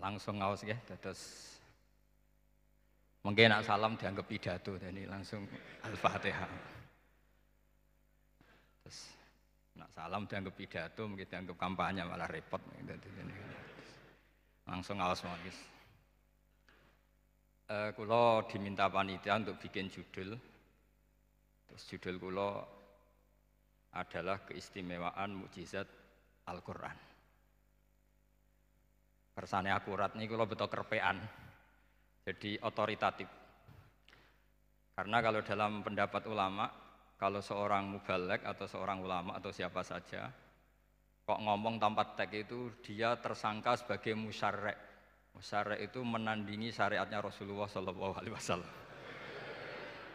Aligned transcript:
langsung 0.00 0.40
ngawas 0.40 0.64
ya 0.64 0.74
terus 0.88 1.20
mungkin 3.20 3.52
nak 3.52 3.68
salam 3.68 4.00
dianggap 4.00 4.24
pidato 4.24 4.80
jadi 4.80 5.04
langsung 5.04 5.44
al-fatihah. 5.84 6.48
Terus 8.80 8.98
nak 9.76 9.92
salam 9.92 10.24
dianggap 10.24 10.56
pidato 10.56 11.04
mungkin 11.04 11.28
dianggap 11.28 11.56
kampanye 11.60 12.02
malah 12.08 12.26
repot. 12.26 12.64
Langsung 14.64 14.96
ngawas 14.96 15.20
magis 15.20 15.58
uh, 17.68 17.92
kulo 17.92 18.48
diminta 18.48 18.88
panitia 18.88 19.36
untuk 19.36 19.60
bikin 19.60 19.92
judul. 19.92 20.32
Terus 21.68 21.82
judul 21.86 22.16
kulo 22.16 22.50
adalah 23.92 24.42
keistimewaan 24.48 25.34
mukjizat 25.44 25.86
Al-Quran 26.48 27.09
kersane 29.40 29.72
akurat 29.72 30.12
nih 30.12 30.28
kalau 30.28 30.44
betul 30.44 30.68
kerpean. 30.68 31.16
Jadi 32.28 32.60
otoritatif. 32.60 33.24
Karena 34.92 35.24
kalau 35.24 35.40
dalam 35.40 35.80
pendapat 35.80 36.28
ulama 36.28 36.68
kalau 37.16 37.40
seorang 37.40 37.88
mubalek 37.88 38.44
atau 38.44 38.68
seorang 38.68 39.00
ulama 39.00 39.40
atau 39.40 39.48
siapa 39.48 39.80
saja 39.80 40.28
kok 41.24 41.40
ngomong 41.40 41.80
tanpa 41.80 42.16
teks 42.16 42.36
itu 42.48 42.60
dia 42.84 43.16
tersangka 43.16 43.76
sebagai 43.76 44.12
musyarek 44.16 44.76
musyarek 45.36 45.78
itu 45.88 46.00
menandingi 46.04 46.74
syariatnya 46.74 47.22
Rasulullah 47.22 47.70
Shallallahu 47.70 48.14
Alaihi 48.18 48.34
Wasallam. 48.34 48.72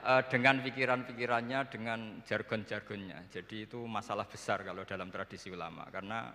Eh, 0.05 0.21
dengan 0.29 0.61
pikiran-pikirannya, 0.61 1.59
dengan 1.65 2.21
jargon-jargonnya. 2.21 3.25
Jadi 3.33 3.65
itu 3.65 3.81
masalah 3.89 4.29
besar 4.29 4.61
kalau 4.61 4.85
dalam 4.85 5.09
tradisi 5.09 5.49
ulama. 5.49 5.89
Karena 5.89 6.29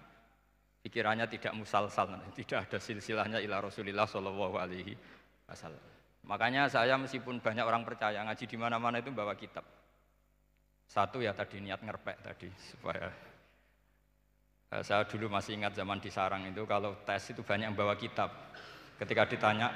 pikirannya 0.81 1.28
tidak 1.28 1.53
musalsal, 1.53 2.09
tidak 2.33 2.69
ada 2.69 2.78
silsilahnya 2.81 3.39
ila 3.45 3.61
Rasulillah 3.61 4.09
Shallallahu 4.09 4.56
Alaihi 4.56 4.97
Wasallam. 5.45 5.84
Makanya 6.25 6.69
saya 6.69 6.97
meskipun 7.00 7.41
banyak 7.41 7.64
orang 7.64 7.84
percaya 7.84 8.20
ngaji 8.25 8.45
di 8.45 8.56
mana-mana 8.56 9.01
itu 9.01 9.12
bawa 9.12 9.33
kitab. 9.36 9.64
Satu 10.91 11.23
ya 11.23 11.33
tadi 11.33 11.62
niat 11.62 11.81
ngerpek 11.81 12.19
tadi 12.19 12.51
supaya 12.75 13.06
eh, 14.75 14.83
saya 14.83 15.06
dulu 15.06 15.31
masih 15.31 15.55
ingat 15.55 15.78
zaman 15.78 16.03
di 16.03 16.11
sarang 16.11 16.51
itu 16.51 16.67
kalau 16.67 16.98
tes 17.06 17.31
itu 17.31 17.47
banyak 17.47 17.73
yang 17.73 17.78
bawa 17.78 17.95
kitab. 17.95 18.28
Ketika 19.01 19.25
ditanya, 19.25 19.73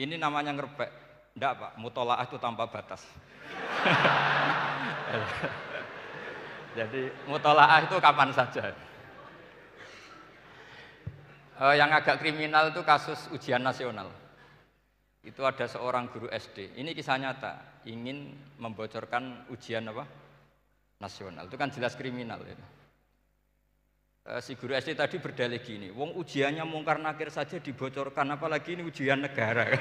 ini 0.00 0.16
namanya 0.16 0.56
ngerpek, 0.56 0.88
enggak 1.36 1.52
pak, 1.60 1.72
mutolaah 1.76 2.24
itu 2.24 2.40
tanpa 2.40 2.64
batas. 2.72 3.04
Jadi 6.78 7.12
mutolaah 7.28 7.84
itu 7.84 8.00
kapan 8.00 8.32
saja. 8.32 8.72
Uh, 11.60 11.76
yang 11.76 11.92
agak 11.92 12.16
kriminal 12.24 12.72
itu 12.72 12.80
kasus 12.80 13.28
ujian 13.36 13.60
nasional. 13.60 14.08
Itu 15.20 15.44
ada 15.44 15.68
seorang 15.68 16.08
guru 16.08 16.32
SD. 16.32 16.80
Ini 16.80 16.96
kisah 16.96 17.20
nyata, 17.20 17.84
ingin 17.84 18.32
membocorkan 18.56 19.44
ujian 19.52 19.84
apa? 19.92 20.08
Nasional. 21.04 21.52
Itu 21.52 21.60
kan 21.60 21.68
jelas 21.68 21.92
kriminal. 22.00 22.40
Uh, 24.24 24.40
si 24.40 24.56
guru 24.56 24.72
SD 24.72 24.96
tadi 24.96 25.20
berdalih 25.20 25.60
gini, 25.60 25.92
wong 25.92 26.16
ujiannya 26.16 26.64
mungkar 26.64 26.96
nakir 26.96 27.28
saja 27.28 27.60
dibocorkan, 27.60 28.40
apalagi 28.40 28.80
ini 28.80 28.88
ujian 28.88 29.20
negara. 29.20 29.68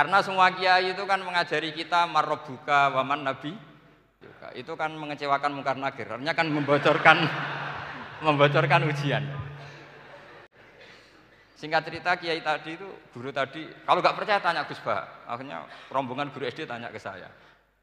Karena 0.00 0.24
semua 0.24 0.48
kiai 0.56 0.96
itu 0.96 1.04
kan 1.04 1.20
mengajari 1.20 1.76
kita 1.76 2.08
marrobuka 2.08 2.88
waman 2.88 3.20
nabi. 3.20 3.52
Itu 4.56 4.80
kan 4.80 4.96
mengecewakan 4.96 5.52
mungkar 5.52 5.76
nakir. 5.76 6.08
Artinya 6.08 6.32
kan 6.32 6.48
membocorkan 6.48 7.28
membocorkan 8.20 8.84
ujian. 8.88 9.24
Singkat 11.60 11.82
cerita 11.84 12.16
Kiai 12.16 12.40
tadi 12.40 12.72
itu 12.72 12.88
guru 13.12 13.28
tadi 13.28 13.68
kalau 13.84 14.00
nggak 14.00 14.16
percaya 14.16 14.40
tanya 14.40 14.64
Gus 14.64 14.80
Bah. 14.80 15.28
Akhirnya 15.28 15.68
rombongan 15.92 16.32
guru 16.32 16.48
SD 16.48 16.64
tanya 16.64 16.88
ke 16.88 16.96
saya, 16.96 17.28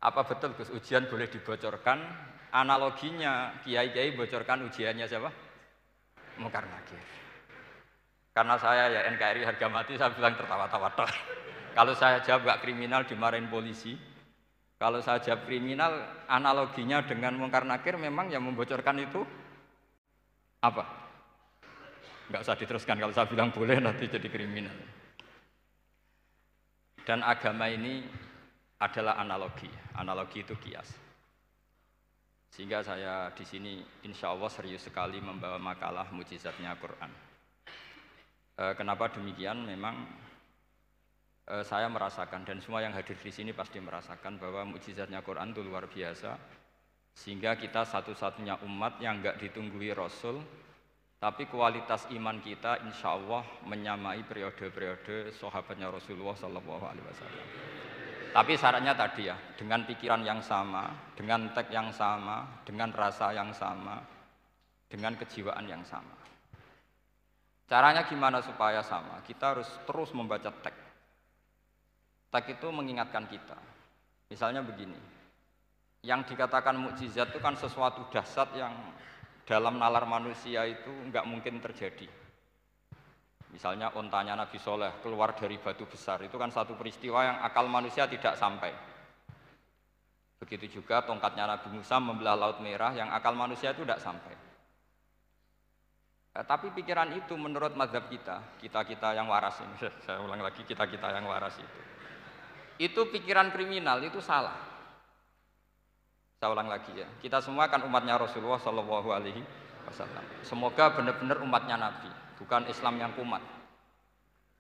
apa 0.02 0.26
betul 0.26 0.58
Gus 0.58 0.74
ujian 0.74 1.06
boleh 1.06 1.30
dibocorkan? 1.30 2.02
Analoginya 2.48 3.60
Kiai-Kiai 3.62 4.18
bocorkan 4.18 4.66
ujiannya 4.66 5.06
siapa? 5.06 5.30
Mungkar 6.42 6.66
nakir. 6.66 6.98
Karena 8.34 8.56
saya 8.58 8.90
ya 8.90 9.02
NKRI 9.14 9.46
harga 9.46 9.68
mati 9.68 9.98
saya 9.98 10.14
bilang 10.14 10.38
tertawa-tawa 10.38 10.90
Kalau 11.78 11.94
saya 11.94 12.22
jawab 12.26 12.50
gak 12.50 12.62
kriminal 12.66 13.06
dimarahin 13.06 13.50
polisi. 13.50 13.94
Kalau 14.78 15.02
saya 15.02 15.22
jawab 15.22 15.46
kriminal 15.46 16.26
analoginya 16.30 17.06
dengan 17.06 17.38
mungkar 17.38 17.66
nakir 17.66 17.98
memang 17.98 18.30
yang 18.34 18.42
membocorkan 18.46 18.98
itu 19.02 19.22
apa? 20.64 20.84
Enggak 22.28 22.44
usah 22.44 22.58
diteruskan 22.60 22.98
kalau 23.00 23.14
saya 23.16 23.30
bilang 23.30 23.54
boleh 23.56 23.80
nanti 23.80 24.10
jadi 24.12 24.28
kriminal. 24.28 24.74
Dan 27.08 27.24
agama 27.24 27.72
ini 27.72 28.04
adalah 28.84 29.16
analogi. 29.16 29.72
Analogi 29.96 30.44
itu 30.44 30.54
kias. 30.60 30.92
Sehingga 32.52 32.84
saya 32.84 33.32
di 33.32 33.46
sini 33.48 33.80
insya 34.04 34.36
Allah 34.36 34.52
serius 34.52 34.84
sekali 34.84 35.24
membawa 35.24 35.56
makalah 35.56 36.10
mujizatnya 36.12 36.76
Quran. 36.76 37.12
E, 38.58 38.64
kenapa 38.76 39.14
demikian? 39.14 39.62
Memang 39.64 40.04
e, 41.48 41.64
saya 41.64 41.88
merasakan 41.88 42.44
dan 42.44 42.60
semua 42.60 42.84
yang 42.84 42.92
hadir 42.92 43.16
di 43.16 43.32
sini 43.32 43.54
pasti 43.54 43.80
merasakan 43.80 44.42
bahwa 44.42 44.74
mujizatnya 44.74 45.22
Quran 45.24 45.54
itu 45.54 45.62
luar 45.64 45.88
biasa 45.88 46.36
sehingga 47.18 47.58
kita 47.58 47.82
satu-satunya 47.82 48.62
umat 48.62 49.02
yang 49.02 49.18
enggak 49.18 49.42
ditunggui 49.42 49.90
Rasul, 49.98 50.38
tapi 51.18 51.50
kualitas 51.50 52.06
iman 52.14 52.38
kita 52.46 52.86
insya 52.86 53.18
Allah 53.18 53.42
menyamai 53.66 54.22
periode-periode 54.22 55.34
sahabatnya 55.34 55.90
Rasulullah 55.90 56.38
Sallallahu 56.38 56.84
Alaihi 56.86 57.06
Wasallam. 57.10 57.48
Tapi 58.38 58.54
syaratnya 58.54 58.94
tadi 58.94 59.26
ya, 59.26 59.34
dengan 59.58 59.82
pikiran 59.90 60.22
yang 60.22 60.46
sama, 60.46 60.94
dengan 61.18 61.50
teks 61.58 61.74
yang 61.74 61.90
sama, 61.90 62.62
dengan 62.62 62.94
rasa 62.94 63.34
yang 63.34 63.50
sama, 63.50 63.98
dengan 64.86 65.18
kejiwaan 65.18 65.66
yang 65.66 65.82
sama. 65.82 66.14
Caranya 67.66 68.06
gimana 68.06 68.46
supaya 68.46 68.86
sama? 68.86 69.26
Kita 69.26 69.58
harus 69.58 69.66
terus 69.90 70.14
membaca 70.14 70.54
teks. 70.54 70.86
Teks 72.30 72.62
itu 72.62 72.68
mengingatkan 72.70 73.26
kita. 73.26 73.58
Misalnya 74.30 74.62
begini, 74.62 75.17
yang 76.08 76.24
dikatakan 76.24 76.80
mukjizat 76.80 77.36
itu 77.36 77.44
kan 77.44 77.60
sesuatu 77.60 78.08
dahsyat 78.08 78.56
yang 78.56 78.72
dalam 79.44 79.76
nalar 79.76 80.08
manusia 80.08 80.64
itu 80.64 80.88
nggak 80.88 81.28
mungkin 81.28 81.60
terjadi. 81.60 82.08
Misalnya 83.52 83.92
ontanya 83.92 84.40
Nabi 84.40 84.56
Soleh 84.56 85.04
keluar 85.04 85.36
dari 85.36 85.60
batu 85.60 85.84
besar 85.84 86.24
itu 86.24 86.40
kan 86.40 86.48
satu 86.48 86.80
peristiwa 86.80 87.28
yang 87.28 87.38
akal 87.44 87.68
manusia 87.68 88.08
tidak 88.08 88.40
sampai. 88.40 88.72
Begitu 90.40 90.80
juga 90.80 91.04
tongkatnya 91.04 91.44
Nabi 91.44 91.76
Musa 91.76 92.00
membelah 92.00 92.40
Laut 92.40 92.64
Merah 92.64 92.96
yang 92.96 93.12
akal 93.12 93.36
manusia 93.36 93.76
itu 93.76 93.84
tidak 93.84 94.00
sampai. 94.00 94.32
Eh, 96.38 96.46
tapi 96.46 96.70
pikiran 96.72 97.12
itu 97.18 97.34
menurut 97.34 97.74
mazhab 97.74 98.06
kita, 98.08 98.62
kita-kita 98.62 99.12
yang 99.18 99.28
waras 99.28 99.60
ini, 99.60 99.76
saya 100.08 100.22
ulang 100.24 100.40
lagi 100.40 100.62
kita-kita 100.64 101.10
yang 101.12 101.26
waras 101.26 101.58
itu. 101.58 101.82
Itu 102.78 103.10
pikiran 103.10 103.50
kriminal, 103.50 104.00
itu 104.06 104.22
salah. 104.22 104.77
Saya 106.38 106.54
ulang 106.54 106.70
lagi 106.70 106.94
ya. 106.94 107.10
Kita 107.18 107.42
semua 107.42 107.66
kan 107.66 107.82
umatnya 107.82 108.14
Rasulullah 108.22 108.62
Shallallahu 108.62 109.10
Alaihi 109.10 109.42
Wasallam. 109.90 110.22
Semoga 110.46 110.94
benar-benar 110.94 111.42
umatnya 111.42 111.82
Nabi, 111.82 112.14
bukan 112.38 112.70
Islam 112.70 113.02
yang 113.02 113.12
kumat. 113.18 113.42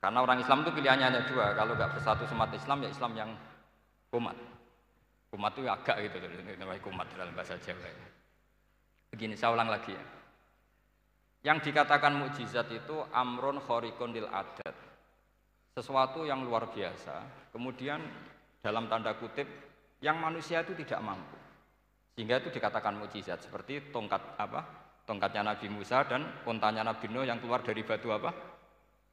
Karena 0.01 0.25
orang 0.25 0.41
Islam 0.41 0.65
itu 0.65 0.73
pilihannya 0.73 1.05
hanya 1.05 1.21
dua. 1.29 1.53
Kalau 1.53 1.77
nggak 1.77 1.93
bersatu 1.93 2.25
semat 2.25 2.49
Islam 2.53 2.81
ya 2.81 2.89
Islam 2.89 3.11
yang 3.13 3.29
kumat. 4.09 4.37
Kumat 5.29 5.51
itu 5.53 5.69
agak 5.69 5.97
gitu, 6.01 6.17
namanya 6.57 6.81
kumat 6.81 7.05
dalam 7.13 7.35
bahasa 7.37 7.59
Jawa. 7.61 7.91
Begini, 9.13 9.37
saya 9.37 9.53
ulang 9.53 9.69
lagi 9.69 9.93
ya. 9.93 10.03
Yang 11.45 11.69
dikatakan 11.69 12.15
mukjizat 12.17 12.73
itu 12.73 12.95
amrun 13.13 13.61
khorikun 13.61 14.17
lil 14.17 14.25
adat. 14.31 14.73
Sesuatu 15.77 16.25
yang 16.25 16.41
luar 16.41 16.73
biasa, 16.73 17.21
kemudian 17.53 18.01
dalam 18.65 18.89
tanda 18.89 19.13
kutip 19.13 19.45
yang 20.01 20.17
manusia 20.17 20.65
itu 20.65 20.73
tidak 20.73 21.05
mampu. 21.05 21.46
Sehingga 22.17 22.41
itu 22.41 22.49
dikatakan 22.49 22.97
mukjizat 22.97 23.45
seperti 23.45 23.93
tongkat 23.93 24.41
apa? 24.41 24.65
Tongkatnya 25.05 25.53
Nabi 25.53 25.69
Musa 25.69 26.01
dan 26.01 26.25
untanya 26.49 26.81
Nabi 26.81 27.05
Nuh 27.13 27.21
yang 27.21 27.37
keluar 27.37 27.61
dari 27.61 27.85
batu 27.85 28.09
apa? 28.09 28.33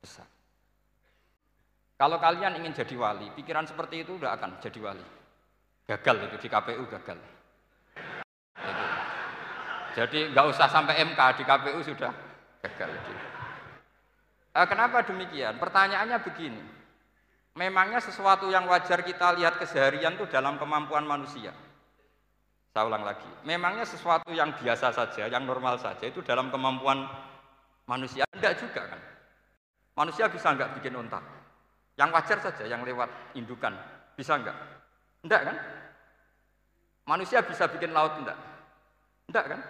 Besar. 0.01 0.25
Kalau 2.01 2.17
kalian 2.17 2.57
ingin 2.65 2.73
jadi 2.73 2.97
wali, 2.97 3.29
pikiran 3.37 3.69
seperti 3.69 4.09
itu 4.09 4.17
udah 4.17 4.33
akan 4.41 4.57
jadi 4.57 4.81
wali. 4.81 5.05
Gagal 5.85 6.17
itu 6.33 6.37
di 6.41 6.49
KPU 6.49 6.85
gagal. 6.89 7.19
Itu. 7.21 8.85
Jadi 10.01 10.19
nggak 10.33 10.47
usah 10.49 10.67
sampai 10.73 11.05
MK 11.05 11.21
di 11.37 11.45
KPU 11.45 11.85
sudah 11.85 12.13
gagal. 12.65 12.89
Itu. 12.89 13.13
Eh, 14.57 14.67
kenapa 14.67 15.05
demikian? 15.05 15.61
Pertanyaannya 15.61 16.19
begini. 16.25 16.65
Memangnya 17.53 18.01
sesuatu 18.01 18.49
yang 18.49 18.65
wajar 18.65 19.05
kita 19.05 19.37
lihat 19.37 19.61
keseharian 19.61 20.17
itu 20.17 20.25
dalam 20.27 20.57
kemampuan 20.57 21.05
manusia. 21.05 21.53
Saya 22.75 22.91
ulang 22.91 23.07
lagi, 23.07 23.31
memangnya 23.47 23.87
sesuatu 23.87 24.35
yang 24.35 24.51
biasa 24.59 24.91
saja, 24.91 25.31
yang 25.31 25.47
normal 25.47 25.79
saja 25.79 26.11
itu 26.11 26.19
dalam 26.27 26.51
kemampuan 26.51 27.07
manusia? 27.87 28.27
Enggak 28.35 28.59
juga 28.59 28.91
kan. 28.91 28.99
Manusia 29.95 30.27
bisa 30.27 30.51
enggak 30.51 30.75
bikin 30.75 30.99
unta? 30.99 31.23
Yang 31.95 32.11
wajar 32.19 32.39
saja, 32.43 32.67
yang 32.67 32.83
lewat 32.83 33.07
indukan. 33.39 33.79
Bisa 34.19 34.43
enggak? 34.43 34.59
Enggak 35.23 35.55
kan? 35.55 35.57
Manusia 37.07 37.47
bisa 37.47 37.71
bikin 37.71 37.95
laut 37.95 38.19
enggak? 38.19 38.39
Enggak 39.31 39.55
kan? 39.55 39.61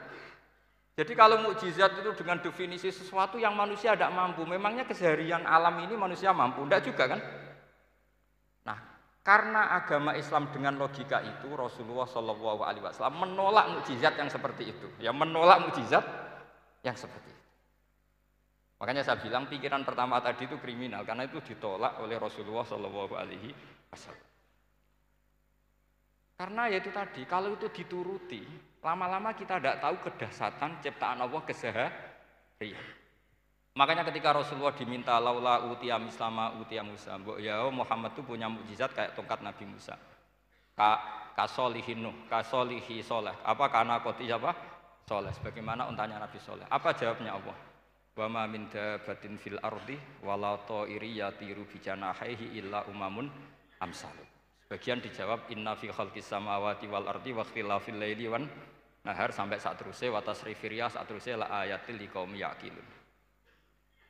Jadi 0.97 1.13
kalau 1.13 1.45
mukjizat 1.45 2.01
itu 2.01 2.09
dengan 2.17 2.41
definisi 2.41 2.89
sesuatu 2.89 3.37
yang 3.37 3.53
manusia 3.53 3.93
tidak 3.93 4.17
mampu, 4.17 4.49
memangnya 4.49 4.89
keseharian 4.89 5.45
alam 5.45 5.77
ini 5.85 5.93
manusia 5.93 6.33
mampu? 6.33 6.65
Enggak 6.65 6.89
juga 6.89 7.05
kan? 7.13 7.21
Karena 9.25 9.73
agama 9.73 10.13
Islam 10.13 10.53
dengan 10.53 10.77
logika 10.77 11.25
itu 11.25 11.49
Rasulullah 11.57 12.05
Shallallahu 12.05 12.61
Alaihi 12.61 12.85
Wasallam 12.85 13.25
menolak 13.25 13.73
mukjizat 13.73 14.21
yang 14.21 14.29
seperti 14.29 14.69
itu, 14.69 14.85
ya 15.01 15.17
menolak 15.17 15.65
mukjizat 15.65 16.05
yang 16.85 16.93
seperti 16.93 17.33
itu. 17.33 17.45
Makanya 18.85 19.01
saya 19.01 19.17
bilang 19.25 19.49
pikiran 19.49 19.81
pertama 19.81 20.21
tadi 20.21 20.45
itu 20.45 20.61
kriminal 20.61 21.09
karena 21.09 21.25
itu 21.25 21.41
ditolak 21.41 22.05
oleh 22.05 22.21
Rasulullah 22.21 22.69
Shallallahu 22.69 23.17
Alaihi 23.17 23.49
Wasallam. 23.89 24.29
Karena 26.37 26.63
ya 26.69 26.85
itu 26.85 26.93
tadi, 26.93 27.25
kalau 27.25 27.57
itu 27.57 27.73
dituruti, 27.73 28.45
lama-lama 28.85 29.33
kita 29.33 29.57
tidak 29.57 29.81
tahu 29.81 29.97
kedahsatan 30.05 30.85
ciptaan 30.85 31.25
Allah 31.25 31.41
keseharian. 31.49 33.04
Makanya 33.75 34.07
ketika 34.07 34.31
Rasulullah 34.31 34.71
diminta 34.71 35.19
laula 35.19 35.67
utia 35.67 35.99
mislama 35.99 36.55
utia 36.63 36.87
Musa, 36.87 37.19
mbok 37.19 37.43
ya 37.43 37.59
Muhammad 37.75 38.15
itu 38.15 38.23
punya 38.23 38.47
mukjizat 38.47 38.95
kayak 38.95 39.19
tongkat 39.19 39.43
Nabi 39.43 39.67
Musa. 39.67 39.99
Ka 40.79 41.03
kasolihin 41.35 42.07
Nuh, 42.07 42.15
kasolihi 42.31 43.03
soleh. 43.03 43.35
Apa 43.43 43.67
karena 43.75 43.99
koti 43.99 44.31
apa? 44.31 44.55
Soleh. 45.11 45.35
Sebagaimana 45.35 45.91
untanya 45.91 46.23
Nabi 46.23 46.39
Soleh. 46.39 46.65
Apa 46.71 46.95
jawabnya 46.95 47.35
Allah? 47.35 47.57
Wa 48.15 48.31
ma 48.31 48.47
min 48.47 48.71
dabatin 48.71 49.35
fil 49.43 49.59
ardi 49.59 49.99
wala 50.23 50.55
ta'iri 50.63 51.19
yatiru 51.19 51.67
bijanahihi 51.67 52.55
illa 52.55 52.87
umamun 52.87 53.27
amsalukum. 53.83 54.31
Sebagian 54.65 55.03
dijawab 55.03 55.51
inna 55.51 55.75
fi 55.75 55.91
khalqis 55.91 56.31
samawati 56.31 56.87
wal 56.87 57.11
ardi 57.11 57.35
wa 57.35 57.43
ikhtilafil 57.43 57.99
laili 57.99 58.31
wan 58.31 58.47
nahar 59.03 59.35
sampai 59.35 59.59
saat 59.59 59.83
terusnya 59.83 60.15
wa 60.15 60.23
tasrifir 60.23 60.73
riyah 60.73 60.89
saat 60.89 61.11
terusnya 61.11 61.43
la 61.43 61.67
ayatil 61.67 61.99
liqaumi 61.99 62.39
yaqilun. 62.39 63.04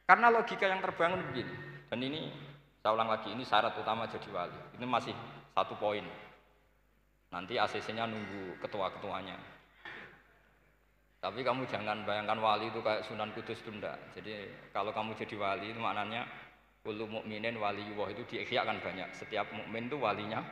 Karena 0.04 0.28
logika 0.28 0.68
yang 0.68 0.84
terbangun 0.84 1.24
begini. 1.32 1.54
Dan 1.88 2.00
ini 2.04 2.28
saya 2.84 2.92
ulang 2.92 3.08
lagi 3.08 3.32
ini 3.32 3.40
syarat 3.40 3.72
utama 3.80 4.04
jadi 4.04 4.28
wali. 4.28 4.60
Ini 4.76 4.84
masih 4.84 5.16
satu 5.56 5.72
poin. 5.80 6.04
Nanti 7.32 7.56
ACC-nya 7.56 8.04
nunggu 8.04 8.60
ketua-ketuanya. 8.60 9.40
Tapi 11.24 11.40
kamu 11.40 11.64
jangan 11.72 12.04
bayangkan 12.04 12.36
wali 12.36 12.68
itu 12.68 12.84
kayak 12.84 13.08
Sunan 13.08 13.32
Kudus 13.32 13.64
tunda. 13.64 13.96
Jadi 14.12 14.44
kalau 14.76 14.92
kamu 14.92 15.16
jadi 15.16 15.40
wali 15.40 15.72
itu 15.72 15.80
maknanya 15.80 16.28
Kullu 16.84 17.08
mukminin 17.08 17.56
wali 17.56 17.80
Allah 17.96 18.12
itu 18.12 18.22
di 18.28 18.44
kan 18.44 18.76
banyak. 18.76 19.08
Setiap 19.16 19.48
mukmin 19.56 19.88
itu 19.88 19.96
walinya 19.96 20.44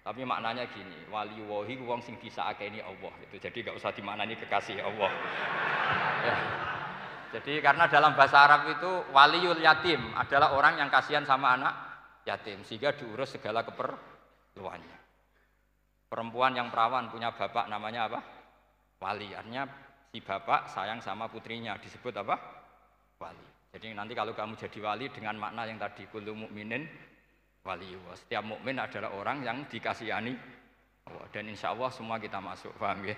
Tapi 0.00 0.22
maknanya 0.22 0.64
gini, 0.70 1.10
wali 1.10 1.42
wahi 1.42 1.74
wong 1.82 2.00
sing 2.00 2.14
ini 2.22 2.78
Allah 2.80 3.12
itu. 3.26 3.36
Jadi 3.36 3.66
gak 3.66 3.76
usah 3.76 3.90
dimaknani 3.90 4.38
kekasih 4.38 4.78
Allah. 4.80 5.10
ya. 6.30 6.36
Jadi 7.30 7.62
karena 7.62 7.86
dalam 7.86 8.18
bahasa 8.18 8.42
Arab 8.42 8.66
itu 8.74 8.90
waliul 9.14 9.62
yatim 9.62 10.02
adalah 10.18 10.50
orang 10.58 10.82
yang 10.82 10.90
kasihan 10.90 11.22
sama 11.22 11.54
anak 11.54 11.74
yatim 12.26 12.66
sehingga 12.66 12.90
diurus 12.94 13.38
segala 13.38 13.62
keperluannya. 13.62 14.98
Perempuan 16.10 16.58
yang 16.58 16.74
perawan 16.74 17.06
punya 17.06 17.30
bapak 17.30 17.70
namanya 17.70 18.10
apa? 18.10 18.20
Wali. 18.98 19.30
Artinya 19.30 19.62
si 20.10 20.18
bapak 20.18 20.66
sayang 20.66 20.98
sama 20.98 21.30
putrinya 21.30 21.78
disebut 21.78 22.10
apa? 22.18 22.34
Wali. 23.22 23.46
Jadi 23.70 23.94
nanti 23.94 24.18
kalau 24.18 24.34
kamu 24.34 24.58
jadi 24.58 24.78
wali 24.82 25.06
dengan 25.14 25.38
makna 25.38 25.62
yang 25.70 25.78
tadi 25.78 26.10
kullu 26.10 26.34
mukminin 26.34 26.82
wali. 27.62 27.94
Setiap 28.18 28.42
mukmin 28.42 28.82
adalah 28.82 29.14
orang 29.14 29.46
yang 29.46 29.70
dikasihani 29.70 30.34
Allah 31.06 31.26
dan 31.30 31.46
insya 31.46 31.70
Allah 31.70 31.90
semua 31.94 32.18
kita 32.18 32.42
masuk, 32.42 32.74
paham 32.74 33.06
ya? 33.06 33.16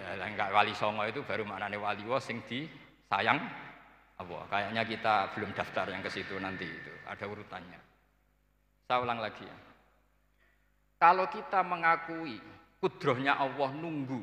Ya, 0.00 0.26
enggak 0.26 0.52
wali 0.52 0.72
songo 0.72 1.04
itu 1.08 1.20
baru 1.24 1.44
maknanya 1.44 1.76
wali 1.80 2.04
wa 2.08 2.20
sing 2.20 2.40
di 2.48 2.64
sayang 3.10 3.42
Allah. 4.22 4.42
Kayaknya 4.46 4.82
kita 4.86 5.14
belum 5.34 5.50
daftar 5.52 5.90
yang 5.90 6.00
ke 6.06 6.10
situ 6.14 6.38
nanti 6.38 6.64
itu, 6.64 6.92
ada 7.10 7.24
urutannya. 7.26 7.80
Saya 8.86 9.02
ulang 9.02 9.18
lagi 9.18 9.42
ya. 9.42 9.56
Kalau 11.00 11.26
kita 11.26 11.64
mengakui 11.66 12.38
kudrohnya 12.78 13.34
Allah 13.34 13.70
nunggu 13.74 14.22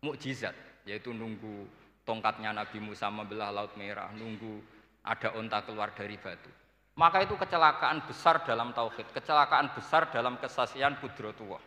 mukjizat, 0.00 0.54
yaitu 0.88 1.12
nunggu 1.12 1.68
tongkatnya 2.06 2.54
Nabi 2.54 2.78
Musa 2.80 3.10
membelah 3.12 3.50
Laut 3.52 3.74
Merah, 3.76 4.08
nunggu 4.14 4.62
ada 5.04 5.36
onta 5.36 5.60
keluar 5.66 5.92
dari 5.92 6.16
batu. 6.16 6.48
Maka 6.94 7.26
itu 7.26 7.34
kecelakaan 7.34 8.06
besar 8.06 8.46
dalam 8.46 8.70
tauhid, 8.70 9.10
kecelakaan 9.10 9.74
besar 9.74 10.14
dalam 10.14 10.38
kesaksian 10.38 11.02
kudrotullah. 11.02 11.58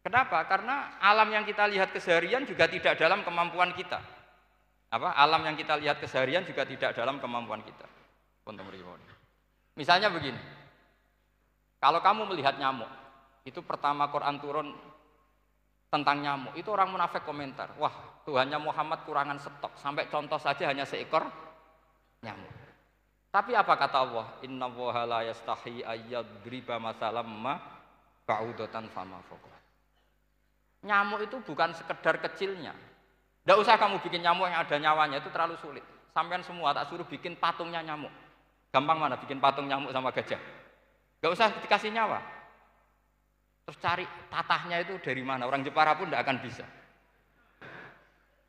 Kenapa? 0.00 0.40
Karena 0.48 0.96
alam 0.98 1.28
yang 1.28 1.44
kita 1.44 1.68
lihat 1.68 1.92
keseharian 1.92 2.48
juga 2.48 2.64
tidak 2.66 2.96
dalam 2.96 3.20
kemampuan 3.22 3.76
kita. 3.76 4.00
Apa? 4.92 5.16
Alam 5.16 5.48
yang 5.48 5.56
kita 5.56 5.80
lihat 5.80 6.04
keseharian 6.04 6.44
juga 6.44 6.68
tidak 6.68 6.92
dalam 6.92 7.16
kemampuan 7.16 7.64
kita. 7.64 7.88
Misalnya 9.72 10.12
begini. 10.12 10.36
Kalau 11.80 12.04
kamu 12.04 12.28
melihat 12.28 12.60
nyamuk, 12.60 12.90
itu 13.48 13.64
pertama 13.64 14.12
Quran 14.12 14.36
turun 14.38 14.68
tentang 15.88 16.20
nyamuk. 16.20 16.52
Itu 16.60 16.76
orang 16.76 16.92
munafik 16.92 17.24
komentar, 17.24 17.72
wah 17.80 18.22
Tuhannya 18.28 18.60
Muhammad 18.60 19.02
kurangan 19.08 19.40
stok, 19.40 19.74
sampai 19.80 20.06
contoh 20.12 20.38
saja 20.38 20.68
hanya 20.68 20.84
seekor 20.84 21.24
nyamuk. 22.22 22.52
Tapi 23.32 23.56
apa 23.56 23.74
kata 23.80 23.96
Allah? 23.96 24.26
Inna 24.44 24.68
woha 24.68 25.08
la 25.08 25.24
yastahi 25.24 25.80
ayyadriba 25.80 26.76
masalam 26.76 27.26
ma 27.32 27.56
ba'udatan 28.28 28.92
fama. 28.92 29.24
Nyamuk 30.84 31.24
itu 31.24 31.40
bukan 31.40 31.72
sekedar 31.72 32.20
kecilnya. 32.20 32.91
Tidak 33.42 33.58
usah 33.58 33.74
kamu 33.74 33.98
bikin 34.06 34.22
nyamuk 34.22 34.46
yang 34.46 34.62
ada 34.62 34.76
nyawanya, 34.78 35.18
itu 35.18 35.30
terlalu 35.34 35.58
sulit. 35.58 35.82
Sampai 36.14 36.38
semua 36.46 36.70
tak 36.70 36.86
suruh 36.86 37.06
bikin 37.08 37.34
patungnya 37.34 37.82
nyamuk. 37.82 38.12
Gampang 38.70 39.02
mana 39.02 39.18
bikin 39.18 39.42
patung 39.42 39.66
nyamuk 39.66 39.90
sama 39.90 40.14
gajah? 40.14 40.38
Gak 41.18 41.32
usah 41.34 41.48
dikasih 41.60 41.90
nyawa. 41.90 42.22
Terus 43.66 43.78
cari 43.82 44.04
tatahnya 44.30 44.82
itu 44.86 44.98
dari 45.02 45.22
mana? 45.26 45.46
Orang 45.50 45.66
Jepara 45.66 45.98
pun 45.98 46.06
tidak 46.06 46.22
akan 46.22 46.38
bisa. 46.42 46.64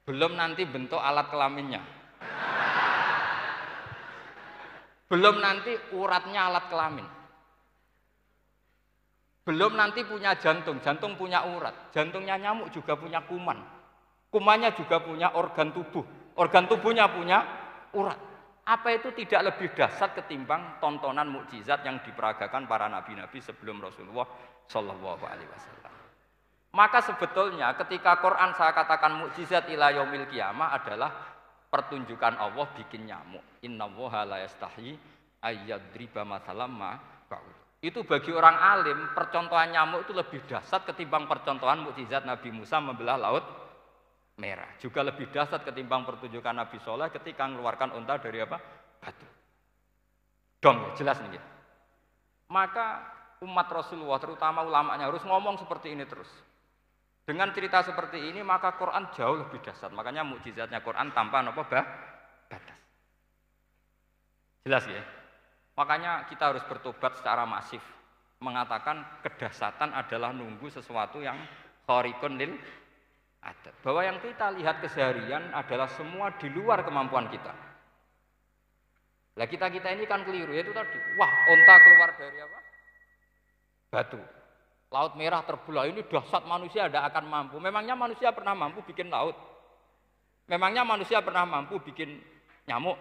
Belum 0.06 0.38
nanti 0.38 0.68
bentuk 0.68 1.00
alat 1.00 1.32
kelaminnya. 1.34 1.82
Belum 5.10 5.38
nanti 5.38 5.74
uratnya 5.94 6.50
alat 6.50 6.66
kelamin. 6.70 7.08
Belum 9.44 9.76
nanti 9.76 10.02
punya 10.08 10.40
jantung, 10.40 10.80
jantung 10.80 11.20
punya 11.20 11.44
urat. 11.46 11.92
Jantungnya 11.92 12.40
nyamuk 12.40 12.72
juga 12.72 12.96
punya 12.96 13.22
kuman. 13.28 13.73
Kumannya 14.34 14.74
juga 14.74 14.98
punya 14.98 15.38
organ 15.38 15.70
tubuh. 15.70 16.02
Organ 16.42 16.66
tubuhnya 16.66 17.06
punya 17.06 17.46
urat. 17.94 18.18
Apa 18.66 18.98
itu 18.98 19.14
tidak 19.14 19.54
lebih 19.54 19.78
dahsyat 19.78 20.18
ketimbang 20.18 20.82
tontonan 20.82 21.30
mukjizat 21.30 21.86
yang 21.86 22.02
diperagakan 22.02 22.66
para 22.66 22.90
nabi-nabi 22.90 23.38
sebelum 23.38 23.78
Rasulullah 23.78 24.26
Shallallahu 24.66 25.22
Alaihi 25.22 25.46
Wasallam. 25.54 25.94
Maka 26.74 27.06
sebetulnya 27.06 27.78
ketika 27.78 28.18
Quran 28.18 28.58
saya 28.58 28.74
katakan 28.74 29.22
mukjizat 29.22 29.70
ila 29.70 29.94
yaumil 29.94 30.26
kiamah 30.26 30.74
adalah 30.74 31.14
pertunjukan 31.70 32.34
Allah 32.34 32.66
bikin 32.74 33.06
nyamuk. 33.06 33.62
Inna 33.62 33.86
la 34.26 34.42
yastahi 34.42 34.98
ayyadriba 35.46 36.26
masalam 36.26 36.74
ma 36.74 36.98
Itu 37.84 38.08
bagi 38.08 38.32
orang 38.32 38.58
alim, 38.58 39.12
percontohan 39.14 39.76
nyamuk 39.76 40.10
itu 40.10 40.16
lebih 40.18 40.42
dahsyat 40.50 40.90
ketimbang 40.90 41.30
percontohan 41.30 41.84
mukjizat 41.86 42.26
Nabi 42.26 42.50
Musa 42.50 42.82
membelah 42.82 43.20
laut 43.20 43.63
merah. 44.38 44.70
Juga 44.82 45.06
lebih 45.06 45.30
dahsyat 45.30 45.62
ketimbang 45.62 46.06
pertunjukan 46.08 46.56
Nabi 46.56 46.78
Soleh 46.82 47.10
ketika 47.14 47.46
mengeluarkan 47.46 47.94
unta 47.94 48.18
dari 48.18 48.42
apa? 48.42 48.58
Batu. 49.02 49.28
Dong, 50.64 50.96
jelas 50.96 51.20
nih. 51.22 51.42
Maka 52.50 53.04
umat 53.44 53.68
Rasulullah, 53.68 54.18
terutama 54.18 54.64
ulamanya 54.64 55.10
harus 55.12 55.22
ngomong 55.28 55.60
seperti 55.60 55.92
ini 55.92 56.08
terus. 56.08 56.30
Dengan 57.24 57.56
cerita 57.56 57.80
seperti 57.80 58.20
ini 58.20 58.44
maka 58.44 58.76
Quran 58.76 59.08
jauh 59.16 59.40
lebih 59.40 59.64
dahsyat. 59.64 59.96
Makanya 59.96 60.28
mukjizatnya 60.28 60.84
Quran 60.84 61.16
tanpa 61.16 61.40
apa 61.40 61.64
bah? 61.64 61.86
batas. 62.52 62.80
Jelas 64.68 64.84
ya? 64.88 65.04
Makanya 65.80 66.28
kita 66.28 66.52
harus 66.52 66.64
bertobat 66.68 67.16
secara 67.18 67.48
masif 67.48 67.82
mengatakan 68.44 69.24
kedahsatan 69.24 69.96
adalah 69.96 70.36
nunggu 70.36 70.68
sesuatu 70.68 71.24
yang 71.24 71.40
khariqun 71.88 72.36
lil. 72.36 72.60
Bahwa 73.84 74.02
yang 74.02 74.18
kita 74.24 74.48
lihat 74.56 74.80
keseharian 74.80 75.52
adalah 75.52 75.92
semua 76.00 76.32
di 76.40 76.48
luar 76.48 76.88
kemampuan 76.88 77.28
kita. 77.28 77.52
Lah 79.36 79.48
kita-kita 79.50 79.92
ini 79.92 80.08
kan 80.08 80.24
keliru, 80.24 80.56
yaitu 80.56 80.72
tadi, 80.72 80.96
wah 81.20 81.32
onta 81.52 81.76
keluar 81.84 82.16
dari 82.16 82.40
apa? 82.40 82.60
batu. 83.94 84.18
Laut 84.90 85.14
merah 85.14 85.46
terbelah 85.46 85.86
ini 85.86 86.02
dahsyat 86.02 86.50
manusia 86.50 86.90
tidak 86.90 87.14
akan 87.14 87.30
mampu. 87.30 87.62
Memangnya 87.62 87.94
manusia 87.94 88.34
pernah 88.34 88.58
mampu 88.58 88.82
bikin 88.90 89.14
laut? 89.14 89.38
Memangnya 90.50 90.82
manusia 90.82 91.22
pernah 91.22 91.46
mampu 91.46 91.78
bikin 91.82 92.18
nyamuk. 92.66 92.98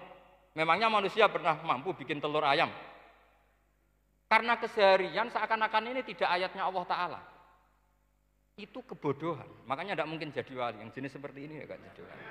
Memangnya 0.53 0.93
manusia 0.93 1.33
pernah 1.33 1.57
mampu 1.65 1.97
bikin 1.97 2.21
telur 2.21 2.45
ayam? 2.45 2.69
Karena 4.29 4.57
keseharian 4.57 5.33
seakan-akan 5.33 5.93
ini 5.93 6.01
tidak 6.05 6.29
ayatnya 6.29 6.65
Allah 6.65 6.85
Ta'ala. 6.89 7.21
Itu 8.63 8.79
kebodohan. 8.87 9.51
Makanya 9.67 9.99
tidak 9.99 10.09
mungkin 10.15 10.31
jadi 10.31 10.53
wali. 10.55 10.79
Yang 10.79 10.95
jenis 10.95 11.19
seperti 11.19 11.51
ini 11.51 11.59
ya 11.59 11.65
gak 11.67 11.83
jadi 11.83 12.01
wali. 12.07 12.25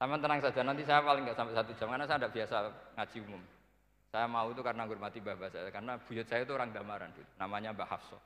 Sama 0.00 0.16
tenang 0.16 0.40
saja, 0.40 0.64
nanti 0.64 0.80
saya 0.80 1.04
paling 1.04 1.28
nggak 1.28 1.36
sampai 1.36 1.52
satu 1.52 1.76
jam, 1.76 1.92
karena 1.92 2.08
saya 2.08 2.16
tidak 2.24 2.32
biasa 2.32 2.56
ngaji 2.96 3.18
umum. 3.20 3.42
Saya 4.08 4.24
mau 4.24 4.48
itu 4.48 4.64
karena 4.64 4.88
hormati 4.88 5.20
bapak 5.20 5.52
saya, 5.52 5.68
karena 5.68 6.00
buyut 6.00 6.24
saya 6.24 6.40
itu 6.40 6.56
orang 6.56 6.72
Damaran, 6.72 7.12
namanya 7.36 7.76
Mbak 7.76 7.84
Hafso. 7.84 8.16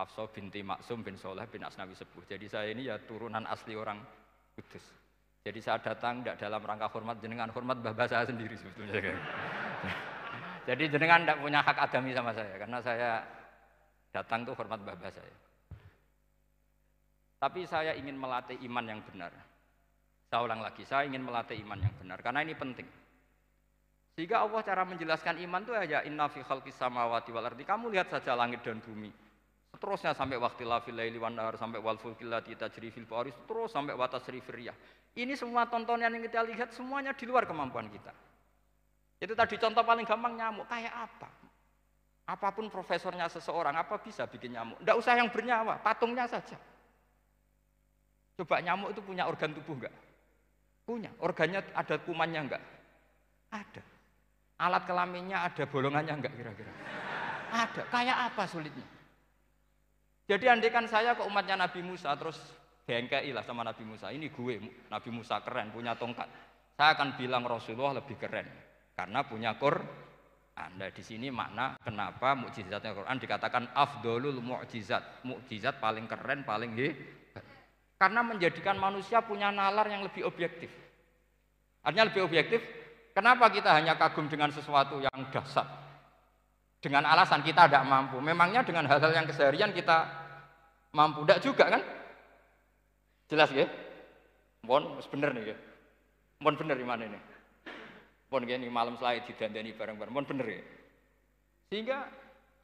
Hafso 0.00 0.24
binti 0.32 0.64
Maksum 0.64 1.04
bin 1.04 1.20
Soleh 1.20 1.44
bin 1.52 1.60
Asnawi 1.68 1.92
Sepuh. 1.92 2.24
Jadi 2.24 2.48
saya 2.48 2.72
ini 2.72 2.88
ya 2.88 2.96
turunan 3.04 3.44
asli 3.44 3.76
orang 3.76 4.00
Kudus. 4.56 4.82
Jadi 5.44 5.60
saya 5.60 5.84
datang 5.84 6.24
tidak 6.24 6.40
dalam 6.40 6.64
rangka 6.64 6.88
hormat 6.96 7.20
jenengan, 7.20 7.52
hormat 7.52 7.76
bapak 7.84 8.08
saya 8.08 8.24
sendiri 8.24 8.56
sebetulnya. 8.56 8.96
Jadi 10.68 10.84
jenengan 10.88 11.28
tidak 11.28 11.38
punya 11.44 11.60
hak 11.60 11.76
adami 11.76 12.16
sama 12.16 12.32
saya 12.32 12.54
karena 12.56 12.78
saya 12.80 13.10
datang 14.18 14.42
tuh 14.42 14.58
hormat 14.58 14.82
bapak 14.82 15.14
saya. 15.14 15.36
Tapi 17.38 17.62
saya 17.70 17.94
ingin 17.94 18.18
melatih 18.18 18.58
iman 18.66 18.82
yang 18.82 19.00
benar. 19.06 19.30
Saya 20.28 20.42
ulang 20.42 20.60
lagi, 20.60 20.82
saya 20.82 21.06
ingin 21.06 21.22
melatih 21.22 21.54
iman 21.62 21.78
yang 21.78 21.94
benar 22.02 22.18
karena 22.18 22.42
ini 22.42 22.58
penting. 22.58 22.88
Sehingga 24.18 24.42
Allah 24.42 24.60
cara 24.66 24.82
menjelaskan 24.82 25.38
iman 25.46 25.62
itu 25.62 25.72
aja 25.78 26.02
inna 26.02 26.26
fi 26.26 26.42
khalqis 26.42 26.74
samawati 26.74 27.30
wal 27.30 27.46
ardi. 27.46 27.62
Kamu 27.62 27.86
lihat 27.94 28.10
saja 28.10 28.34
langit 28.34 28.66
dan 28.66 28.82
bumi. 28.82 29.14
Seterusnya 29.70 30.10
sampai 30.10 30.34
waktu 30.42 30.66
lafil 30.66 30.98
laili 30.98 31.22
wan 31.22 31.38
nahar 31.38 31.54
sampai 31.54 31.78
wal 31.78 31.94
fulkil 32.02 32.26
lati 32.26 32.58
tajri 32.58 32.90
fil 32.90 33.06
bahri 33.06 33.30
terus 33.46 33.70
sampai 33.70 33.94
watas 33.94 34.26
riyah. 34.26 34.74
Ini 35.14 35.38
semua 35.38 35.70
tontonan 35.70 36.10
yang 36.10 36.24
kita 36.26 36.42
lihat 36.42 36.74
semuanya 36.74 37.14
di 37.14 37.24
luar 37.30 37.46
kemampuan 37.46 37.86
kita. 37.86 38.10
Itu 39.22 39.38
tadi 39.38 39.54
contoh 39.54 39.86
paling 39.86 40.02
gampang 40.02 40.34
nyamuk. 40.34 40.66
Kayak 40.66 40.94
apa? 41.06 41.47
Apa 42.28 42.52
pun 42.52 42.68
profesornya 42.68 43.24
seseorang, 43.32 43.72
apa 43.72 43.96
bisa 44.04 44.28
bikin 44.28 44.52
nyamuk? 44.52 44.76
Tidak 44.84 44.96
usah 45.00 45.16
yang 45.16 45.32
bernyawa, 45.32 45.80
patungnya 45.80 46.28
saja. 46.28 46.60
Coba 48.36 48.60
nyamuk 48.60 48.92
itu 48.92 49.00
punya 49.00 49.24
organ 49.24 49.56
tubuh 49.56 49.74
enggak? 49.80 49.94
Punya. 50.84 51.08
Organnya 51.24 51.64
ada 51.72 51.96
kumannya 52.04 52.40
enggak? 52.44 52.62
Ada. 53.48 53.82
Alat 54.60 54.84
kelaminnya 54.84 55.40
ada 55.40 55.64
bolongannya 55.64 56.14
enggak 56.20 56.36
kira-kira? 56.36 56.72
Ada. 57.48 57.82
Kayak 57.88 58.16
apa 58.28 58.44
sulitnya? 58.44 58.86
Jadi 60.28 60.44
andikan 60.52 60.84
saya 60.84 61.16
ke 61.16 61.24
umatnya 61.24 61.56
Nabi 61.56 61.80
Musa 61.80 62.12
terus 62.12 62.36
bengkai 62.84 63.32
lah 63.32 63.40
sama 63.40 63.64
Nabi 63.64 63.88
Musa. 63.88 64.12
Ini 64.12 64.28
gue, 64.28 64.60
Nabi 64.92 65.08
Musa 65.08 65.40
keren, 65.40 65.72
punya 65.72 65.96
tongkat. 65.96 66.28
Saya 66.76 66.92
akan 66.92 67.16
bilang 67.16 67.48
Rasulullah 67.48 68.04
lebih 68.04 68.20
keren 68.20 68.44
karena 68.92 69.24
punya 69.24 69.56
Anda 70.58 70.90
di 70.90 71.02
sini 71.06 71.30
makna 71.30 71.78
kenapa 71.78 72.34
mukjizatnya 72.34 72.90
Quran 72.90 73.18
dikatakan 73.22 73.70
afdolul 73.70 74.42
mukjizat, 74.42 75.22
mukjizat 75.22 75.78
paling 75.78 76.10
keren, 76.10 76.42
paling 76.42 76.74
hebat. 76.74 77.44
Karena 77.98 78.26
menjadikan 78.26 78.74
manusia 78.74 79.22
punya 79.22 79.54
nalar 79.54 79.86
yang 79.86 80.02
lebih 80.02 80.26
objektif. 80.26 80.70
Artinya 81.82 82.10
lebih 82.10 82.26
objektif, 82.26 82.60
kenapa 83.14 83.50
kita 83.54 83.70
hanya 83.74 83.94
kagum 83.94 84.26
dengan 84.26 84.50
sesuatu 84.50 84.98
yang 84.98 85.30
dasar? 85.30 85.66
Dengan 86.78 87.06
alasan 87.10 87.42
kita 87.42 87.66
tidak 87.66 87.86
mampu. 87.86 88.22
Memangnya 88.22 88.62
dengan 88.62 88.86
hal-hal 88.86 89.10
yang 89.10 89.26
keseharian 89.26 89.74
kita 89.74 90.06
mampu? 90.94 91.26
Tidak 91.26 91.42
juga 91.42 91.74
kan? 91.78 91.82
Jelas 93.26 93.50
ya? 93.50 93.66
Mohon 94.62 95.02
bener 95.10 95.30
nih 95.34 95.44
ya. 95.54 95.56
Mohon 96.38 96.56
bener 96.62 96.76
di 96.78 96.86
mana 96.86 97.02
ini? 97.06 97.18
Pun 98.28 98.44
gini 98.44 98.68
malam 98.68 99.00
selai 99.00 99.24
didandani 99.24 99.72
bareng-bareng. 99.72 100.12
Pun 100.12 100.26
bener 100.28 100.46
ya. 100.60 100.62
Sehingga 101.72 101.98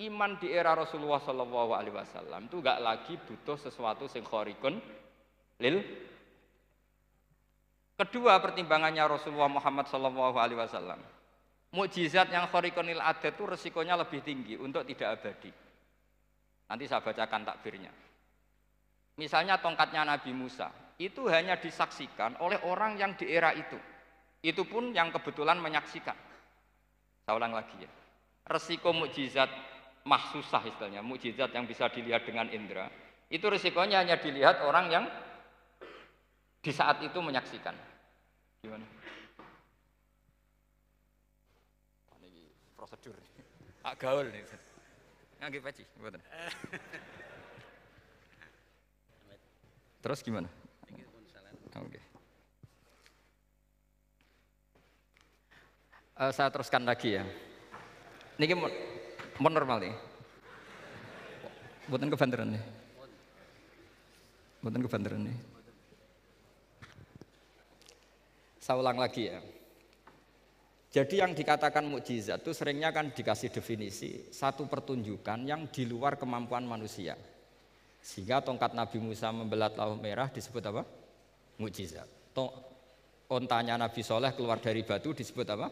iman 0.04 0.36
di 0.36 0.52
era 0.52 0.76
Rasulullah 0.76 1.20
Shallallahu 1.24 1.72
Alaihi 1.72 1.94
Wasallam 1.96 2.50
itu 2.50 2.60
gak 2.60 2.80
lagi 2.84 3.14
butuh 3.16 3.56
sesuatu 3.56 4.04
sing 4.08 4.24
khorikun 4.24 4.76
lil. 5.60 5.76
Kedua 7.94 8.42
pertimbangannya 8.42 9.06
Rasulullah 9.06 9.48
Muhammad 9.48 9.86
Shallallahu 9.86 10.36
Alaihi 10.36 10.58
Wasallam. 10.58 11.00
Mukjizat 11.74 12.30
yang 12.30 12.46
khorikun 12.50 12.86
lil 12.86 13.02
adat 13.02 13.34
itu 13.34 13.44
resikonya 13.46 13.98
lebih 13.98 14.22
tinggi 14.22 14.54
untuk 14.58 14.86
tidak 14.86 15.20
abadi. 15.20 15.50
Nanti 16.70 16.84
saya 16.86 17.02
bacakan 17.02 17.42
takbirnya. 17.44 17.92
Misalnya 19.14 19.62
tongkatnya 19.62 20.02
Nabi 20.02 20.34
Musa, 20.34 20.74
itu 20.98 21.26
hanya 21.30 21.54
disaksikan 21.58 22.34
oleh 22.42 22.58
orang 22.66 22.98
yang 22.98 23.14
di 23.14 23.30
era 23.30 23.54
itu. 23.54 23.78
Itu 24.44 24.68
pun 24.68 24.92
yang 24.92 25.08
kebetulan 25.08 25.56
menyaksikan. 25.56 26.12
Saya 27.24 27.32
ulang 27.32 27.56
lagi 27.56 27.80
ya. 27.80 27.88
Resiko 28.44 28.92
mukjizat 28.92 29.48
mahsusah 30.04 30.60
istilahnya, 30.68 31.00
mukjizat 31.00 31.48
yang 31.56 31.64
bisa 31.64 31.88
dilihat 31.88 32.28
dengan 32.28 32.52
indera, 32.52 32.92
itu 33.32 33.48
resikonya 33.48 34.04
hanya 34.04 34.20
dilihat 34.20 34.60
orang 34.60 34.92
yang 34.92 35.08
di 36.60 36.68
saat 36.68 37.00
itu 37.00 37.16
menyaksikan. 37.24 37.72
Gimana? 38.60 38.84
Ini 42.20 42.44
prosedur. 42.76 43.16
Agak 43.80 43.96
gaul 44.00 44.28
nih. 44.28 44.44
Nggak 45.40 45.64
peci. 45.72 45.84
Terus 50.04 50.20
gimana? 50.20 50.48
Oke. 51.80 51.96
Okay. 51.96 52.04
Uh, 56.24 56.32
saya 56.32 56.48
teruskan 56.48 56.88
lagi 56.88 57.20
ya. 57.20 57.24
Ini 58.40 58.54
mau 58.56 59.50
normal 59.52 59.84
nih. 59.84 59.94
Buatan 61.84 62.08
kebanderan 62.08 62.48
nih. 62.56 62.64
Buatan 64.64 64.80
kebanderan 64.80 65.22
nih. 65.28 65.38
Saya 68.56 68.80
ulang 68.80 68.96
lagi 68.96 69.28
ya. 69.28 69.38
Jadi 70.94 71.20
yang 71.20 71.34
dikatakan 71.34 71.84
mukjizat 71.84 72.40
itu 72.40 72.54
seringnya 72.54 72.94
kan 72.94 73.10
dikasih 73.10 73.50
definisi 73.50 74.30
satu 74.30 74.70
pertunjukan 74.70 75.42
yang 75.42 75.66
di 75.68 75.84
luar 75.84 76.16
kemampuan 76.16 76.64
manusia. 76.64 77.18
Sehingga 77.98 78.40
tongkat 78.40 78.72
Nabi 78.72 79.02
Musa 79.02 79.34
membelat 79.34 79.74
laut 79.74 79.98
merah 79.98 80.30
disebut 80.30 80.62
apa? 80.64 80.86
Mukjizat. 81.60 82.06
Ontanya 83.28 83.74
Nabi 83.74 84.00
Soleh 84.06 84.32
keluar 84.38 84.62
dari 84.62 84.86
batu 84.86 85.10
disebut 85.12 85.48
apa? 85.50 85.68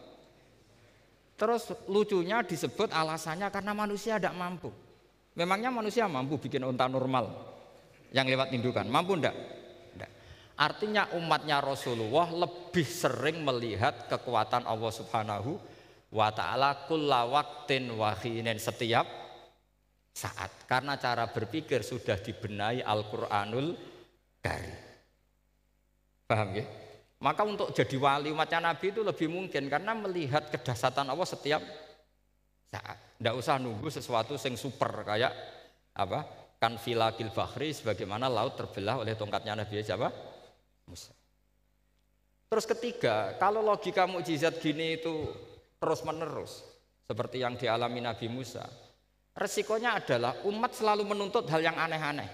Terus 1.33 1.73
lucunya 1.89 2.45
disebut 2.45 2.93
alasannya 2.93 3.49
karena 3.49 3.73
manusia 3.73 4.21
tidak 4.21 4.37
mampu. 4.37 4.69
Memangnya 5.33 5.73
manusia 5.73 6.05
mampu 6.05 6.37
bikin 6.37 6.61
unta 6.61 6.85
normal 6.85 7.29
yang 8.13 8.29
lewat 8.29 8.53
indukan? 8.53 8.85
Mampu 8.85 9.17
enggak? 9.17 9.33
Artinya 10.53 11.09
umatnya 11.17 11.57
Rasulullah 11.65 12.29
lebih 12.29 12.85
sering 12.85 13.41
melihat 13.41 14.05
kekuatan 14.05 14.69
Allah 14.69 14.93
Subhanahu 14.93 15.57
wa 16.13 16.29
taala 16.29 16.85
kulla 16.85 17.25
waktin 17.25 17.89
wahinin 17.89 18.61
setiap 18.61 19.01
saat 20.13 20.69
karena 20.69 20.93
cara 21.01 21.25
berpikir 21.25 21.81
sudah 21.81 22.21
dibenahi 22.21 22.85
Al-Qur'anul 22.85 23.73
Karim. 24.45 24.77
Paham 26.29 26.49
ya? 26.53 26.65
Maka 27.23 27.47
untuk 27.47 27.71
jadi 27.71 27.95
wali 27.95 28.35
umatnya 28.35 28.59
Nabi 28.59 28.91
itu 28.91 28.99
lebih 28.99 29.31
mungkin 29.31 29.71
karena 29.71 29.95
melihat 29.95 30.51
kedahsatan 30.51 31.07
Allah 31.07 31.23
setiap 31.23 31.63
saat. 32.67 32.99
Tidak 33.15 33.31
usah 33.39 33.55
nunggu 33.55 33.87
sesuatu 33.87 34.35
yang 34.35 34.59
super 34.59 35.07
kayak 35.07 35.31
apa? 35.95 36.27
Kan 36.59 36.75
filakil 36.75 37.31
bahri 37.31 37.71
sebagaimana 37.71 38.27
laut 38.27 38.59
terbelah 38.59 38.99
oleh 38.99 39.15
tongkatnya 39.15 39.55
Nabi 39.55 39.79
siapa? 39.79 40.11
Musa. 40.83 41.15
Terus 42.51 42.67
ketiga, 42.67 43.39
kalau 43.39 43.63
logika 43.63 44.03
mukjizat 44.03 44.59
gini 44.59 44.99
itu 44.99 45.31
terus 45.79 46.03
menerus 46.03 46.59
seperti 47.07 47.39
yang 47.39 47.55
dialami 47.55 48.03
Nabi 48.03 48.27
Musa, 48.27 48.67
resikonya 49.31 49.95
adalah 49.95 50.43
umat 50.43 50.75
selalu 50.75 51.07
menuntut 51.07 51.47
hal 51.47 51.63
yang 51.63 51.79
aneh-aneh 51.79 52.27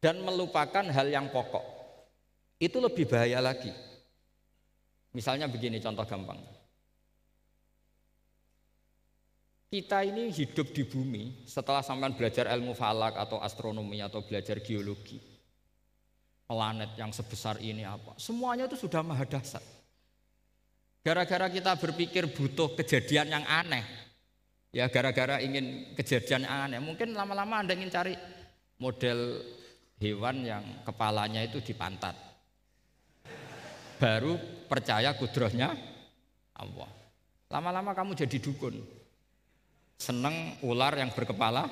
dan 0.00 0.16
melupakan 0.24 0.88
hal 0.88 1.06
yang 1.12 1.28
pokok. 1.28 1.79
Itu 2.60 2.76
lebih 2.76 3.08
bahaya 3.08 3.40
lagi. 3.40 3.72
Misalnya 5.16 5.48
begini 5.48 5.80
contoh 5.80 6.04
gampang. 6.04 6.36
Kita 9.70 10.04
ini 10.04 10.28
hidup 10.28 10.74
di 10.76 10.84
bumi 10.84 11.48
setelah 11.48 11.80
sampai 11.80 12.12
belajar 12.12 12.52
ilmu 12.52 12.76
falak 12.76 13.16
atau 13.16 13.40
astronomi 13.40 14.04
atau 14.04 14.20
belajar 14.20 14.60
geologi. 14.60 15.16
Planet 16.44 16.98
yang 16.98 17.14
sebesar 17.14 17.62
ini 17.62 17.86
apa? 17.86 18.18
Semuanya 18.20 18.66
itu 18.66 18.76
sudah 18.76 19.00
maha 19.06 19.22
dasar. 19.24 19.62
Gara-gara 21.00 21.46
kita 21.48 21.78
berpikir 21.78 22.28
butuh 22.28 22.74
kejadian 22.76 23.40
yang 23.40 23.44
aneh. 23.46 23.86
Ya 24.74 24.90
gara-gara 24.90 25.38
ingin 25.40 25.94
kejadian 25.94 26.44
yang 26.44 26.66
aneh. 26.66 26.80
Mungkin 26.82 27.14
lama-lama 27.14 27.62
Anda 27.62 27.78
ingin 27.78 27.94
cari 27.94 28.18
model 28.82 29.38
hewan 30.02 30.42
yang 30.42 30.64
kepalanya 30.82 31.46
itu 31.46 31.62
di 31.62 31.72
pantat 31.72 32.29
baru 34.00 34.40
percaya 34.64 35.12
kudrohnya 35.12 35.76
Allah. 36.56 36.88
Lama-lama 37.52 37.92
kamu 37.92 38.16
jadi 38.16 38.40
dukun. 38.40 38.80
Seneng 40.00 40.56
ular 40.64 40.96
yang 40.96 41.12
berkepala 41.12 41.68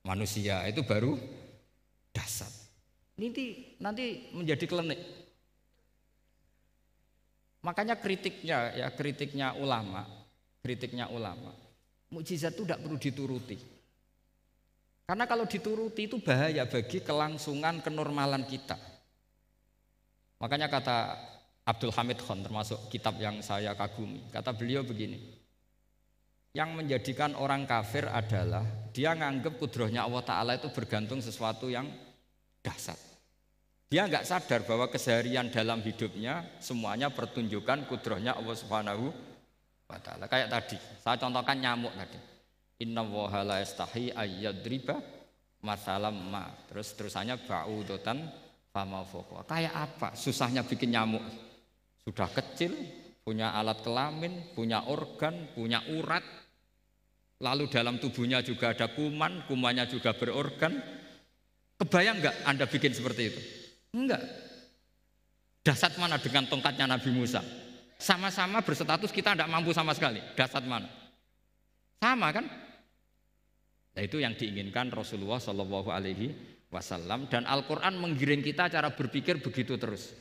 manusia 0.00 0.64
itu 0.64 0.80
baru 0.80 1.20
dasar. 2.16 2.48
Nanti 3.20 3.76
nanti 3.76 4.32
menjadi 4.32 4.64
klenik. 4.64 5.00
Makanya 7.60 8.00
kritiknya 8.00 8.72
ya 8.72 8.88
kritiknya 8.88 9.52
ulama, 9.60 10.08
kritiknya 10.64 11.12
ulama. 11.12 11.52
Mukjizat 12.08 12.56
itu 12.56 12.64
tidak 12.64 12.80
perlu 12.80 12.96
dituruti. 12.96 13.60
Karena 15.04 15.28
kalau 15.28 15.44
dituruti 15.44 16.08
itu 16.08 16.16
bahaya 16.22 16.64
bagi 16.64 17.04
kelangsungan 17.04 17.84
kenormalan 17.84 18.46
kita. 18.48 18.80
Makanya 20.40 20.72
kata 20.72 20.96
Abdul 21.68 21.92
Hamid 21.92 22.18
Khan 22.24 22.40
termasuk 22.40 22.88
kitab 22.88 23.20
yang 23.20 23.44
saya 23.44 23.76
kagumi. 23.76 24.24
Kata 24.32 24.56
beliau 24.56 24.82
begini. 24.82 25.38
Yang 26.50 26.70
menjadikan 26.74 27.38
orang 27.38 27.62
kafir 27.68 28.10
adalah 28.10 28.66
dia 28.90 29.14
nganggep 29.14 29.54
kudrohnya 29.60 30.02
Allah 30.02 30.24
Ta'ala 30.26 30.52
itu 30.58 30.66
bergantung 30.74 31.22
sesuatu 31.22 31.70
yang 31.70 31.86
dasar. 32.58 32.98
Dia 33.90 34.06
nggak 34.06 34.22
sadar 34.22 34.62
bahwa 34.62 34.86
keseharian 34.86 35.50
dalam 35.50 35.82
hidupnya 35.82 36.46
semuanya 36.62 37.10
pertunjukan 37.10 37.90
kudrohnya 37.90 38.38
Allah 38.38 38.54
Subhanahu 38.54 39.10
wa 39.90 39.98
taala. 39.98 40.30
Kayak 40.30 40.46
tadi, 40.46 40.78
saya 41.02 41.18
contohkan 41.18 41.58
nyamuk 41.58 41.90
tadi. 41.98 42.18
Inna 42.86 43.02
woha 43.02 43.42
la 43.42 43.58
yastahi 43.58 44.14
ayyadriba 44.14 44.94
masalam 45.66 46.14
ma. 46.14 46.46
Terus 46.70 46.94
terusannya 46.94 47.42
ba'udotan 47.42 48.30
fama 48.70 49.02
Kayak 49.46 49.74
apa 49.74 50.08
susahnya 50.14 50.62
bikin 50.62 50.94
nyamuk? 50.94 51.22
Sudah 52.06 52.30
kecil, 52.30 52.72
punya 53.22 53.52
alat 53.54 53.84
kelamin, 53.84 54.54
punya 54.56 54.86
organ, 54.88 55.50
punya 55.54 55.84
urat. 55.94 56.24
Lalu 57.40 57.72
dalam 57.72 57.96
tubuhnya 57.96 58.44
juga 58.44 58.72
ada 58.72 58.90
kuman, 58.92 59.46
kumannya 59.48 59.88
juga 59.88 60.12
berorgan. 60.12 60.76
Kebayang 61.80 62.20
nggak 62.20 62.36
Anda 62.44 62.68
bikin 62.68 62.92
seperti 62.92 63.22
itu? 63.32 63.40
Enggak. 63.96 64.20
Dasat 65.64 65.96
mana 65.96 66.20
dengan 66.20 66.48
tongkatnya 66.48 66.88
Nabi 66.88 67.12
Musa? 67.12 67.40
Sama-sama 68.00 68.64
berstatus 68.64 69.12
kita 69.12 69.36
tidak 69.36 69.48
mampu 69.48 69.76
sama 69.76 69.92
sekali. 69.92 70.20
Dasat 70.36 70.64
mana? 70.64 70.88
Sama 72.00 72.32
kan? 72.32 72.48
Nah, 73.92 74.02
itu 74.04 74.16
yang 74.24 74.32
diinginkan 74.32 74.88
Rasulullah 74.88 75.36
Shallallahu 75.36 75.92
Alaihi 75.92 76.32
Wasallam 76.70 77.26
dan 77.26 77.50
Al 77.50 77.66
Quran 77.66 77.98
menggiring 77.98 78.46
kita 78.46 78.70
cara 78.70 78.94
berpikir 78.94 79.42
begitu 79.42 79.74
terus. 79.74 80.14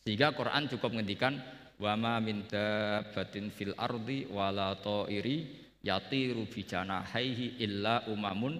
Sehingga 0.00 0.32
Quran 0.32 0.64
cukup 0.72 0.96
menghentikan 0.96 1.36
wama 1.76 2.16
minta 2.24 3.04
batin 3.12 3.52
fil 3.52 3.76
ardi 3.76 4.24
wala 4.32 4.80
iri 5.12 5.68
yatiru 5.84 6.48
bijana 6.48 7.04
haihi 7.04 7.60
illa 7.60 8.08
umamun 8.08 8.56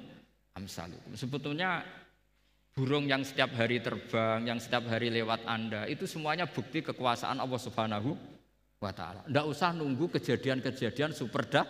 amsalukum. 0.52 1.16
Sebetulnya 1.16 1.80
burung 2.76 3.08
yang 3.08 3.24
setiap 3.24 3.56
hari 3.56 3.80
terbang, 3.80 4.44
yang 4.44 4.60
setiap 4.60 4.86
hari 4.86 5.08
lewat 5.08 5.48
Anda, 5.48 5.88
itu 5.88 6.04
semuanya 6.04 6.44
bukti 6.44 6.84
kekuasaan 6.84 7.40
Allah 7.40 7.58
Subhanahu 7.58 8.14
wa 8.78 8.92
taala. 8.92 9.26
Tidak 9.26 9.46
usah 9.48 9.74
nunggu 9.74 10.12
kejadian-kejadian 10.12 11.10
super 11.16 11.42
dah. 11.48 11.66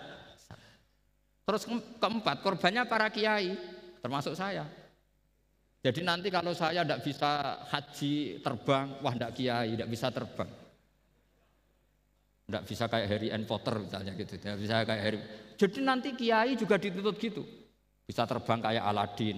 Terus 1.48 1.64
keempat, 1.96 2.44
korbannya 2.44 2.84
para 2.84 3.08
kiai, 3.08 3.56
termasuk 4.04 4.36
saya. 4.36 4.68
Jadi 5.78 6.00
nanti 6.02 6.28
kalau 6.28 6.52
saya 6.52 6.82
tidak 6.82 7.00
bisa 7.06 7.62
haji 7.70 8.42
terbang, 8.42 8.86
wah 8.98 9.14
tidak 9.14 9.32
kiai, 9.38 9.78
tidak 9.78 9.88
bisa 9.88 10.06
terbang. 10.10 10.50
Tidak 12.48 12.62
bisa 12.66 12.84
kayak 12.88 13.06
Harry 13.06 13.28
and 13.30 13.44
Potter 13.46 13.76
misalnya 13.78 14.12
gitu, 14.16 14.34
tidak 14.40 14.58
bisa 14.58 14.82
kayak 14.82 15.02
Harry. 15.04 15.20
Jadi 15.54 15.78
nanti 15.84 16.08
kiai 16.18 16.58
juga 16.58 16.80
dituntut 16.80 17.16
gitu. 17.20 17.42
Bisa 18.08 18.24
terbang 18.24 18.58
kayak 18.64 18.88
Aladin, 18.88 19.36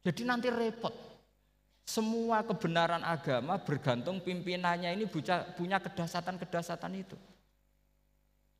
jadi 0.00 0.22
nanti 0.24 0.48
repot. 0.48 0.92
Semua 1.84 2.46
kebenaran 2.46 3.02
agama 3.02 3.58
bergantung 3.58 4.22
pimpinannya 4.22 4.94
ini 4.94 5.04
punya 5.10 5.78
kedasatan-kedasatan 5.82 6.92
itu. 6.94 7.18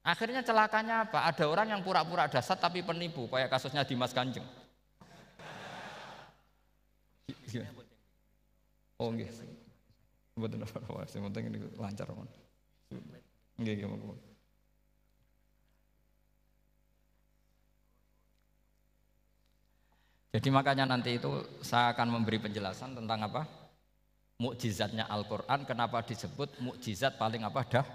Akhirnya 0.03 0.43
celakanya 0.43 1.07
apa? 1.07 1.29
Ada 1.29 1.45
orang 1.47 1.71
yang 1.71 1.81
pura-pura 1.85 2.27
dasar 2.27 2.59
tapi 2.59 2.83
penipu, 2.83 3.31
kayak 3.31 3.53
kasusnya 3.53 3.87
Dimas 3.87 4.11
Kanjeng. 4.11 4.45
Oh 9.01 9.09
nggih. 9.11 9.29
Mboten 10.37 10.63
apa-apa, 10.65 11.05
sing 11.09 11.21
lancar. 11.77 12.07
Jadi 20.31 20.49
makanya 20.55 20.87
nanti 20.87 21.19
itu 21.19 21.29
saya 21.61 21.91
akan 21.91 22.23
memberi 22.23 22.39
penjelasan 22.39 22.95
tentang 22.95 23.27
apa? 23.27 23.43
Mukjizatnya 24.41 25.05
Al-Qur'an 25.11 25.69
kenapa 25.69 26.01
disebut 26.01 26.63
mukjizat 26.65 27.19
paling 27.21 27.45
apa 27.45 27.61
dah 27.67 27.87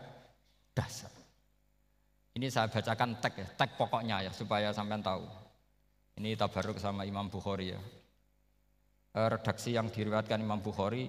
dasar. 0.75 1.09
Ini 2.35 2.51
saya 2.51 2.67
bacakan 2.67 3.17
tag 3.23 3.33
ya, 3.39 3.47
tag 3.55 3.79
pokoknya 3.79 4.27
ya 4.27 4.31
supaya 4.35 4.75
sampean 4.75 4.99
tahu. 4.99 5.23
Ini 6.19 6.35
tabaruk 6.35 6.75
sama 6.77 7.07
Imam 7.07 7.31
Bukhari 7.31 7.71
ya. 7.71 7.81
Eh, 9.15 9.30
redaksi 9.32 9.71
yang 9.71 9.88
diriwayatkan 9.88 10.43
Imam 10.43 10.60
Bukhari 10.60 11.08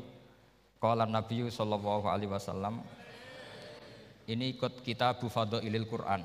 Qala 0.79 1.11
Nabi 1.11 1.51
sallallahu 1.51 2.07
alaihi 2.07 2.31
wasallam 2.31 2.79
ini 4.31 4.55
ikut 4.55 4.79
kita 4.87 5.19
Ilil 5.67 5.91
Quran. 5.91 6.23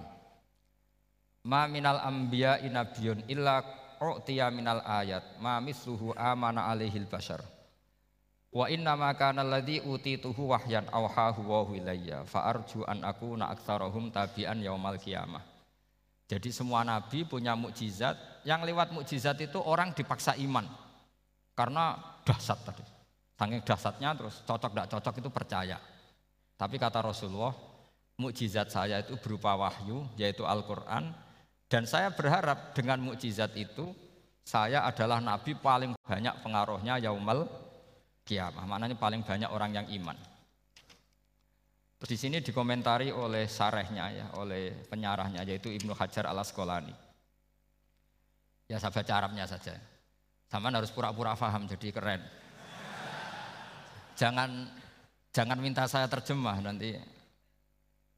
Ma 1.50 1.66
minal 1.66 1.98
anbiya 2.06 2.62
inabiyun 2.62 3.26
illa 3.26 3.66
u'tiya 3.98 4.54
minal 4.54 4.86
ayat 4.86 5.42
ma 5.42 5.58
misluhu 5.58 6.14
amana 6.14 6.70
alaihil 6.70 7.10
bashar. 7.10 7.42
Wa 8.54 8.70
inna 8.70 8.94
ma 8.94 9.18
kana 9.18 9.42
alladhi 9.42 9.82
utituhu 9.82 10.54
wahyan 10.54 10.86
awhahu 10.86 11.42
wa 11.50 11.66
ilayya 11.74 12.30
fa 12.30 12.46
arju 12.46 12.86
an 12.86 13.02
akuna 13.02 13.50
aktsarahum 13.58 14.14
tabi'an 14.14 14.62
yaumal 14.62 15.02
qiyamah. 15.02 15.42
Jadi 16.30 16.54
semua 16.54 16.86
nabi 16.86 17.26
punya 17.26 17.58
mukjizat 17.58 18.46
yang 18.46 18.62
lewat 18.62 18.94
mukjizat 18.94 19.42
itu 19.42 19.58
orang 19.58 19.98
dipaksa 19.98 20.38
iman 20.38 20.81
karena 21.62 21.94
dahsyat 22.26 22.60
tadi 22.66 22.84
saking 23.38 23.62
dahsyatnya 23.62 24.10
terus 24.18 24.42
cocok 24.42 24.72
tidak 24.74 24.88
cocok 24.98 25.14
itu 25.22 25.30
percaya 25.30 25.78
tapi 26.58 26.82
kata 26.82 27.06
Rasulullah 27.06 27.54
mukjizat 28.18 28.74
saya 28.74 29.06
itu 29.06 29.14
berupa 29.22 29.54
wahyu 29.54 30.10
yaitu 30.18 30.42
Al-Qur'an 30.42 31.14
dan 31.70 31.86
saya 31.86 32.10
berharap 32.10 32.74
dengan 32.74 32.98
mukjizat 33.06 33.54
itu 33.54 33.94
saya 34.42 34.84
adalah 34.84 35.22
nabi 35.22 35.54
paling 35.54 35.94
banyak 36.02 36.36
pengaruhnya 36.42 36.98
yaumal 36.98 37.46
kiamah. 38.26 38.66
Maknanya 38.66 38.98
paling 38.98 39.22
banyak 39.22 39.50
orang 39.50 39.72
yang 39.76 39.88
iman. 40.02 40.18
Terus 42.02 42.10
di 42.10 42.18
sini 42.18 42.38
dikomentari 42.42 43.14
oleh 43.14 43.46
sarehnya 43.46 44.10
ya, 44.10 44.26
oleh 44.42 44.74
penyarahnya 44.90 45.46
yaitu 45.46 45.70
Ibnu 45.70 45.94
Hajar 45.94 46.26
al 46.26 46.42
Asqalani. 46.42 46.96
Ya 48.66 48.82
saya 48.82 48.90
baca 48.90 49.14
Arabnya 49.14 49.46
saja. 49.46 49.78
Sama 50.52 50.68
harus 50.68 50.92
pura-pura 50.92 51.32
paham 51.32 51.64
jadi 51.64 51.96
keren. 51.96 52.20
Jangan 54.20 54.68
jangan 55.32 55.58
minta 55.64 55.88
saya 55.88 56.12
terjemah 56.12 56.60
nanti 56.60 56.92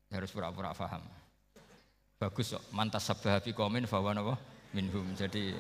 harus 0.10 0.34
pura-pura 0.34 0.74
paham. 0.74 1.06
Bagus 2.18 2.58
kok, 2.58 2.66
mantas 2.74 3.06
sabah 3.06 3.38
komen 3.38 3.86
bahwa 3.86 4.18
apa? 4.18 4.36
Minhum. 4.74 5.14
Jadi 5.14 5.54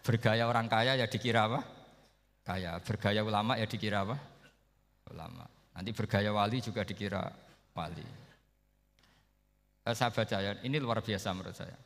bergaya 0.00 0.48
orang 0.48 0.64
kaya 0.64 0.96
ya 0.96 1.04
dikira 1.04 1.44
apa? 1.44 1.60
Kaya. 2.40 2.80
Bergaya 2.80 3.20
ulama 3.20 3.60
ya 3.60 3.68
dikira 3.68 4.00
apa? 4.00 4.16
Ulama. 5.12 5.44
Nanti 5.76 5.92
bergaya 5.92 6.32
wali 6.32 6.64
juga 6.64 6.88
dikira 6.88 7.20
wali. 7.76 8.06
Eh, 9.86 9.94
saya 9.94 10.08
baca 10.08 10.36
ya, 10.40 10.56
ini 10.64 10.80
luar 10.80 11.04
biasa 11.04 11.36
menurut 11.36 11.52
saya. 11.52 11.76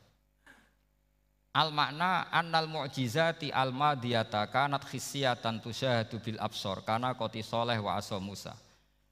Al 1.51 1.75
makna 1.75 2.31
annal 2.31 2.71
mu'jizati 2.71 3.51
al 3.51 3.75
madiyata 3.75 4.47
kanat 4.47 4.87
khisyatan 4.87 5.59
tusyahadu 5.59 6.23
bil 6.23 6.39
absor 6.39 6.87
kana 6.87 7.19
koti 7.19 7.43
soleh 7.43 7.75
wa 7.83 7.99
aso 7.99 8.15
Musa. 8.23 8.55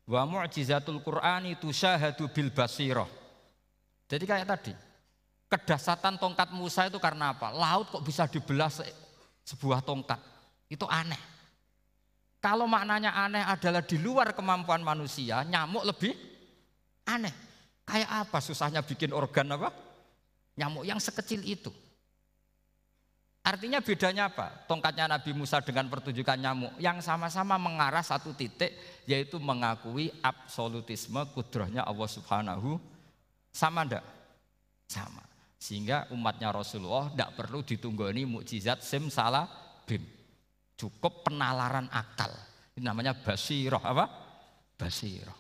Wa 0.07 0.23
mu'jizatul 0.23 1.03
Qur'ani 1.03 1.59
tusyahadu 1.59 2.31
bil 2.31 2.55
basirah. 2.55 3.11
Jadi 4.07 4.25
kayak 4.25 4.47
tadi, 4.55 4.73
kedasatan 5.51 6.15
tongkat 6.17 6.55
Musa 6.55 6.87
itu 6.87 7.03
karena 7.03 7.35
apa? 7.35 7.51
Laut 7.51 7.91
kok 7.91 8.07
bisa 8.07 8.31
dibelah 8.31 8.71
se 8.71 8.87
sebuah 9.43 9.83
tongkat? 9.83 10.23
Itu 10.71 10.87
aneh. 10.87 11.19
Kalau 12.39 12.71
maknanya 12.71 13.19
aneh 13.19 13.43
adalah 13.43 13.83
di 13.83 13.99
luar 13.99 14.31
kemampuan 14.31 14.79
manusia, 14.79 15.43
nyamuk 15.43 15.83
lebih 15.83 16.15
aneh. 17.11 17.35
Kayak 17.83 18.31
apa 18.31 18.39
susahnya 18.39 18.79
bikin 18.87 19.11
organ 19.11 19.51
apa? 19.59 19.75
Nyamuk 20.55 20.87
yang 20.87 21.03
sekecil 21.03 21.43
itu. 21.43 21.75
Artinya 23.49 23.81
bedanya 23.81 24.29
apa? 24.29 24.69
Tongkatnya 24.69 25.09
Nabi 25.09 25.33
Musa 25.33 25.65
dengan 25.65 25.89
pertunjukan 25.89 26.37
nyamuk 26.37 26.77
yang 26.77 27.01
sama-sama 27.01 27.57
mengarah 27.57 28.05
satu 28.05 28.37
titik 28.37 28.77
yaitu 29.09 29.41
mengakui 29.41 30.13
absolutisme 30.21 31.25
kudrohnya 31.33 31.81
Allah 31.81 32.09
Subhanahu 32.13 32.77
sama 33.49 33.89
ndak? 33.89 34.05
Sama. 34.85 35.25
Sehingga 35.57 36.13
umatnya 36.13 36.53
Rasulullah 36.53 37.09
tidak 37.09 37.41
perlu 37.41 37.65
ditunggoni 37.65 38.29
mukjizat 38.29 38.85
sim 38.85 39.09
salah 39.09 39.49
bim. 39.89 40.05
Cukup 40.77 41.25
penalaran 41.25 41.89
akal. 41.89 42.31
Ini 42.77 42.85
namanya 42.85 43.17
basiroh 43.17 43.81
apa? 43.81 44.13
Basiroh. 44.77 45.35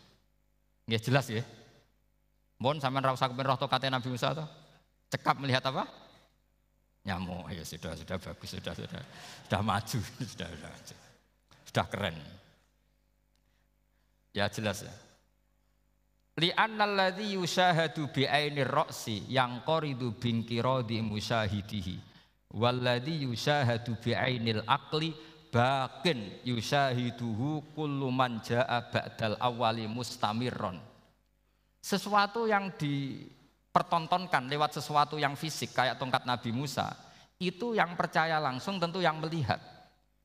Nggak 0.88 1.02
jelas 1.04 1.28
ya? 1.28 1.44
Mohon 2.56 2.80
sampean 2.80 3.04
ra 3.04 3.12
usah 3.12 3.28
roh 3.28 3.68
Nabi 3.68 4.08
Musa 4.08 4.32
tuh. 4.32 4.48
Cekap 5.12 5.36
melihat 5.44 5.60
apa? 5.68 6.07
Nyamuk. 7.08 7.48
Ya 7.48 7.64
sudah 7.64 7.96
sudah 7.96 8.20
bagus 8.20 8.52
sudah 8.52 8.74
sudah. 8.76 9.02
Sudah 9.48 9.60
maju 9.64 9.98
sudah 10.36 10.48
sudah 10.52 10.72
sudah 11.64 11.86
keren. 11.88 12.16
Ya 14.36 14.52
jelas 14.52 14.84
ya. 14.84 14.92
Li'anna 16.38 16.86
alladhi 16.86 17.34
yushahadu 17.34 18.14
bi'aini 18.14 18.62
ra'si 18.62 19.26
yang 19.26 19.66
qoridu 19.66 20.14
di 20.14 21.02
musyahidihi. 21.02 21.96
Walladhi 22.54 23.26
yushahadu 23.26 23.98
bi'ainil 23.98 24.62
akli 24.62 25.10
bakin 25.50 26.38
yushahiduhu 26.46 27.74
kullu 27.74 28.14
man 28.14 28.38
ja'a 28.38 28.86
ba'dal 28.86 29.34
awali 29.42 29.90
mustamirron. 29.90 30.78
Sesuatu 31.82 32.46
yang 32.46 32.70
di 32.78 33.26
pertontonkan 33.78 34.50
lewat 34.50 34.82
sesuatu 34.82 35.14
yang 35.22 35.38
fisik 35.38 35.70
kayak 35.70 36.02
tongkat 36.02 36.26
Nabi 36.26 36.50
Musa, 36.50 36.90
itu 37.38 37.78
yang 37.78 37.94
percaya 37.94 38.42
langsung 38.42 38.82
tentu 38.82 38.98
yang 38.98 39.22
melihat. 39.22 39.62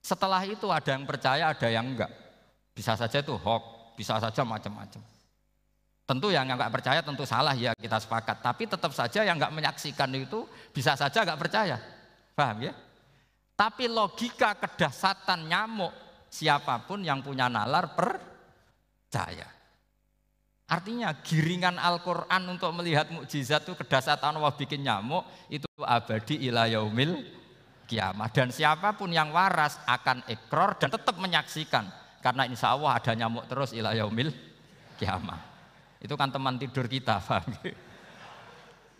Setelah 0.01 0.41
itu 0.41 0.73
ada 0.73 0.97
yang 0.97 1.05
percaya, 1.05 1.53
ada 1.53 1.67
yang 1.69 1.85
enggak. 1.93 2.09
Bisa 2.73 2.97
saja 2.97 3.21
itu 3.21 3.37
hoax, 3.37 3.93
bisa 3.93 4.17
saja 4.17 4.41
macam-macam. 4.41 5.01
Tentu 6.03 6.33
yang 6.33 6.49
enggak 6.49 6.73
percaya 6.73 6.99
tentu 7.05 7.23
salah 7.29 7.53
ya 7.53 7.77
kita 7.77 8.01
sepakat. 8.01 8.41
Tapi 8.41 8.65
tetap 8.65 8.91
saja 8.91 9.21
yang 9.21 9.37
enggak 9.37 9.53
menyaksikan 9.53 10.09
itu 10.17 10.49
bisa 10.73 10.97
saja 10.97 11.21
enggak 11.21 11.37
percaya. 11.37 11.77
Paham 12.33 12.65
ya? 12.65 12.73
Tapi 13.53 13.85
logika 13.85 14.57
kedasatan 14.57 15.45
nyamuk 15.45 15.93
siapa 16.33 16.81
pun 16.89 17.05
yang 17.05 17.21
punya 17.21 17.45
nalar 17.45 17.93
percaya. 17.93 19.45
Artinya 20.73 21.13
giringan 21.21 21.77
Al-Quran 21.77 22.49
untuk 22.49 22.73
melihat 22.73 23.05
mukjizat 23.13 23.61
itu 23.61 23.77
kedasatan 23.77 24.41
Allah 24.41 24.57
bikin 24.57 24.81
nyamuk 24.81 25.21
itu 25.45 25.69
abadi 25.77 26.49
ila 26.49 26.65
yaumil 26.65 27.21
kiamah. 27.85 28.25
Dan 28.33 28.49
siapa 28.49 28.97
pun 28.97 29.13
yang 29.13 29.29
waras 29.29 29.77
akan 29.85 30.25
ekor 30.25 30.73
dan 30.81 30.89
tetap 30.89 31.13
menyaksikan. 31.21 31.85
Karena 32.25 32.49
insya 32.49 32.73
Allah 32.73 32.97
ada 32.97 33.13
nyamuk 33.13 33.45
terus 33.45 33.69
ila 33.77 33.93
yaumil 33.93 34.33
kiamah. 34.97 35.37
Itu 36.01 36.17
kan 36.17 36.33
teman 36.33 36.57
tidur 36.57 36.89
kita, 36.89 37.21
paham? 37.29 37.53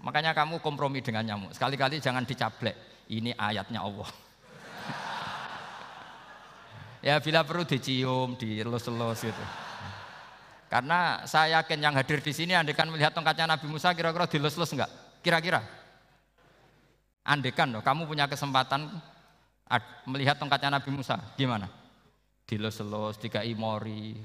Makanya 0.06 0.38
kamu 0.38 0.62
kompromi 0.62 1.02
dengan 1.02 1.26
nyamuk. 1.26 1.58
Sekali-kali 1.58 1.98
jangan 1.98 2.22
dicaplek. 2.22 3.10
Ini 3.10 3.34
ayatnya 3.34 3.82
Allah. 3.82 4.14
ya 7.10 7.18
bila 7.18 7.42
perlu 7.42 7.66
dicium, 7.66 8.38
dilus-lus 8.38 9.26
gitu. 9.26 9.46
Karena 10.74 11.22
saya 11.30 11.62
yakin 11.62 11.86
yang 11.86 11.94
hadir 11.94 12.18
di 12.18 12.34
sini 12.34 12.58
andekan 12.58 12.90
melihat 12.90 13.14
tongkatnya 13.14 13.46
Nabi 13.46 13.70
Musa 13.70 13.94
kira-kira 13.94 14.26
dilus-lus 14.26 14.74
enggak? 14.74 14.90
Kira-kira? 15.22 15.62
Andekan 17.22 17.78
loh, 17.78 17.86
kamu 17.86 18.10
punya 18.10 18.26
kesempatan 18.26 18.90
melihat 20.10 20.34
tongkatnya 20.42 20.82
Nabi 20.82 20.90
Musa, 20.90 21.22
gimana? 21.38 21.70
Dilus-lus, 22.50 23.22
dikai 23.22 23.54
mori, 23.54 24.18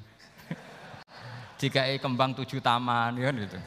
dikai 1.60 2.00
kembang 2.00 2.32
tujuh 2.32 2.64
taman, 2.64 3.20
ya 3.20 3.28
gitu. 3.28 3.60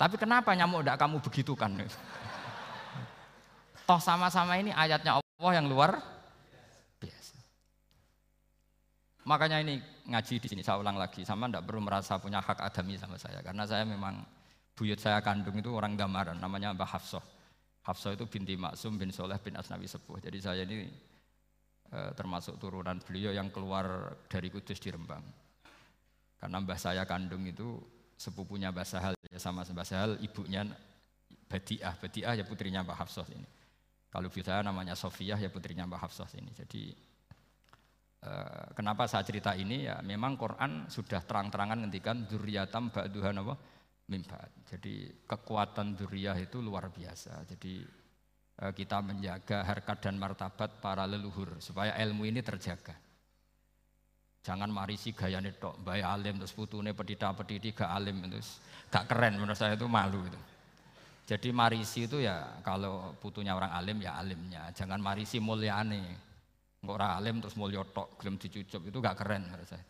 Tapi 0.00 0.16
kenapa 0.16 0.56
nyamuk 0.56 0.88
enggak 0.88 1.04
kamu 1.04 1.20
begitukan? 1.20 1.84
Toh 3.92 4.00
sama-sama 4.00 4.56
ini 4.56 4.72
ayatnya 4.72 5.20
Allah 5.20 5.52
yang 5.52 5.68
luar 5.68 6.13
Makanya 9.24 9.64
ini 9.64 9.80
ngaji 10.04 10.36
di 10.36 10.48
sini 10.52 10.60
saya 10.60 10.76
ulang 10.76 11.00
lagi, 11.00 11.24
sama 11.24 11.48
ndak 11.48 11.64
perlu 11.64 11.80
merasa 11.80 12.20
punya 12.20 12.44
hak 12.44 12.60
adami 12.60 13.00
sama 13.00 13.16
saya 13.16 13.40
karena 13.40 13.64
saya 13.64 13.88
memang 13.88 14.20
buyut 14.76 15.00
saya 15.00 15.24
kandung 15.24 15.56
itu 15.56 15.72
orang 15.72 15.96
gambaran 15.96 16.36
namanya 16.36 16.76
Mbah 16.76 16.98
Hafsah. 16.98 17.24
Hafsah 17.84 18.16
itu 18.16 18.28
binti 18.28 18.56
Maksum 18.56 19.00
bin 19.00 19.08
Soleh 19.14 19.40
bin 19.40 19.56
Asnawi 19.56 19.88
Sepuh. 19.88 20.20
Jadi 20.20 20.38
saya 20.40 20.64
ini 20.64 20.88
e, 21.88 21.98
termasuk 22.16 22.60
turunan 22.60 23.00
beliau 23.00 23.32
yang 23.32 23.48
keluar 23.48 24.12
dari 24.28 24.48
Kudus 24.52 24.76
di 24.80 24.88
Rembang. 24.92 25.24
Karena 26.40 26.60
Mbah 26.60 26.80
saya 26.80 27.08
kandung 27.08 27.48
itu 27.48 27.80
sepupunya 28.20 28.68
Mbah 28.72 28.88
Sahal 28.88 29.14
ya 29.28 29.40
sama 29.40 29.64
Mbah 29.64 29.86
Sahal 29.88 30.20
ibunya 30.20 30.68
Badiah. 31.48 31.96
Badiah 31.96 32.34
ya 32.36 32.44
putrinya 32.44 32.84
Mbah 32.84 33.04
Hafsah 33.04 33.28
ini. 33.32 33.48
Kalau 34.12 34.28
saya 34.30 34.60
namanya 34.60 34.92
Sofiah 34.92 35.40
ya 35.40 35.48
putrinya 35.48 35.88
Mbah 35.88 36.08
Hafsah 36.08 36.28
ini. 36.36 36.52
Jadi 36.56 36.92
kenapa 38.72 39.04
saya 39.04 39.24
cerita 39.24 39.52
ini 39.52 39.84
ya 39.84 40.00
memang 40.00 40.36
Quran 40.40 40.88
sudah 40.88 41.20
terang-terangan 41.24 41.84
ngendikan 41.84 42.24
dzurriyatam 42.24 42.88
ba'duhan 42.88 43.40
apa 43.40 43.54
mimbat. 44.08 44.50
Jadi 44.68 45.24
kekuatan 45.24 45.96
dzurriyah 45.96 46.36
itu 46.40 46.60
luar 46.60 46.92
biasa. 46.92 47.44
Jadi 47.48 47.80
eh, 48.60 48.72
kita 48.72 49.00
menjaga 49.00 49.64
harkat 49.64 49.98
dan 50.04 50.20
martabat 50.20 50.80
para 50.80 51.08
leluhur 51.08 51.60
supaya 51.60 51.96
ilmu 52.00 52.28
ini 52.28 52.44
terjaga. 52.44 52.96
Jangan 54.44 54.68
marisi 54.68 55.16
gaya 55.16 55.40
tok, 55.56 55.80
bayi 55.80 56.04
alim 56.04 56.36
terus 56.36 56.52
putune 56.52 56.92
pedita 56.92 57.32
pedidi 57.32 57.72
gak 57.72 57.88
alim 57.88 58.28
terus 58.28 58.60
gak 58.92 59.08
keren 59.08 59.40
menurut 59.40 59.56
saya 59.56 59.72
itu 59.72 59.88
malu 59.88 60.20
itu. 60.20 60.40
Jadi 61.24 61.48
marisi 61.56 62.04
itu 62.04 62.20
ya 62.20 62.60
kalau 62.60 63.16
putunya 63.16 63.56
orang 63.56 63.72
alim 63.72 64.04
ya 64.04 64.20
alimnya, 64.20 64.68
jangan 64.76 65.00
marisi 65.00 65.40
mulyane. 65.40 66.33
Enggak 66.84 67.16
alim 67.16 67.40
terus 67.40 67.56
mulia 67.56 67.80
tok, 67.80 68.20
gelem 68.20 68.36
dicucup 68.36 68.84
itu 68.84 68.98
gak 69.00 69.16
keren 69.16 69.48
menurut 69.48 69.64
saya. 69.64 69.80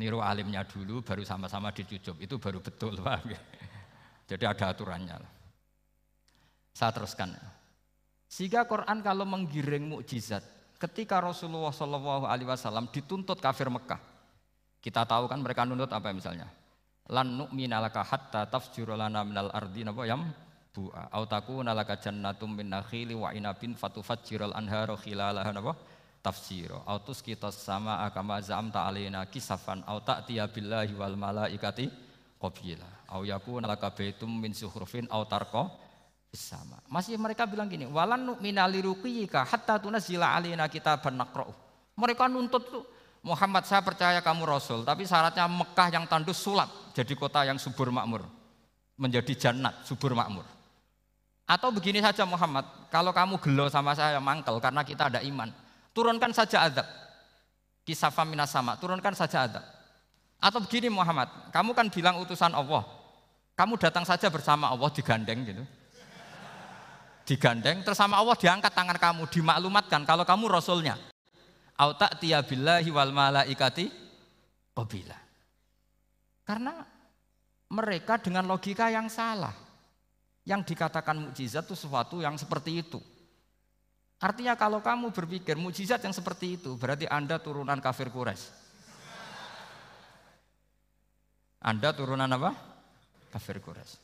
Niru 0.00 0.24
alimnya 0.24 0.64
dulu 0.64 1.04
baru 1.04 1.20
sama-sama 1.20 1.68
dicucup 1.68 2.16
itu 2.16 2.40
baru 2.40 2.64
betul 2.64 2.96
paham 3.04 3.28
ya. 3.28 3.40
Jadi 4.24 4.44
ada 4.48 4.72
aturannya. 4.72 5.20
Saya 6.72 6.96
teruskan. 6.96 7.36
Sehingga 8.28 8.64
Quran 8.64 9.04
kalau 9.04 9.28
menggiring 9.28 9.84
mukjizat, 9.84 10.40
ketika 10.80 11.20
Rasulullah 11.20 11.72
Shallallahu 11.72 12.24
Alaihi 12.24 12.48
Wasallam 12.48 12.88
dituntut 12.88 13.36
kafir 13.40 13.68
Mekah, 13.68 14.00
kita 14.80 15.04
tahu 15.04 15.28
kan 15.28 15.40
mereka 15.44 15.68
nuntut 15.68 15.92
apa 15.92 16.12
misalnya? 16.14 16.48
Lan 17.08 17.36
nu'minalaka 17.36 18.04
hatta 18.04 18.48
tafjuru 18.48 18.96
lana 18.96 19.24
minal 19.24 19.48
ardi 19.52 19.80
napa 19.84 20.04
yam 20.04 20.28
bu'a 20.76 21.10
au 21.10 21.24
takuna 21.26 21.72
laka 21.72 21.98
jannatum 21.98 22.52
min 22.52 22.70
nakhili 22.70 23.16
wa 23.16 23.32
inabin 23.34 23.74
fatufajjirul 23.74 24.54
anharu 24.54 24.94
khilalaha 24.94 25.50
napa 25.50 25.72
tafsiro. 26.22 26.82
Autus 26.86 27.22
kita 27.22 27.50
sama 27.54 28.04
akama 28.04 28.38
zam 28.42 28.70
ta'alina 28.72 29.26
kisafan. 29.26 29.82
Au 29.86 30.02
ta'tiya 30.02 30.50
billahi 30.50 30.92
wal 30.94 31.14
malaikati 31.14 32.08
qabila 32.38 32.86
au 33.10 33.26
yakuna 33.26 33.66
laka 33.66 33.90
baitum 33.90 34.30
min 34.30 34.54
suhrufin 34.54 35.10
au 35.10 35.26
tarqa 35.26 35.66
sama 36.30 36.78
masih 36.86 37.18
mereka 37.18 37.48
bilang 37.50 37.66
gini 37.66 37.88
walan 37.88 38.22
nu'mina 38.22 38.68
liruqiyika 38.70 39.42
hatta 39.42 39.82
tunzila 39.82 40.38
alaina 40.38 40.70
kitaban 40.70 41.18
naqra'u. 41.18 41.52
Mereka 41.98 42.30
nuntut 42.30 42.62
tuh 42.70 42.84
Muhammad 43.26 43.66
saya 43.66 43.82
percaya 43.82 44.22
kamu 44.22 44.46
rasul 44.46 44.86
tapi 44.86 45.02
syaratnya 45.02 45.50
Mekah 45.50 45.88
yang 45.90 46.06
tandus 46.06 46.38
sulap 46.38 46.70
jadi 46.94 47.10
kota 47.18 47.42
yang 47.42 47.58
subur 47.58 47.90
makmur 47.90 48.22
menjadi 48.94 49.34
jannat 49.34 49.82
subur 49.82 50.14
makmur. 50.14 50.46
Atau 51.48 51.72
begini 51.72 51.98
saja 52.04 52.28
Muhammad 52.28 52.68
kalau 52.92 53.10
kamu 53.10 53.40
gelo 53.42 53.66
sama 53.72 53.96
saya 53.96 54.20
mangkel 54.22 54.60
karena 54.62 54.84
kita 54.84 55.10
ada 55.10 55.24
iman 55.24 55.50
turunkan 55.98 56.30
saja 56.30 56.70
adab. 56.70 56.86
Kisah 57.82 58.14
minas 58.22 58.54
sama, 58.54 58.78
turunkan 58.78 59.18
saja 59.18 59.50
adab. 59.50 59.64
Atau 60.38 60.62
begini 60.62 60.86
Muhammad, 60.86 61.26
kamu 61.50 61.74
kan 61.74 61.90
bilang 61.90 62.22
utusan 62.22 62.54
Allah. 62.54 62.86
Kamu 63.58 63.74
datang 63.74 64.06
saja 64.06 64.30
bersama 64.30 64.70
Allah 64.70 64.86
digandeng 64.94 65.42
gitu. 65.42 65.64
Digandeng, 67.26 67.82
terus 67.82 67.98
sama 67.98 68.14
Allah 68.14 68.38
diangkat 68.38 68.70
tangan 68.70 68.94
kamu, 68.94 69.26
dimaklumatkan 69.26 70.06
kalau 70.06 70.22
kamu 70.22 70.46
rasulnya. 70.46 70.94
Auta 71.74 72.14
billahi 72.22 72.86
wal 72.94 73.10
malaikati 73.10 73.90
qabila. 74.78 75.18
Karena 76.46 76.78
mereka 77.74 78.22
dengan 78.22 78.46
logika 78.46 78.86
yang 78.94 79.10
salah. 79.10 79.52
Yang 80.46 80.72
dikatakan 80.72 81.18
mukjizat 81.18 81.66
itu 81.68 81.76
sesuatu 81.76 82.22
yang 82.22 82.38
seperti 82.38 82.80
itu. 82.86 83.02
Artinya 84.18 84.58
kalau 84.58 84.82
kamu 84.82 85.14
berpikir 85.14 85.54
mujizat 85.54 86.02
yang 86.02 86.10
seperti 86.10 86.58
itu, 86.58 86.74
berarti 86.74 87.06
Anda 87.06 87.38
turunan 87.38 87.78
kafir 87.78 88.10
Quraisy. 88.10 88.50
Anda 91.62 91.94
turunan 91.94 92.26
apa? 92.26 92.50
Kafir 93.30 93.62
Quraisy. 93.62 93.94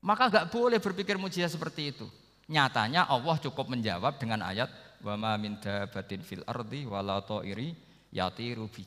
Maka 0.00 0.32
nggak 0.32 0.46
boleh 0.48 0.80
berpikir 0.80 1.20
mujizat 1.20 1.52
seperti 1.52 1.92
itu. 1.92 2.08
Nyatanya 2.48 3.04
Allah 3.12 3.36
cukup 3.36 3.68
menjawab 3.68 4.16
dengan 4.16 4.40
ayat 4.40 4.72
wa 5.04 5.14
ma 5.20 5.32
min 5.36 5.60
dabatin 5.60 6.24
fil 6.24 6.42
ardi 6.48 6.88
wala 6.88 7.20
ta'iri 7.20 7.76
yatiru 8.10 8.66
bi 8.72 8.82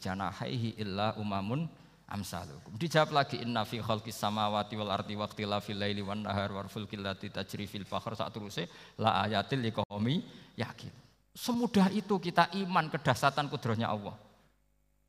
illa 0.81 1.13
umamun 1.21 1.69
amsalukum. 2.13 2.78
Dijawab 2.78 3.10
lagi 3.12 3.41
inna 3.41 3.65
fi 3.65 3.82
khalqis 3.82 4.13
samawati 4.13 4.78
wal 4.78 4.93
ardi 4.93 5.17
wa 5.17 5.26
ikhtilafil 5.26 5.82
laili 5.82 6.06
wan 6.06 6.21
nahar 6.21 6.54
wal 6.54 6.69
fulkil 6.69 7.02
lati 7.02 7.34
tajri 7.34 7.65
fil 7.65 7.89
bahr 7.89 8.13
sak 8.13 8.30
teruse 8.30 8.69
la 9.02 9.26
ayatil 9.26 9.65
liqaumi 9.65 10.21
yakin. 10.54 10.93
Semudah 11.34 11.89
itu 11.89 12.21
kita 12.21 12.54
iman 12.62 12.93
kedahsatan 12.93 13.49
kudrohnya 13.49 13.89
Allah. 13.89 14.13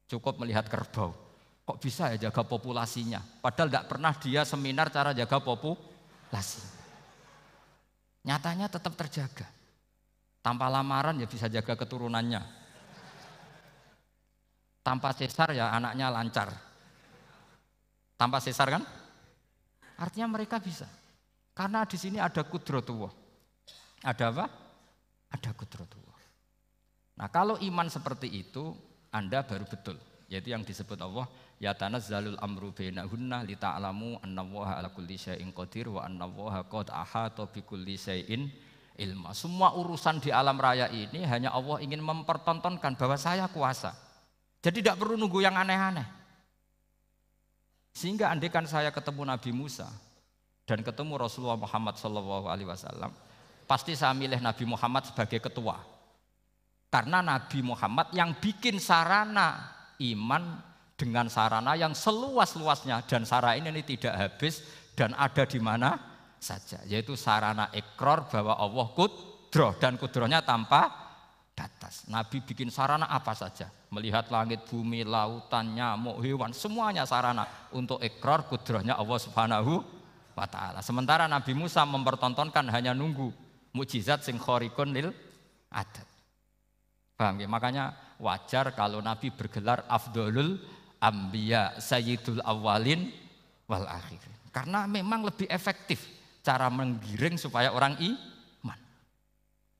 Cukup 0.08 0.40
melihat 0.40 0.64
kerbau. 0.64 1.12
Kok 1.64 1.80
bisa 1.80 2.12
ya 2.16 2.28
jaga 2.28 2.44
populasinya? 2.44 3.20
Padahal 3.20 3.68
tidak 3.68 3.88
pernah 3.88 4.12
dia 4.16 4.40
seminar 4.44 4.88
cara 4.88 5.12
jaga 5.12 5.40
populasi. 5.40 6.60
Nyatanya 8.24 8.72
tetap 8.72 8.96
terjaga. 8.96 9.48
Tanpa 10.44 10.68
lamaran 10.68 11.16
ya 11.20 11.28
bisa 11.28 11.48
jaga 11.48 11.72
keturunannya. 11.76 12.40
Tanpa 14.84 15.16
sesar 15.16 15.56
ya 15.56 15.72
anaknya 15.72 16.12
lancar. 16.12 16.52
Tanpa 18.24 18.40
sesar 18.40 18.72
kan? 18.72 18.80
Artinya 20.00 20.32
mereka 20.32 20.56
bisa. 20.56 20.88
Karena 21.52 21.84
di 21.84 22.00
sini 22.00 22.16
ada 22.16 22.40
kudrotullah. 22.40 23.12
Ada 24.00 24.32
apa? 24.32 24.48
Ada 25.28 25.52
kudrotullah. 25.52 26.16
Nah 27.20 27.28
kalau 27.28 27.60
iman 27.60 27.84
seperti 27.92 28.32
itu, 28.32 28.72
Anda 29.12 29.44
baru 29.44 29.68
betul. 29.68 30.00
Yaitu 30.32 30.56
yang 30.56 30.64
disebut 30.64 30.96
Allah, 31.04 31.28
ya 31.60 31.76
tanazzalul 31.76 32.40
amru 32.40 32.72
bainahunna 32.72 33.44
li 33.44 33.60
ta'lamu 33.60 34.16
annallaha 34.24 34.80
ala 34.80 34.88
kulli 34.88 35.20
syai'in 35.20 35.52
qadir 35.52 35.92
wa 35.92 36.08
annallaha 36.08 36.64
qad 36.64 36.96
ahata 36.96 37.44
bi 37.52 37.60
kulli 37.60 38.00
syai'in 38.00 38.48
ilma. 38.96 39.36
Semua 39.36 39.76
urusan 39.76 40.24
di 40.24 40.32
alam 40.32 40.56
raya 40.56 40.88
ini 40.88 41.28
hanya 41.28 41.52
Allah 41.52 41.76
ingin 41.84 42.00
mempertontonkan 42.00 42.96
bahwa 42.96 43.20
saya 43.20 43.52
kuasa. 43.52 43.92
Jadi 44.64 44.80
tidak 44.80 44.96
perlu 44.96 45.20
nunggu 45.20 45.44
yang 45.44 45.60
aneh-aneh. 45.60 46.23
Sehingga 47.94 48.34
andekan 48.34 48.66
saya 48.66 48.90
ketemu 48.90 49.22
Nabi 49.22 49.54
Musa 49.54 49.86
dan 50.66 50.82
ketemu 50.82 51.14
Rasulullah 51.14 51.56
Muhammad 51.56 51.94
Shallallahu 51.94 52.50
Alaihi 52.50 52.66
Wasallam, 52.66 53.14
pasti 53.70 53.94
saya 53.94 54.10
milih 54.10 54.42
Nabi 54.42 54.66
Muhammad 54.66 55.06
sebagai 55.06 55.38
ketua. 55.38 55.78
Karena 56.90 57.22
Nabi 57.22 57.62
Muhammad 57.62 58.10
yang 58.10 58.34
bikin 58.38 58.82
sarana 58.82 59.70
iman 60.02 60.58
dengan 60.98 61.26
sarana 61.30 61.74
yang 61.74 61.94
seluas-luasnya 61.94 63.06
dan 63.06 63.22
sarana 63.22 63.58
ini 63.58 63.82
tidak 63.82 64.14
habis 64.14 64.62
dan 64.94 65.14
ada 65.14 65.42
di 65.42 65.58
mana 65.58 65.98
saja 66.38 66.78
yaitu 66.86 67.18
sarana 67.18 67.70
ekor 67.74 68.30
bahwa 68.30 68.54
Allah 68.54 68.86
kudroh 68.94 69.74
dan 69.82 69.98
kudrohnya 69.98 70.46
tanpa 70.46 71.03
batas. 71.54 72.04
Nabi 72.10 72.42
bikin 72.42 72.68
sarana 72.68 73.06
apa 73.06 73.32
saja 73.32 73.70
melihat 73.94 74.26
langit, 74.28 74.66
bumi, 74.66 75.06
lautan, 75.06 75.78
nyamuk, 75.78 76.18
hewan 76.20 76.50
semuanya 76.50 77.06
sarana 77.06 77.46
untuk 77.70 78.02
ekor 78.02 78.44
kudrohnya 78.50 78.98
Allah 78.98 79.18
Subhanahu 79.22 79.80
wa 80.34 80.46
taala. 80.50 80.82
Sementara 80.82 81.30
Nabi 81.30 81.54
Musa 81.54 81.86
mempertontonkan 81.86 82.66
hanya 82.74 82.90
nunggu 82.90 83.30
mukjizat 83.70 84.26
sing 84.26 84.36
khorikun 84.36 84.90
lil 84.90 85.08
adat. 85.70 86.06
Paham 87.14 87.38
ya? 87.38 87.46
Makanya 87.46 87.84
wajar 88.18 88.74
kalau 88.74 88.98
Nabi 88.98 89.30
bergelar 89.30 89.86
Afdolul 89.86 90.58
Ambiya 90.98 91.78
Sayyidul 91.78 92.42
Awalin 92.42 93.14
wal 93.70 93.86
Akhirin. 93.86 94.34
Karena 94.50 94.86
memang 94.90 95.22
lebih 95.26 95.46
efektif 95.46 96.02
cara 96.42 96.66
menggiring 96.66 97.38
supaya 97.38 97.70
orang 97.70 97.94
iman. 98.02 98.33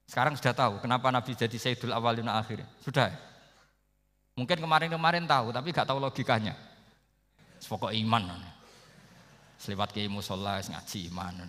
Sekarang 0.05 0.37
sudah 0.37 0.53
tahu 0.53 0.75
kenapa 0.85 1.09
Nabi 1.09 1.33
jadi 1.33 1.57
Sayyidul 1.57 1.93
Awalin 1.97 2.29
wal 2.29 2.39
Akhirin. 2.45 2.69
Sudah? 2.85 3.09
Mungkin 4.35 4.59
kemarin-kemarin 4.59 5.25
tahu, 5.31 5.55
tapi 5.55 5.71
gak 5.71 5.87
tahu 5.87 6.03
logikanya. 6.03 6.59
Pokok 7.65 7.95
iman. 7.95 8.35
Selewat 9.57 9.95
ke 9.95 10.05
musola, 10.11 10.61
ngaji 10.61 10.99
iman. 11.09 11.49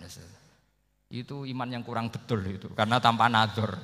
Itu 1.10 1.44
iman 1.44 1.68
yang 1.68 1.82
kurang 1.84 2.08
betul 2.08 2.40
itu. 2.46 2.70
Karena 2.72 3.02
tanpa 3.02 3.28
nador 3.28 3.76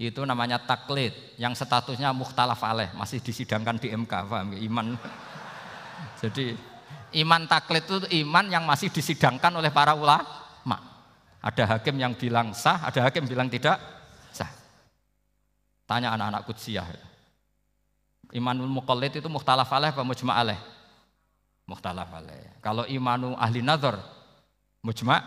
itu 0.00 0.24
namanya 0.24 0.56
taklid 0.64 1.12
yang 1.36 1.52
statusnya 1.52 2.08
mukhtalaf 2.16 2.64
alaih 2.64 2.88
masih 2.96 3.20
disidangkan 3.20 3.76
di 3.76 3.92
MK 3.92 4.08
paham 4.08 4.56
iman 4.56 4.96
jadi 6.24 6.56
iman 7.20 7.44
taklid 7.44 7.84
itu 7.84 7.96
iman 8.24 8.48
yang 8.48 8.64
masih 8.64 8.88
disidangkan 8.88 9.52
oleh 9.52 9.68
para 9.68 9.92
ulama 9.92 10.80
ada 11.44 11.76
hakim 11.76 12.00
yang 12.00 12.16
bilang 12.16 12.56
sah 12.56 12.80
ada 12.80 13.04
hakim 13.04 13.28
bilang 13.28 13.52
tidak 13.52 13.76
tanya 15.90 16.14
anak-anak 16.14 16.46
kudsiyah 16.46 16.86
imanul 18.30 18.70
muqallid 18.70 19.18
itu 19.18 19.26
mukhtalaf 19.26 19.66
alaih 19.74 19.90
apa 19.90 20.06
mujma' 20.06 20.38
alaih 20.38 20.60
mukhtalaf 21.66 22.06
alaih 22.14 22.46
kalau 22.62 22.86
imanu 22.86 23.34
ahli 23.34 23.58
nazar 23.58 23.98
mujma' 24.86 25.18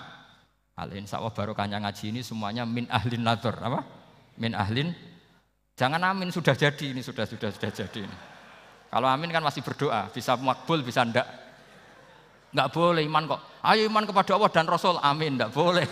alaih 0.79 1.03
insya 1.03 1.19
Allah 1.19 1.35
barokahnya 1.35 1.83
ngaji 1.83 2.15
ini 2.15 2.21
semuanya 2.23 2.63
min 2.63 2.87
ahli 2.87 3.19
nazar 3.19 3.59
apa 3.59 3.83
min 4.39 4.55
ahlin 4.55 4.95
jangan 5.75 5.99
amin 5.99 6.31
sudah 6.31 6.55
jadi 6.55 6.95
ini 6.95 7.03
sudah 7.03 7.27
sudah 7.27 7.51
sudah 7.51 7.71
jadi 7.73 8.01
ini. 8.07 8.17
Kalau 8.93 9.09
amin 9.09 9.33
kan 9.33 9.41
masih 9.41 9.65
berdoa, 9.65 10.05
bisa 10.13 10.37
makbul, 10.37 10.85
bisa 10.85 11.01
ndak. 11.01 11.25
Enggak 12.53 12.69
boleh 12.77 13.01
iman 13.01 13.25
kok. 13.25 13.41
Ayo 13.65 13.89
iman 13.89 14.05
kepada 14.05 14.37
Allah 14.37 14.53
dan 14.53 14.69
Rasul, 14.69 15.01
amin, 15.01 15.33
enggak 15.33 15.49
boleh. 15.49 15.89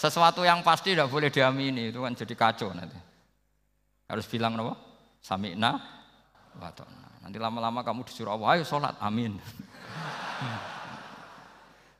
Sesuatu 0.00 0.40
yang 0.40 0.64
pasti 0.64 0.96
tidak 0.96 1.12
boleh 1.12 1.28
diamini, 1.28 1.92
itu 1.92 2.00
kan 2.00 2.16
jadi 2.16 2.32
kacau 2.32 2.72
nanti. 2.72 2.96
Harus 4.08 4.26
bilang 4.28 4.56
apa? 4.60 4.74
Sami'na 5.24 5.72
wa 6.60 6.70
Nanti 7.24 7.40
lama-lama 7.40 7.80
kamu 7.80 8.04
disuruh 8.04 8.36
Allah, 8.36 8.60
ayo 8.60 8.64
sholat, 8.68 8.92
amin. 9.00 9.40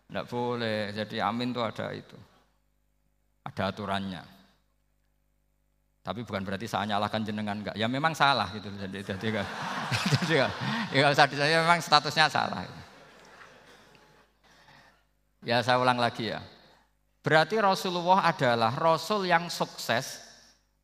Tidak 0.04 0.26
boleh, 0.28 0.92
jadi 0.92 1.24
amin 1.24 1.56
itu 1.56 1.64
ada 1.64 1.86
itu. 1.96 2.18
Ada 3.48 3.72
aturannya. 3.72 4.22
Tapi 6.04 6.20
bukan 6.20 6.44
berarti 6.44 6.68
saya 6.68 6.84
nyalahkan 6.84 7.24
jenengan 7.24 7.56
enggak. 7.64 7.76
Ya 7.80 7.88
memang 7.88 8.12
salah 8.12 8.52
gitu. 8.52 8.68
Jadi 8.76 9.00
jadi 9.00 9.40
jadi 10.20 10.34
ya 10.92 11.08
usah 11.08 11.24
saya 11.24 11.64
memang 11.64 11.80
statusnya 11.80 12.28
salah. 12.28 12.68
Ya 15.40 15.64
saya 15.64 15.80
ulang 15.80 15.96
lagi 15.96 16.28
ya. 16.28 16.44
Berarti 17.24 17.56
Rasulullah 17.56 18.28
adalah 18.28 18.76
Rasul 18.76 19.24
yang 19.24 19.48
sukses 19.48 20.23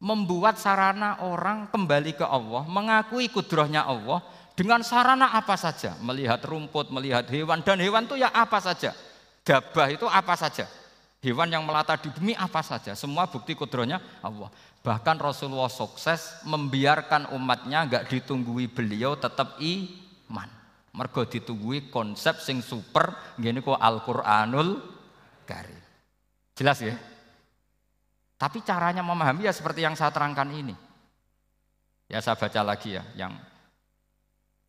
membuat 0.01 0.57
sarana 0.57 1.21
orang 1.21 1.69
kembali 1.69 2.17
ke 2.17 2.25
Allah, 2.25 2.65
mengakui 2.65 3.29
kudrohnya 3.29 3.85
Allah 3.85 4.25
dengan 4.57 4.81
sarana 4.81 5.37
apa 5.37 5.55
saja. 5.61 5.95
Melihat 6.01 6.41
rumput, 6.49 6.89
melihat 6.89 7.29
hewan, 7.29 7.61
dan 7.61 7.77
hewan 7.79 8.09
itu 8.09 8.17
ya 8.17 8.33
apa 8.33 8.59
saja. 8.65 8.97
Gabah 9.45 9.89
itu 9.93 10.09
apa 10.09 10.35
saja. 10.41 10.65
Hewan 11.21 11.53
yang 11.53 11.69
melata 11.69 12.01
di 12.01 12.09
bumi 12.09 12.33
apa 12.33 12.65
saja. 12.65 12.97
Semua 12.97 13.29
bukti 13.29 13.53
kudrohnya 13.53 14.01
Allah. 14.25 14.49
Bahkan 14.81 15.21
Rasulullah 15.21 15.69
sukses 15.69 16.41
membiarkan 16.49 17.29
umatnya 17.37 17.85
nggak 17.85 18.09
ditunggui 18.09 18.73
beliau 18.73 19.21
tetap 19.21 19.61
iman. 19.61 20.49
Mergo 20.97 21.29
ditunggui 21.29 21.93
konsep 21.93 22.41
sing 22.41 22.65
super 22.65 23.37
gini 23.37 23.61
kok 23.61 23.77
Al-Qur'anul 23.77 24.81
Karim. 25.45 25.85
Jelas 26.57 26.81
ya? 26.81 26.97
Tapi 28.41 28.65
caranya 28.65 29.05
memahami 29.05 29.45
ya 29.45 29.53
seperti 29.53 29.85
yang 29.85 29.93
saya 29.93 30.09
terangkan 30.09 30.49
ini. 30.49 30.73
Ya 32.09 32.25
saya 32.25 32.41
baca 32.41 32.65
lagi 32.65 32.97
ya 32.97 33.05
yang 33.13 33.37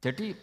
jadi 0.03 0.35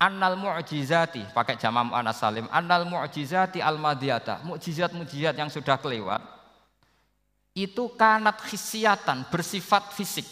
annal 0.00 0.40
mu'jizati 0.40 1.28
pakai 1.36 1.60
jamam 1.60 1.92
anas 1.92 2.18
salim 2.18 2.48
annal 2.48 2.88
mu'jizati 2.88 3.60
al 3.60 3.76
madiyata 3.76 4.40
mukjizat 4.48 5.36
yang 5.36 5.52
sudah 5.52 5.76
kelewat 5.76 6.24
itu 7.52 7.92
kanat 8.00 8.40
khisiatan 8.48 9.28
bersifat 9.28 9.92
fisik. 9.92 10.24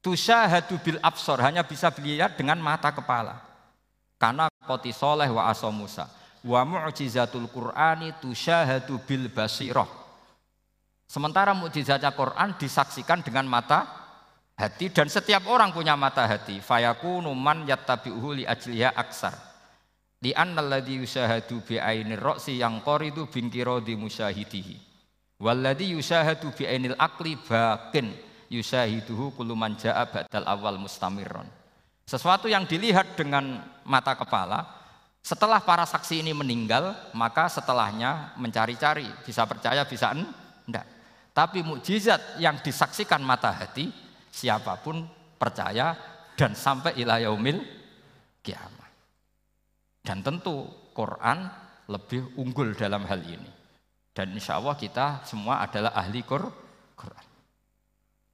Tusyahadu 0.00 0.80
bil 0.80 0.96
absor 1.04 1.44
hanya 1.44 1.60
bisa 1.60 1.92
dilihat 1.92 2.40
dengan 2.40 2.56
mata 2.56 2.88
kepala. 2.88 3.36
Karena 4.16 4.48
koti 4.64 4.96
soleh 4.96 5.28
wa 5.28 5.52
aso 5.52 5.68
Musa 5.68 6.08
wa 6.40 6.64
mu'jizatul 6.64 7.52
Qur'ani 7.52 8.16
tusyahadu 8.16 8.96
bil 9.04 9.28
basiroh 9.28 9.99
sementara 11.10 11.50
mukjizatnya 11.58 12.14
Quran 12.14 12.54
disaksikan 12.54 13.26
dengan 13.26 13.50
mata 13.50 13.90
hati 14.54 14.94
dan 14.94 15.10
setiap 15.10 15.50
orang 15.50 15.74
punya 15.74 15.98
mata 15.98 16.22
hati 16.22 16.62
fayakunu 16.62 17.34
man 17.34 17.66
yattabi'uhu 17.66 18.38
li 18.38 18.44
ajliha 18.46 18.94
aksar 18.94 19.34
li 20.22 20.30
annalladzi 20.30 21.02
yusyahadu 21.02 21.66
bi 21.66 21.82
ainir 21.82 22.22
ra'si 22.22 22.62
yang 22.62 22.78
qoridu 22.86 23.26
bin 23.26 23.50
kiradi 23.50 23.98
musyahidihi 23.98 24.90
Walladhi 25.40 25.96
yusyahadu 25.96 26.52
bi 26.52 26.68
ainil 26.68 26.92
akli 27.00 27.32
bakin 27.40 28.12
yusyahiduhu 28.52 29.32
kullu 29.32 29.56
man 29.56 29.72
jaa 29.80 30.04
ba'dal 30.04 30.44
awal 30.44 30.76
mustamirron. 30.76 31.48
Sesuatu 32.04 32.44
yang 32.44 32.68
dilihat 32.68 33.16
dengan 33.16 33.64
mata 33.88 34.12
kepala, 34.12 34.68
setelah 35.24 35.64
para 35.64 35.88
saksi 35.88 36.20
ini 36.20 36.36
meninggal, 36.36 36.92
maka 37.16 37.48
setelahnya 37.48 38.36
mencari-cari, 38.36 39.08
bisa 39.24 39.48
percaya, 39.48 39.80
bisa 39.88 40.12
Enggak. 40.12 40.39
Tapi 41.30 41.62
mukjizat 41.62 42.42
yang 42.42 42.58
disaksikan 42.58 43.22
mata 43.22 43.54
hati 43.54 43.90
siapa 44.30 44.78
pun 44.82 45.06
percaya 45.38 45.94
dan 46.34 46.52
sampai 46.52 46.98
ila 47.00 47.22
yaumil 47.22 47.62
kiamat. 48.42 48.90
Dan 50.02 50.24
tentu 50.26 50.66
Quran 50.96 51.46
lebih 51.86 52.34
unggul 52.38 52.74
dalam 52.74 53.06
hal 53.06 53.22
ini. 53.22 53.50
Dan 54.10 54.34
insya 54.34 54.58
Allah 54.58 54.74
kita 54.74 55.22
semua 55.22 55.62
adalah 55.62 55.94
ahli 55.94 56.20
Quran. 56.26 57.26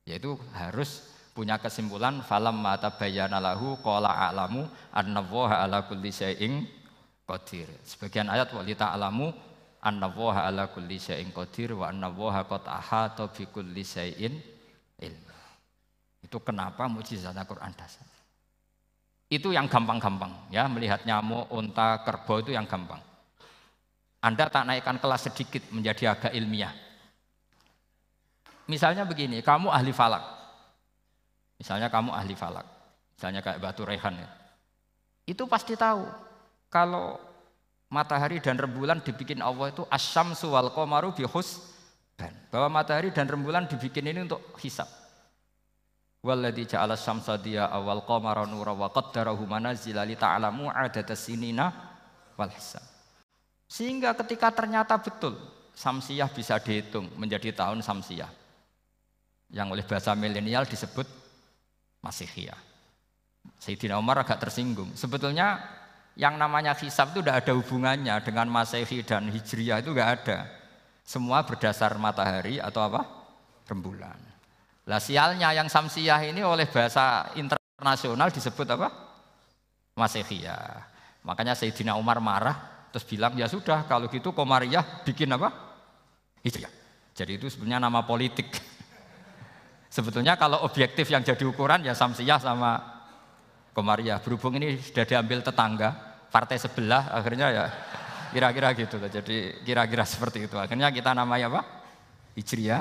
Yaitu 0.08 0.38
harus 0.56 1.04
punya 1.36 1.60
kesimpulan 1.60 2.24
falam 2.24 2.56
mata 2.56 2.88
bayana 2.96 3.36
lahu 3.36 3.76
qala 3.84 4.08
a'lamu 4.08 4.64
annallaha 4.88 5.60
ala 5.60 5.84
kulli 5.84 6.08
syai'in 6.08 6.64
qadir. 7.28 7.68
Sebagian 7.84 8.32
ayat 8.32 8.48
wa 8.56 8.64
ta'lamu 8.64 9.34
annallaha 9.86 10.50
ala 10.50 10.66
kulli 10.66 10.98
syai'in 10.98 11.30
qadir 11.30 11.78
wa 11.78 11.86
annallaha 11.86 12.42
qad 12.50 12.66
ahata 12.66 13.30
bi 13.30 13.46
kulli 13.46 13.86
syai'in 13.86 14.34
ilmu. 14.98 15.34
Itu 16.26 16.42
kenapa 16.42 16.90
mukjizat 16.90 17.38
Al-Qur'an 17.38 17.70
dasar. 17.78 18.02
Itu 19.30 19.54
yang 19.54 19.70
gampang-gampang 19.70 20.50
ya, 20.50 20.66
melihat 20.66 21.06
nyamuk, 21.06 21.50
unta, 21.54 22.02
kerbau 22.02 22.42
itu 22.42 22.50
yang 22.54 22.66
gampang. 22.66 22.98
Anda 24.22 24.50
tak 24.50 24.66
naikkan 24.66 24.98
kelas 24.98 25.30
sedikit 25.30 25.62
menjadi 25.70 26.18
agak 26.18 26.34
ilmiah. 26.34 26.74
Misalnya 28.66 29.06
begini, 29.06 29.38
kamu 29.42 29.70
ahli 29.70 29.94
falak. 29.94 30.22
Misalnya 31.56 31.88
kamu 31.88 32.10
ahli 32.10 32.34
falak, 32.34 32.66
misalnya 33.16 33.40
kayak 33.40 33.62
batu 33.62 33.86
rehan 33.86 34.18
ya. 34.18 34.28
Itu 35.24 35.48
pasti 35.48 35.72
tahu 35.72 36.04
kalau 36.68 37.18
matahari 37.96 38.44
dan 38.44 38.60
rembulan 38.60 39.00
dibikin 39.00 39.40
Allah 39.40 39.72
itu 39.72 39.88
asyam 39.88 40.36
suwal 40.36 40.68
komaru 40.76 41.16
bihus 41.16 41.64
dan 42.20 42.36
bahwa 42.52 42.84
matahari 42.84 43.08
dan 43.08 43.24
rembulan 43.24 43.64
dibikin 43.64 44.04
ini 44.04 44.28
untuk 44.28 44.44
hisab. 44.60 44.88
Walladzi 46.20 46.76
ja'ala 46.76 46.98
syamsa 46.98 47.40
dia 47.40 47.70
awal 47.70 48.02
qamara 48.04 48.44
nura 48.44 48.76
wa 48.76 48.92
qaddarahu 48.92 49.46
manazila 49.48 50.02
li 50.04 50.18
ta'lamu 50.18 50.68
adada 50.68 51.16
sinina 51.16 51.72
wal 52.36 52.52
hisab. 52.52 52.82
Sehingga 53.64 54.12
ketika 54.12 54.52
ternyata 54.52 54.98
betul 55.00 55.38
samsiah 55.72 56.28
bisa 56.28 56.60
dihitung 56.60 57.08
menjadi 57.16 57.54
tahun 57.56 57.80
samsiah. 57.80 58.28
Yang 59.48 59.68
oleh 59.78 59.84
bahasa 59.86 60.12
milenial 60.18 60.66
disebut 60.66 61.06
Masihiyah. 62.02 62.58
Sayyidina 63.62 63.94
Umar 63.94 64.18
agak 64.18 64.42
tersinggung. 64.42 64.90
Sebetulnya 64.98 65.62
yang 66.16 66.40
namanya 66.40 66.72
hisab 66.72 67.12
itu 67.12 67.20
tidak 67.20 67.44
ada 67.44 67.52
hubungannya 67.52 68.16
dengan 68.24 68.48
Masehi 68.48 69.04
dan 69.04 69.28
Hijriah 69.28 69.84
itu 69.84 69.92
tidak 69.92 70.08
ada. 70.20 70.38
Semua 71.04 71.44
berdasar 71.44 71.94
matahari 72.00 72.56
atau 72.56 72.82
apa? 72.88 73.04
Rembulan. 73.68 74.16
Lah 74.88 74.98
sialnya 74.98 75.52
yang 75.52 75.68
Samsiyah 75.68 76.32
ini 76.32 76.40
oleh 76.40 76.64
bahasa 76.66 77.28
internasional 77.36 78.32
disebut 78.32 78.64
apa? 78.64 78.88
Masehiyah. 79.92 80.88
Makanya 81.22 81.52
Sayyidina 81.52 82.00
Umar 82.00 82.18
marah 82.24 82.88
terus 82.90 83.04
bilang 83.04 83.36
ya 83.36 83.44
sudah 83.44 83.84
kalau 83.84 84.08
gitu 84.08 84.32
Komariah 84.32 85.04
bikin 85.04 85.28
apa? 85.36 85.52
Hijriah. 86.40 86.72
Jadi 87.12 87.36
itu 87.36 87.52
sebenarnya 87.52 87.92
nama 87.92 88.08
politik. 88.08 88.56
Sebetulnya 89.94 90.40
kalau 90.40 90.64
objektif 90.64 91.12
yang 91.12 91.20
jadi 91.20 91.44
ukuran 91.44 91.84
ya 91.84 91.92
Samsiyah 91.92 92.40
sama 92.40 92.95
Komariah. 93.76 94.16
Berhubung 94.24 94.56
ini 94.56 94.80
sudah 94.80 95.04
diambil 95.04 95.44
tetangga, 95.44 95.92
partai 96.32 96.56
sebelah, 96.56 97.12
akhirnya 97.12 97.52
ya 97.52 97.64
kira-kira 98.32 98.72
gitu. 98.72 98.96
Jadi 98.96 99.60
kira-kira 99.68 100.08
seperti 100.08 100.48
itu. 100.48 100.56
Akhirnya 100.56 100.88
kita 100.88 101.12
namanya 101.12 101.52
apa? 101.52 101.60
Hijriah, 102.40 102.80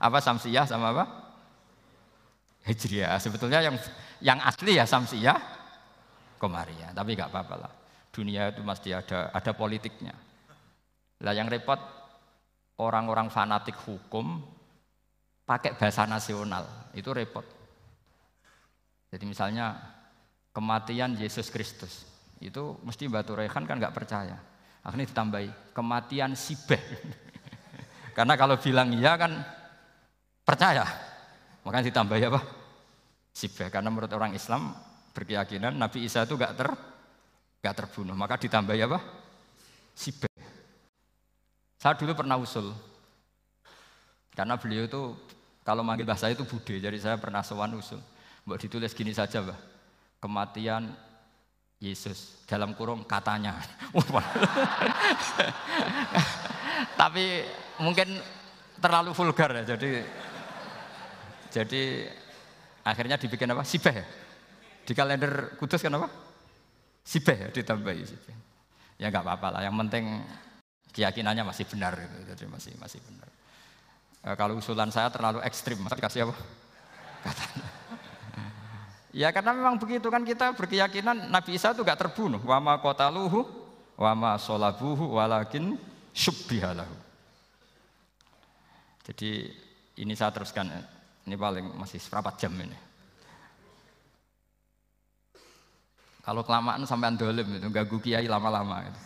apa 0.00 0.18
Samsiyah 0.24 0.64
sama 0.64 0.96
apa? 0.96 1.04
Hijriah. 2.64 3.20
Sebetulnya 3.20 3.60
yang 3.60 3.76
yang 4.24 4.40
asli 4.40 4.80
ya 4.80 4.88
Samsiyah, 4.88 5.36
Komariah. 6.40 6.96
Tapi 6.96 7.20
nggak 7.20 7.28
apa-apa 7.28 7.54
lah. 7.60 7.72
Dunia 8.08 8.48
itu 8.48 8.64
pasti 8.64 8.96
ada 8.96 9.28
ada 9.36 9.52
politiknya. 9.52 10.16
Lah 11.20 11.36
yang 11.36 11.52
repot 11.52 11.76
orang-orang 12.80 13.28
fanatik 13.28 13.76
hukum 13.84 14.40
pakai 15.44 15.76
bahasa 15.76 16.08
nasional, 16.08 16.64
itu 16.96 17.12
repot. 17.12 17.44
Jadi 19.12 19.24
misalnya 19.28 19.99
kematian 20.50 21.14
Yesus 21.14 21.48
Kristus, 21.48 22.06
itu 22.40 22.78
mesti 22.82 23.06
Batu 23.06 23.36
Rehan 23.36 23.68
kan 23.68 23.76
nggak 23.76 23.94
percaya. 23.94 24.38
Akhirnya 24.80 25.06
ditambahi 25.12 25.76
kematian 25.76 26.32
Sibeh. 26.32 26.80
Karena 28.16 28.34
kalau 28.34 28.56
bilang 28.56 28.90
iya 28.96 29.14
kan 29.20 29.38
percaya. 30.42 30.88
Makanya 31.62 31.92
ditambahi 31.92 32.22
apa? 32.32 32.40
Sibeh. 33.30 33.68
Karena 33.68 33.92
menurut 33.92 34.10
orang 34.16 34.32
Islam 34.32 34.72
berkeyakinan 35.12 35.76
Nabi 35.76 36.08
Isa 36.08 36.24
itu 36.24 36.34
nggak 36.34 36.52
ter 36.56 36.68
nggak 37.60 37.74
terbunuh. 37.76 38.16
Maka 38.16 38.40
ditambahi 38.40 38.80
apa? 38.88 38.98
Sibeh. 39.92 40.32
Saya 41.76 41.96
dulu 41.96 42.16
pernah 42.16 42.40
usul. 42.40 42.72
Karena 44.32 44.56
beliau 44.56 44.88
itu 44.88 45.00
kalau 45.60 45.84
manggil 45.84 46.08
bahasa 46.08 46.32
itu 46.32 46.42
bude, 46.48 46.80
jadi 46.80 46.96
saya 46.96 47.16
pernah 47.20 47.44
sewan 47.44 47.76
usul. 47.76 48.00
Mbak 48.48 48.58
ditulis 48.64 48.96
gini 48.96 49.12
saja, 49.12 49.44
Mbak. 49.44 49.69
Kematian 50.20 50.92
Yesus 51.80 52.44
dalam 52.44 52.76
kurung 52.76 53.08
katanya. 53.08 53.56
Tapi 57.00 57.24
mungkin 57.80 58.20
terlalu 58.80 59.16
vulgar 59.16 59.52
ya, 59.56 59.64
jadi 59.76 60.04
jadi 61.50 61.82
akhirnya 62.84 63.16
dibikin 63.16 63.52
apa? 63.52 63.64
Sibeh 63.64 63.96
ya? 63.96 64.06
Di 64.84 64.92
kalender 64.92 65.56
kudus 65.56 65.80
kan 65.80 65.96
apa? 65.96 66.08
Sibeh 67.00 67.36
ya 67.36 67.48
ditambahi 67.48 68.02
sibeh. 68.04 68.36
Ya 69.00 69.08
nggak 69.08 69.24
apa-apa 69.24 69.48
lah, 69.56 69.60
yang 69.64 69.76
penting 69.80 70.20
keyakinannya 70.92 71.48
masih 71.48 71.64
benar 71.64 71.96
gitu. 71.96 72.36
Jadi 72.36 72.44
masih 72.44 72.72
masih 72.76 73.00
benar. 73.00 73.28
E, 74.20 74.28
kalau 74.36 74.60
usulan 74.60 74.92
saya 74.92 75.08
terlalu 75.08 75.40
ekstrim, 75.40 75.80
dikasih 75.80 76.28
apa? 76.28 76.36
Katanya. 77.24 77.79
Ya 79.10 79.34
karena 79.34 79.50
memang 79.50 79.74
begitu 79.74 80.06
kan 80.06 80.22
kita 80.22 80.54
berkeyakinan 80.54 81.34
Nabi 81.34 81.58
Isa 81.58 81.74
itu 81.74 81.82
gak 81.82 81.98
terbunuh. 81.98 82.38
Wama 82.46 82.78
kotaluhu, 82.78 83.42
wama 83.98 84.38
solabuhu, 84.38 85.18
walakin 85.18 85.74
syubbihalahu. 86.14 86.94
Jadi 89.10 89.50
ini 89.98 90.14
saya 90.14 90.30
teruskan, 90.30 90.70
ini 91.26 91.34
paling 91.34 91.74
masih 91.74 91.98
seberapa 91.98 92.30
jam 92.38 92.54
ini. 92.54 92.78
Kalau 96.22 96.46
kelamaan 96.46 96.86
sampai 96.86 97.18
dolim 97.18 97.58
itu 97.58 97.66
ganggu 97.74 97.98
kiai 97.98 98.30
lama-lama. 98.30 98.86
Gitu. 98.86 99.00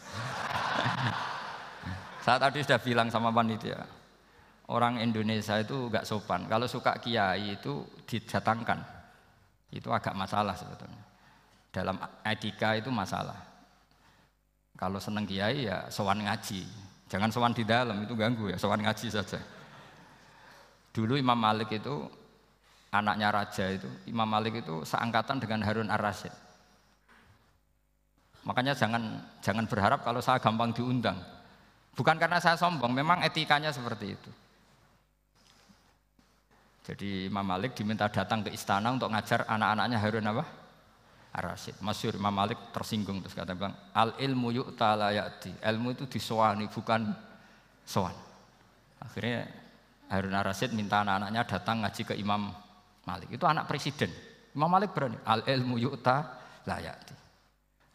saya 2.29 2.37
tadi 2.37 2.61
sudah 2.61 2.81
bilang 2.83 3.09
sama 3.09 3.33
panitia, 3.33 3.81
orang 4.69 5.01
Indonesia 5.01 5.57
itu 5.57 5.89
gak 5.89 6.05
sopan. 6.05 6.45
Kalau 6.45 6.69
suka 6.69 7.01
kiai 7.01 7.57
itu 7.57 7.81
didatangkan. 8.05 9.04
Itu 9.75 9.91
agak 9.91 10.15
masalah 10.15 10.55
sebetulnya. 10.55 11.03
Dalam 11.75 11.99
etika 12.23 12.79
itu 12.79 12.95
masalah. 12.95 13.35
Kalau 14.79 15.03
seneng 15.03 15.27
kiai 15.27 15.67
ya 15.67 15.91
sowan 15.91 16.23
ngaji. 16.23 16.63
Jangan 17.11 17.31
sowan 17.35 17.51
di 17.51 17.67
dalam 17.67 18.07
itu 18.07 18.15
ganggu 18.15 18.55
ya, 18.55 18.57
sowan 18.59 18.87
ngaji 18.87 19.07
saja. 19.11 19.43
Dulu 20.95 21.19
Imam 21.19 21.35
Malik 21.35 21.75
itu 21.75 22.07
anaknya 22.95 23.35
raja 23.35 23.67
itu, 23.75 23.91
Imam 24.07 24.27
Malik 24.31 24.63
itu 24.63 24.87
seangkatan 24.87 25.43
dengan 25.43 25.67
Harun 25.67 25.91
Ar-Rasyid. 25.91 26.31
Makanya 28.47 28.79
jangan 28.79 29.19
jangan 29.43 29.67
berharap 29.67 30.07
kalau 30.07 30.23
saya 30.23 30.39
gampang 30.39 30.71
diundang. 30.71 31.19
Bukan 31.95 32.19
karena 32.19 32.39
saya 32.39 32.55
sombong, 32.55 32.95
memang 32.95 33.23
etikanya 33.27 33.75
seperti 33.75 34.15
itu. 34.15 34.31
Jadi 36.85 37.33
Imam 37.33 37.41
Malik 37.41 37.73
diminta 37.73 38.13
datang 38.13 38.45
ke 38.45 38.53
istana 38.53 38.93
untuk 38.93 39.09
ngajar 39.09 39.49
anak-anaknya 39.49 39.97
Harun 39.97 40.29
apa? 40.29 40.45
Ar-Rasyid. 41.33 41.81
Masyur 41.81 42.21
Imam 42.21 42.31
Malik 42.31 42.61
tersinggung 42.77 43.25
terus 43.25 43.33
kata 43.33 43.57
bilang, 43.57 43.73
al 43.97 44.13
ilmu 44.21 44.53
yuk 44.53 44.77
talayati. 44.77 45.65
Ilmu 45.65 45.97
itu 45.97 46.05
disowani 46.05 46.69
bukan 46.69 47.09
sowan. 47.89 48.13
Akhirnya 49.01 49.49
Harun 50.13 50.37
Ar-Rasyid 50.37 50.77
minta 50.77 51.01
anak-anaknya 51.01 51.43
datang 51.49 51.81
ngaji 51.81 52.03
ke 52.05 52.15
Imam 52.21 52.53
Malik. 53.09 53.33
Itu 53.33 53.49
anak 53.49 53.65
presiden. 53.65 54.13
Imam 54.53 54.69
Malik 54.69 54.93
berani. 54.93 55.17
Al 55.25 55.41
ilmu 55.49 55.81
yuk 55.81 56.05
talayati. 56.05 57.17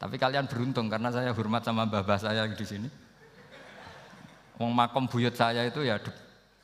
Tapi 0.02 0.16
kalian 0.18 0.50
beruntung 0.50 0.90
karena 0.90 1.14
saya 1.14 1.30
hormat 1.30 1.62
sama 1.62 1.86
mbah 1.86 2.02
saya 2.18 2.50
di 2.50 2.66
sini. 2.66 2.90
Wong 4.58 4.74
makom 4.74 5.06
buyut 5.06 5.38
saya 5.38 5.62
itu 5.64 5.86
ya 5.86 6.02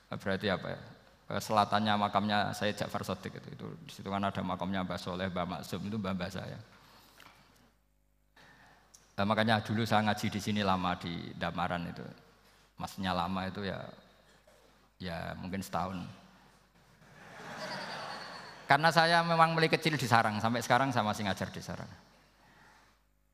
berarti 0.09 0.49
apa 0.49 0.67
ya? 0.73 0.94
Ke 1.25 1.41
selatannya 1.41 1.93
makamnya 1.97 2.53
saya 2.53 2.69
Ja'far 2.77 3.01
Sodik 3.01 3.33
itu, 3.41 3.49
itu 3.49 3.65
di 3.81 3.91
situ 3.91 4.07
kan 4.13 4.21
ada 4.21 4.41
makamnya 4.45 4.85
Mbah 4.85 4.99
Soleh, 5.01 5.27
Mbah 5.33 5.45
Maksum 5.57 5.81
itu 5.89 5.97
mbah 5.97 6.13
mbah 6.13 6.29
saya. 6.29 6.59
Nah, 9.15 9.25
makanya 9.25 9.63
dulu 9.63 9.87
saya 9.87 10.05
ngaji 10.05 10.27
di 10.27 10.39
sini 10.43 10.61
lama 10.61 10.93
di 10.99 11.33
Damaran 11.33 11.87
itu, 11.87 12.03
maksudnya 12.77 13.15
lama 13.15 13.47
itu 13.47 13.65
ya 13.65 13.79
Ya 14.99 15.35
mungkin 15.35 15.59
setahun. 15.59 15.99
Karena 18.65 18.89
saya 18.89 19.21
memang 19.21 19.53
mulai 19.53 19.69
kecil 19.69 19.93
di 19.99 20.07
sarang, 20.09 20.41
sampai 20.41 20.63
sekarang 20.63 20.89
saya 20.89 21.05
masih 21.05 21.27
ngajar 21.27 21.53
di 21.53 21.61
sarang. 21.61 21.91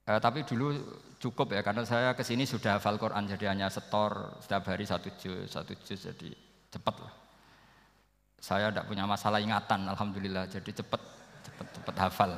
Eh, 0.10 0.20
tapi 0.20 0.44
dulu 0.44 0.76
cukup 1.22 1.56
ya, 1.56 1.62
karena 1.64 1.88
saya 1.88 2.12
ke 2.18 2.26
sini 2.26 2.44
sudah 2.44 2.82
hafal 2.82 3.00
Quran, 3.00 3.30
jadi 3.30 3.54
hanya 3.54 3.72
setor 3.72 4.36
setiap 4.44 4.68
hari 4.68 4.84
satu 4.84 5.08
juz, 5.16 5.48
satu 5.48 5.72
juz, 5.88 6.04
jadi 6.04 6.36
cepat 6.68 6.96
lah. 7.00 7.14
Saya 8.42 8.74
tidak 8.74 8.90
punya 8.90 9.06
masalah 9.06 9.38
ingatan, 9.38 9.86
alhamdulillah, 9.86 10.50
jadi 10.50 10.82
cepat, 10.82 10.98
cepat, 11.46 11.68
cepat 11.78 11.96
hafal. 12.02 12.32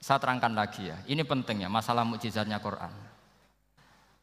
Saya 0.00 0.16
terangkan 0.16 0.56
lagi 0.56 0.88
ya, 0.88 0.96
ini 1.04 1.20
penting 1.20 1.60
ya, 1.60 1.68
masalah 1.68 2.00
mukjizatnya 2.08 2.56
Quran. 2.64 2.88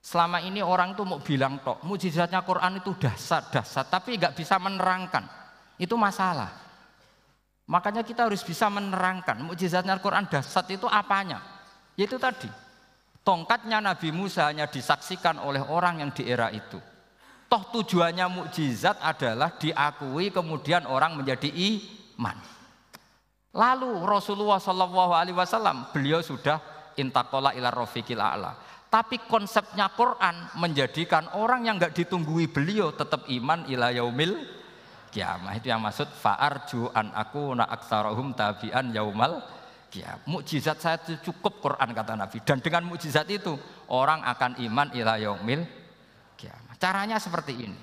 Selama 0.01 0.41
ini 0.41 0.65
orang 0.65 0.97
tuh 0.97 1.05
mau 1.05 1.21
bilang 1.21 1.61
tok, 1.61 1.85
mukjizatnya 1.85 2.41
Quran 2.41 2.81
itu 2.81 2.97
dasar, 2.97 3.45
dasar, 3.53 3.85
tapi 3.85 4.17
nggak 4.17 4.33
bisa 4.33 4.57
menerangkan. 4.57 5.29
Itu 5.77 5.93
masalah. 5.93 6.49
Makanya 7.69 8.01
kita 8.01 8.25
harus 8.25 8.41
bisa 8.41 8.65
menerangkan 8.69 9.45
mukjizatnya 9.45 9.97
Al-Quran 9.97 10.25
dasar 10.25 10.65
itu 10.69 10.89
apanya. 10.89 11.41
Yaitu 11.97 12.17
tadi, 12.17 12.49
tongkatnya 13.21 13.77
Nabi 13.77 14.09
Musa 14.09 14.49
hanya 14.49 14.65
disaksikan 14.69 15.37
oleh 15.37 15.61
orang 15.61 16.01
yang 16.01 16.09
di 16.13 16.25
era 16.25 16.49
itu. 16.49 16.77
Toh 17.45 17.63
tujuannya 17.69 18.25
mukjizat 18.25 18.97
adalah 19.05 19.53
diakui 19.55 20.33
kemudian 20.33 20.89
orang 20.89 21.13
menjadi 21.13 21.47
iman. 21.53 22.37
Lalu 23.55 24.03
Rasulullah 24.03 24.59
Shallallahu 24.59 25.13
Alaihi 25.15 25.37
Wasallam 25.37 25.93
beliau 25.93 26.19
sudah 26.19 26.59
intakola 26.97 27.55
ila 27.55 27.71
rofiqil 27.71 28.19
a'la. 28.19 28.51
Tapi 28.89 29.23
konsepnya 29.27 29.91
Quran 29.91 30.55
menjadikan 30.59 31.31
orang 31.35 31.67
yang 31.67 31.75
nggak 31.79 31.95
ditunggui 31.95 32.47
beliau 32.51 32.95
tetap 32.95 33.27
iman 33.27 33.67
ila 33.67 33.91
yaumil 33.91 34.39
kiamah 35.15 35.55
itu 35.55 35.71
yang 35.71 35.79
maksud 35.79 36.11
fa'arju 36.11 36.91
an 36.91 37.15
aku 37.15 37.55
na 37.55 37.63
aksarohum 37.71 38.35
tabian 38.35 38.91
yaumal 38.91 39.39
kiamah. 39.87 40.23
Mukjizat 40.27 40.83
saya 40.83 40.99
cukup 40.99 41.63
Quran 41.63 41.95
kata 41.95 42.19
Nabi 42.19 42.43
dan 42.43 42.59
dengan 42.59 42.83
mukjizat 42.91 43.27
itu 43.31 43.55
orang 43.87 44.19
akan 44.27 44.59
iman 44.59 44.87
ila 44.91 45.15
yaumil. 45.15 45.84
Caranya 46.85 47.17
seperti 47.17 47.53
ini. 47.65 47.81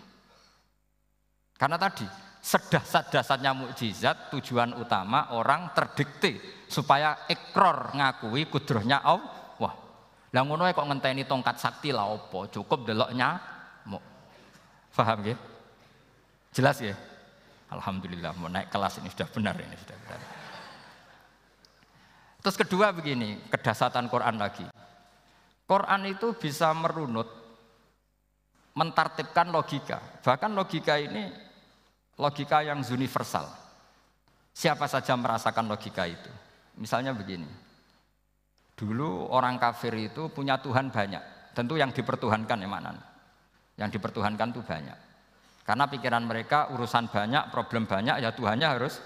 Karena 1.58 1.74
tadi 1.74 2.06
sedah-dasarnya 2.38 3.50
mukjizat 3.50 4.30
tujuan 4.30 4.78
utama 4.78 5.34
orang 5.34 5.74
terdikte 5.74 6.62
supaya 6.70 7.26
ekror 7.26 7.98
ngakui 7.98 8.46
kudrohnya 8.46 9.02
Allah. 9.02 9.74
Lah 10.30 10.42
ngono 10.46 10.70
kok 10.70 10.86
ngenteni 10.86 11.26
tongkat 11.26 11.58
sakti 11.58 11.90
lah 11.90 12.14
opo, 12.14 12.46
cukup 12.46 12.86
deloknya 12.86 13.42
mau. 13.90 13.98
Paham 14.94 15.26
ya? 15.26 15.34
Jelas 16.54 16.78
ya? 16.78 16.94
Alhamdulillah 17.74 18.38
mau 18.38 18.46
naik 18.46 18.70
kelas 18.70 19.02
ini 19.02 19.10
sudah 19.10 19.26
benar 19.34 19.58
ini 19.58 19.74
sudah 19.82 19.98
benar. 19.98 20.20
Terus 22.38 22.54
kedua 22.54 22.94
begini, 22.94 23.50
kedasatan 23.50 24.06
Quran 24.06 24.38
lagi. 24.38 24.66
Quran 25.66 26.02
itu 26.06 26.38
bisa 26.38 26.70
merunut, 26.70 27.41
mentartibkan 28.72 29.52
logika. 29.52 30.00
Bahkan 30.24 30.50
logika 30.56 30.96
ini 30.96 31.28
logika 32.16 32.64
yang 32.64 32.80
universal. 32.80 33.48
Siapa 34.52 34.84
saja 34.84 35.16
merasakan 35.16 35.68
logika 35.68 36.04
itu. 36.04 36.28
Misalnya 36.76 37.12
begini, 37.12 37.48
dulu 38.76 39.28
orang 39.32 39.60
kafir 39.60 39.92
itu 39.96 40.28
punya 40.32 40.60
Tuhan 40.60 40.88
banyak. 40.88 41.52
Tentu 41.52 41.76
yang 41.76 41.92
dipertuhankan 41.92 42.64
ya? 42.64 42.68
Yang 43.76 44.00
dipertuhankan 44.00 44.48
itu 44.56 44.60
banyak. 44.64 44.98
Karena 45.62 45.84
pikiran 45.86 46.24
mereka 46.26 46.72
urusan 46.74 47.06
banyak, 47.12 47.52
problem 47.54 47.86
banyak, 47.86 48.18
ya 48.18 48.34
Tuhannya 48.34 48.66
harus 48.66 48.98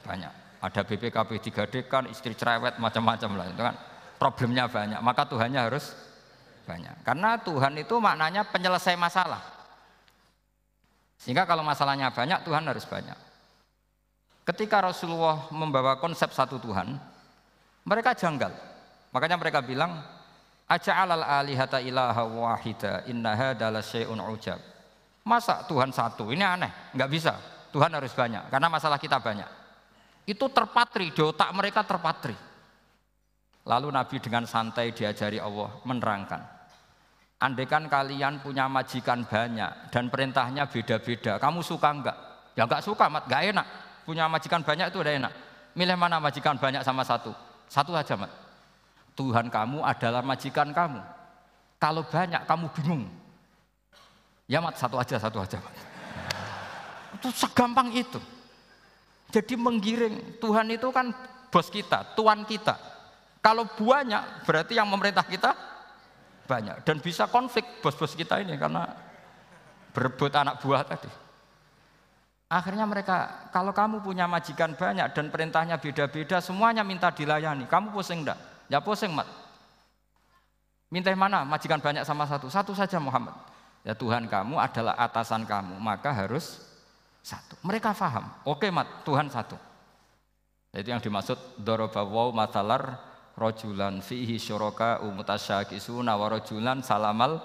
banyak. 0.00 0.32
Ada 0.60 0.80
BPKB 0.84 1.30
3D 1.40 1.74
kan, 1.88 2.08
istri 2.08 2.32
cerewet, 2.32 2.80
macam-macam 2.80 3.30
lah 3.36 3.46
itu 3.52 3.62
kan. 3.62 3.76
Problemnya 4.16 4.64
banyak, 4.68 5.00
maka 5.00 5.28
Tuhannya 5.28 5.60
harus 5.60 5.92
banyak. 6.70 7.02
Karena 7.02 7.34
Tuhan 7.42 7.74
itu 7.82 7.98
maknanya 7.98 8.46
penyelesai 8.46 8.94
masalah. 8.94 9.42
Sehingga 11.18 11.42
kalau 11.44 11.66
masalahnya 11.66 12.14
banyak, 12.14 12.46
Tuhan 12.46 12.62
harus 12.62 12.86
banyak. 12.86 13.18
Ketika 14.46 14.78
Rasulullah 14.80 15.50
membawa 15.50 15.98
konsep 15.98 16.30
satu 16.30 16.62
Tuhan, 16.62 16.94
mereka 17.82 18.14
janggal. 18.14 18.54
Makanya 19.10 19.36
mereka 19.36 19.60
bilang, 19.60 19.98
Aja'alal 20.70 21.26
alihata 21.26 21.82
ilaha 21.82 22.22
wahida 22.22 23.02
inna 23.10 23.34
hadala 23.34 23.82
syai'un 23.82 24.22
ujab. 24.22 24.62
Masa 25.26 25.66
Tuhan 25.66 25.90
satu? 25.90 26.30
Ini 26.30 26.46
aneh, 26.46 26.70
nggak 26.94 27.10
bisa. 27.10 27.34
Tuhan 27.74 27.90
harus 27.90 28.14
banyak, 28.14 28.46
karena 28.50 28.70
masalah 28.70 28.98
kita 28.98 29.18
banyak. 29.18 29.46
Itu 30.30 30.46
terpatri, 30.46 31.10
di 31.10 31.22
otak 31.22 31.50
mereka 31.50 31.82
terpatri. 31.82 32.34
Lalu 33.66 33.88
Nabi 33.92 34.16
dengan 34.22 34.46
santai 34.46 34.94
diajari 34.94 35.42
Allah 35.42 35.74
menerangkan. 35.84 36.59
Andaikan 37.40 37.88
kalian 37.88 38.44
punya 38.44 38.68
majikan 38.68 39.24
banyak 39.24 39.88
dan 39.88 40.12
perintahnya 40.12 40.68
beda-beda, 40.68 41.40
kamu 41.40 41.64
suka 41.64 41.88
enggak? 41.88 42.16
Ya 42.52 42.68
enggak 42.68 42.84
suka, 42.84 43.08
mat, 43.08 43.24
enggak 43.24 43.56
enak. 43.56 43.66
Punya 44.04 44.28
majikan 44.28 44.60
banyak 44.60 44.92
itu 44.92 45.00
udah 45.00 45.14
enak. 45.16 45.32
Milih 45.72 45.96
mana 45.96 46.20
majikan 46.20 46.60
banyak 46.60 46.84
sama 46.84 47.00
satu? 47.00 47.32
Satu 47.64 47.96
aja, 47.96 48.12
mat. 48.12 48.28
Tuhan 49.16 49.48
kamu 49.48 49.80
adalah 49.80 50.20
majikan 50.20 50.68
kamu. 50.68 51.00
Kalau 51.80 52.04
banyak 52.04 52.44
kamu 52.44 52.66
bingung. 52.76 53.08
Ya 54.44 54.60
mat 54.60 54.76
satu 54.76 55.00
aja, 55.00 55.16
satu 55.16 55.40
aja. 55.40 55.56
Itu 57.16 57.32
segampang 57.32 57.88
itu. 57.96 58.20
Jadi 59.32 59.56
menggiring 59.56 60.36
Tuhan 60.44 60.68
itu 60.76 60.92
kan 60.92 61.08
bos 61.48 61.72
kita, 61.72 62.04
tuan 62.12 62.44
kita. 62.44 62.76
Kalau 63.40 63.64
banyak 63.64 64.44
berarti 64.44 64.76
yang 64.76 64.92
memerintah 64.92 65.24
kita 65.24 65.69
banyak 66.50 66.82
dan 66.82 66.98
bisa 66.98 67.30
konflik 67.30 67.62
bos-bos 67.78 68.18
kita 68.18 68.42
ini 68.42 68.58
karena 68.58 68.90
berebut 69.94 70.34
anak 70.34 70.58
buah 70.58 70.82
tadi. 70.82 71.10
Akhirnya 72.50 72.82
mereka, 72.82 73.46
kalau 73.54 73.70
kamu 73.70 74.02
punya 74.02 74.26
majikan 74.26 74.74
banyak 74.74 75.14
dan 75.14 75.30
perintahnya 75.30 75.78
beda-beda, 75.78 76.42
semuanya 76.42 76.82
minta 76.82 77.06
dilayani. 77.14 77.70
Kamu 77.70 77.94
pusing 77.94 78.26
enggak? 78.26 78.66
Ya 78.66 78.82
pusing, 78.82 79.14
Mat. 79.14 79.30
Minta 80.90 81.14
mana? 81.14 81.46
Majikan 81.46 81.78
banyak 81.78 82.02
sama 82.02 82.26
satu. 82.26 82.50
Satu 82.50 82.74
saja 82.74 82.98
Muhammad. 82.98 83.38
Ya 83.86 83.94
Tuhan 83.94 84.26
kamu 84.26 84.58
adalah 84.58 84.98
atasan 84.98 85.46
kamu, 85.46 85.78
maka 85.78 86.10
harus 86.10 86.58
satu. 87.22 87.54
Mereka 87.62 87.94
faham. 87.94 88.26
Oke, 88.42 88.66
mat, 88.68 89.06
Tuhan 89.06 89.30
satu. 89.30 89.54
Itu 90.74 90.90
yang 90.90 90.98
dimaksud 90.98 91.38
dorobawaw 91.62 92.34
matalar 92.34 92.98
rojulan 93.40 94.04
fihi 94.04 94.36
syuraka 94.36 95.00
umutasyakisuna 95.00 96.12
wa 96.12 96.26
rojulan 96.28 96.84
salamal 96.84 97.40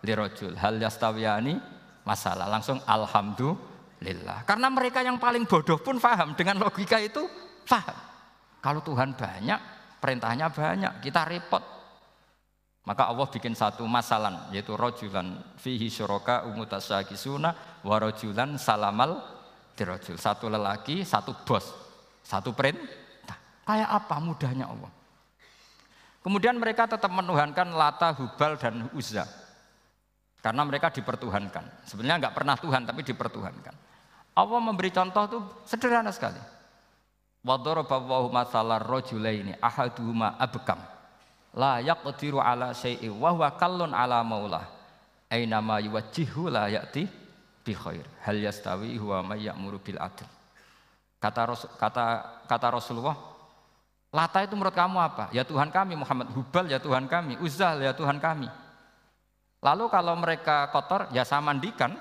lirojul. 0.00 0.56
Hal 0.56 0.80
yastawiyani 0.80 1.60
masalah. 2.08 2.48
Langsung 2.48 2.80
alhamdulillah. 2.88 4.48
Karena 4.48 4.72
mereka 4.72 5.04
yang 5.04 5.20
paling 5.20 5.44
bodoh 5.44 5.76
pun 5.76 6.00
faham. 6.00 6.32
Dengan 6.32 6.64
logika 6.64 6.96
itu 6.96 7.28
faham. 7.68 7.96
Kalau 8.64 8.80
Tuhan 8.80 9.12
banyak, 9.12 9.60
perintahnya 10.00 10.48
banyak, 10.48 11.04
kita 11.04 11.28
repot. 11.28 11.60
Maka 12.84 13.08
Allah 13.08 13.24
bikin 13.28 13.56
satu 13.56 13.88
masalan 13.88 14.52
yaitu 14.52 14.76
rojulan 14.76 15.40
fihi 15.56 15.88
syuraka 15.88 16.44
umutasakisuna 16.44 17.80
wa 17.80 17.96
rojulan 17.96 18.60
salamal 18.60 19.20
dirojul. 19.76 20.16
Satu 20.20 20.52
lelaki, 20.52 21.00
satu 21.04 21.32
bos, 21.44 21.72
satu 22.20 22.52
perintah. 22.52 23.36
Kayak 23.64 23.88
apa 23.88 24.16
mudahnya 24.20 24.68
Allah. 24.68 25.03
Kemudian 26.24 26.56
mereka 26.56 26.88
tetap 26.88 27.12
menuhankan 27.12 27.76
Lata, 27.76 28.16
Hubal, 28.16 28.56
dan 28.56 28.88
Uzza. 28.96 29.28
Karena 30.40 30.64
mereka 30.64 30.88
dipertuhankan. 30.88 31.84
Sebenarnya 31.84 32.28
nggak 32.28 32.36
pernah 32.36 32.56
Tuhan, 32.56 32.88
tapi 32.88 33.04
dipertuhankan. 33.04 33.74
Allah 34.34 34.60
memberi 34.64 34.88
contoh 34.88 35.22
itu 35.28 35.38
sederhana 35.68 36.08
sekali. 36.08 36.40
Wadorobawahu 37.44 38.32
masalah 38.32 38.80
rojulaini 38.80 39.52
ahaduhuma 39.60 40.40
abkam 40.40 40.80
la 41.54 41.78
yaqdiru 41.78 42.42
ala 42.42 42.74
syai'i 42.74 43.12
wa 43.12 43.36
kallun 43.54 43.94
ala 43.94 44.24
maulah 44.26 44.66
aina 45.30 45.62
ma 45.62 45.78
yuwajjihu 45.78 46.50
la 46.50 46.66
ya'ti 46.66 47.06
bi 47.62 47.72
khair 47.72 48.04
hal 48.26 48.38
yastawi 48.40 48.98
huwa 48.98 49.22
may 49.22 49.46
ya'muru 49.46 49.78
bil 49.78 50.00
kata 51.22 51.46
kata 51.78 52.04
kata 52.44 52.66
Rasulullah 52.68 53.16
Lata 54.14 54.46
itu 54.46 54.54
menurut 54.54 54.70
kamu 54.70 55.02
apa? 55.02 55.26
Ya 55.34 55.42
Tuhan 55.42 55.74
kami 55.74 55.98
Muhammad 55.98 56.30
Hubal 56.30 56.70
ya 56.70 56.78
Tuhan 56.78 57.10
kami 57.10 57.34
Uzal 57.42 57.82
ya 57.82 57.90
Tuhan 57.90 58.22
kami 58.22 58.46
Lalu 59.58 59.84
kalau 59.90 60.14
mereka 60.14 60.70
kotor 60.70 61.10
ya 61.10 61.26
saya 61.26 61.42
mandikan 61.42 61.98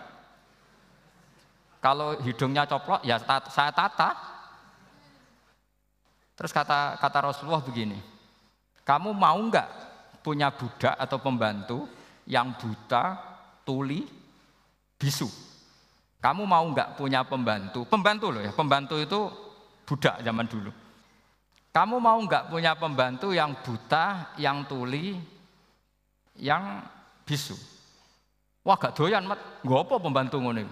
Kalau 1.82 2.14
hidungnya 2.22 2.70
coplok 2.70 3.02
ya 3.02 3.18
saya 3.50 3.74
tata 3.74 4.14
Terus 6.38 6.54
kata 6.54 7.02
kata 7.02 7.18
Rasulullah 7.34 7.66
begini 7.66 8.14
kamu 8.84 9.16
mau 9.16 9.40
nggak 9.40 9.70
punya 10.20 10.52
budak 10.52 10.96
atau 11.00 11.18
pembantu 11.20 11.88
yang 12.28 12.56
buta, 12.56 13.16
tuli, 13.64 14.04
bisu. 15.00 15.28
Kamu 16.20 16.44
mau 16.44 16.64
nggak 16.72 17.00
punya 17.00 17.24
pembantu? 17.24 17.88
Pembantu 17.88 18.32
loh 18.32 18.44
ya, 18.44 18.52
pembantu 18.52 18.96
itu 19.00 19.20
budak 19.88 20.20
zaman 20.24 20.48
dulu. 20.48 20.72
Kamu 21.74 21.98
mau 21.98 22.22
nggak 22.22 22.54
punya 22.54 22.78
pembantu 22.78 23.34
yang 23.34 23.58
buta, 23.66 24.38
yang 24.38 24.62
tuli, 24.70 25.18
yang 26.38 26.86
bisu? 27.26 27.58
Wah 28.62 28.78
gak 28.78 28.94
doyan, 28.94 29.26
mat. 29.26 29.42
Apa 29.66 29.98
pembantu 29.98 30.38
ngono 30.40 30.70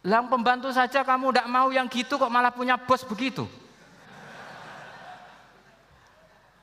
Yang 0.00 0.24
pembantu 0.32 0.68
saja 0.72 1.04
kamu 1.04 1.34
tidak 1.34 1.48
mau 1.50 1.68
yang 1.74 1.90
gitu 1.90 2.16
kok 2.16 2.32
malah 2.32 2.54
punya 2.54 2.78
bos 2.78 3.04
begitu. 3.04 3.44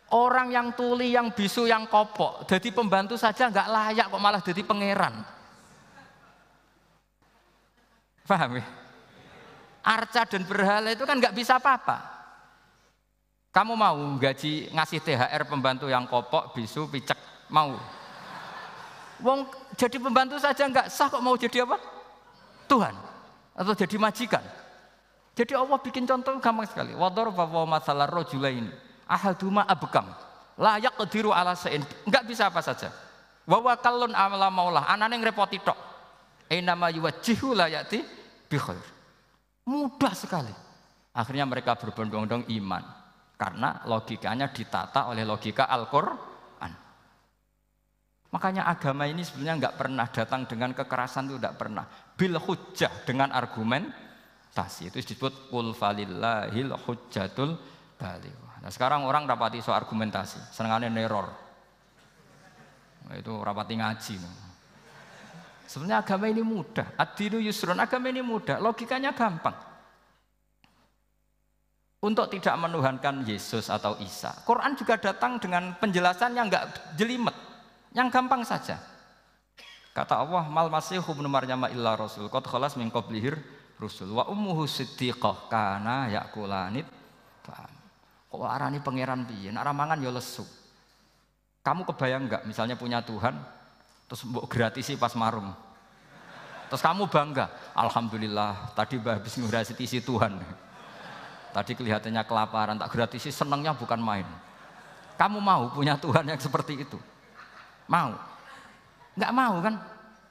Orang 0.08 0.56
yang 0.56 0.72
tuli, 0.72 1.12
yang 1.12 1.30
bisu, 1.36 1.68
yang 1.68 1.84
kopok, 1.84 2.48
jadi 2.48 2.72
pembantu 2.72 3.20
saja 3.20 3.52
nggak 3.52 3.68
layak 3.68 4.08
kok 4.08 4.24
malah 4.24 4.40
jadi 4.40 4.64
pangeran. 4.64 5.20
Paham 8.24 8.56
ya? 8.56 8.66
Arca 9.84 10.24
dan 10.24 10.48
berhala 10.48 10.96
itu 10.96 11.04
kan 11.04 11.20
nggak 11.20 11.36
bisa 11.36 11.60
apa-apa. 11.60 12.17
Kamu 13.52 13.74
mau 13.74 13.98
gaji 14.22 14.70
ngasih 14.70 15.00
THR 15.02 15.44
pembantu 15.50 15.90
yang 15.90 16.06
kopok, 16.06 16.54
bisu, 16.54 16.86
picek, 16.92 17.18
mau? 17.50 17.74
Wong 19.24 19.50
jadi 19.74 19.98
pembantu 19.98 20.38
saja 20.38 20.70
nggak 20.70 20.94
sah 20.94 21.10
kok 21.10 21.26
mau 21.26 21.34
jadi 21.34 21.66
apa? 21.66 21.82
Tuhan 22.70 22.94
atau 23.58 23.74
jadi 23.74 23.98
majikan. 23.98 24.44
Jadi 25.34 25.54
Allah 25.58 25.78
bikin 25.82 26.06
contoh 26.06 26.38
gampang 26.38 26.70
sekali. 26.70 26.94
Wador 26.94 27.34
bahwa 27.34 27.66
masalah 27.66 28.06
rojula 28.06 28.54
ini 28.54 28.70
ahaduma 29.08 29.64
abkam 29.66 30.06
layak 30.60 30.94
kediru 31.00 31.32
ala 31.32 31.56
sein 31.56 31.82
enggak 32.04 32.28
bisa 32.28 32.52
apa 32.52 32.60
saja 32.60 32.92
wa 33.48 33.74
kalun 33.80 34.12
amala 34.12 34.52
maulah 34.52 34.84
anane 34.92 35.16
ngrepoti 35.18 35.64
tok 35.64 35.80
e 36.52 36.60
nama 36.60 36.92
yuwajjihu 36.92 37.56
layati 37.56 38.04
bi 38.52 38.58
khair 38.60 38.84
mudah 39.64 40.14
sekali 40.14 40.52
akhirnya 41.16 41.48
mereka 41.48 41.80
berbondong-bondong 41.80 42.52
iman 42.60 42.84
karena 43.38 43.86
logikanya 43.86 44.50
ditata 44.50 45.08
oleh 45.14 45.24
logika 45.24 45.70
Al-Qur'an 45.70 46.74
makanya 48.34 48.68
agama 48.68 49.08
ini 49.08 49.24
sebenarnya 49.24 49.56
enggak 49.56 49.78
pernah 49.78 50.06
datang 50.10 50.50
dengan 50.50 50.74
kekerasan 50.74 51.32
itu 51.32 51.40
enggak 51.40 51.56
pernah 51.56 51.86
bil 52.18 52.36
hujjah 52.42 53.06
dengan 53.08 53.32
argumen 53.32 53.94
tasi 54.52 54.90
itu 54.90 55.00
disebut 55.00 55.54
kul 55.54 55.72
falillahil 55.72 56.74
hujjatul 56.76 57.56
baligh 57.96 58.48
Nah 58.68 58.72
sekarang 58.76 59.06
orang 59.06 59.30
rapati 59.30 59.62
soal 59.62 59.80
argumentasi, 59.80 60.52
senengannya 60.52 60.90
neror. 60.90 61.32
Itu 63.16 63.40
rapati 63.40 63.80
ngaji. 63.80 64.16
Sebenarnya 65.68 66.04
agama 66.04 66.26
ini 66.32 66.44
mudah. 66.44 67.00
Adilu 67.00 67.40
yusron, 67.44 67.80
agama 67.80 68.12
ini 68.12 68.20
mudah. 68.24 68.60
Logikanya 68.60 69.16
gampang. 69.16 69.56
Untuk 71.98 72.30
tidak 72.30 72.54
menuhankan 72.62 73.26
Yesus 73.26 73.74
atau 73.74 73.98
Isa. 73.98 74.30
Quran 74.46 74.78
juga 74.78 75.02
datang 75.02 75.42
dengan 75.42 75.74
penjelasan 75.82 76.38
yang 76.38 76.46
enggak 76.46 76.94
jelimet. 76.94 77.34
Yang 77.90 78.08
gampang 78.14 78.46
saja. 78.46 78.78
Kata 79.98 80.22
Allah, 80.22 80.46
mal 80.46 80.70
masih 80.70 81.02
ibnu 81.02 81.26
maryam 81.26 81.66
illa 81.74 81.98
rasul. 81.98 82.30
Qad 82.30 82.46
khalas 82.46 82.78
min 82.78 82.94
qablihir 82.94 83.42
rusul. 83.82 84.14
Wa 84.14 84.30
ummuhu 84.30 84.70
siddiqah 84.70 85.50
kana 85.50 86.14
yakulanit. 86.14 86.86
Kok 88.30 88.46
arani 88.46 88.78
pangeran 88.84 89.26
piye? 89.26 89.50
Nak 89.50 89.66
ramangan 89.66 89.98
ya 89.98 90.14
lesu. 90.14 90.46
Kamu 91.66 91.82
kebayang 91.90 92.30
nggak 92.30 92.44
misalnya 92.46 92.78
punya 92.78 93.02
Tuhan 93.02 93.34
terus 94.08 94.24
mbok 94.24 94.48
gratisi 94.48 94.96
pas 94.96 95.12
marung. 95.20 95.52
Terus 96.68 96.84
kamu 96.84 97.08
bangga, 97.08 97.48
Alhamdulillah 97.76 98.76
tadi 98.76 99.00
habis 99.00 99.40
ngurasi 99.40 99.74
Tuhan. 100.04 100.40
Tadi 101.52 101.72
kelihatannya 101.74 102.24
kelaparan, 102.28 102.78
tak 102.78 102.92
gratisi 102.94 103.34
senangnya 103.34 103.74
bukan 103.74 103.98
main. 103.98 104.28
Kamu 105.18 105.42
mau 105.42 105.74
punya 105.74 105.98
Tuhan 105.98 106.30
yang 106.30 106.38
seperti 106.38 106.86
itu? 106.86 106.98
Mau? 107.90 108.14
Nggak 109.18 109.34
mau 109.34 109.56
kan? 109.64 109.76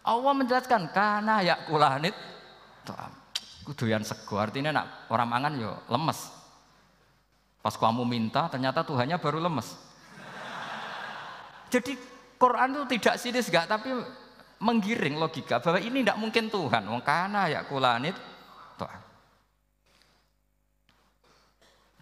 Allah 0.06 0.32
menjelaskan 0.38 0.82
karena 0.94 1.42
ya 1.42 1.54
kulanit. 1.66 2.14
Kuduyan 3.66 4.06
sego 4.06 4.38
artinya 4.38 4.70
nak 4.70 5.10
orang 5.10 5.26
mangan 5.26 5.52
yo 5.58 5.74
lemes. 5.90 6.30
Pas 7.58 7.74
kamu 7.74 8.06
minta, 8.06 8.46
ternyata 8.46 8.86
Tuhannya 8.86 9.18
baru 9.18 9.42
lemes. 9.42 9.74
Jadi 11.66 11.98
Quran 12.38 12.78
itu 12.78 12.84
tidak 12.94 13.18
sinis 13.18 13.50
gak, 13.50 13.66
tapi 13.66 13.90
menggiring 14.62 15.18
logika 15.18 15.58
bahwa 15.58 15.82
ini 15.82 16.06
tidak 16.06 16.14
mungkin 16.22 16.46
Tuhan. 16.46 16.86
Wong 16.86 17.02
kana 17.02 17.50
ya 17.50 17.66
kulanit. 17.66 18.14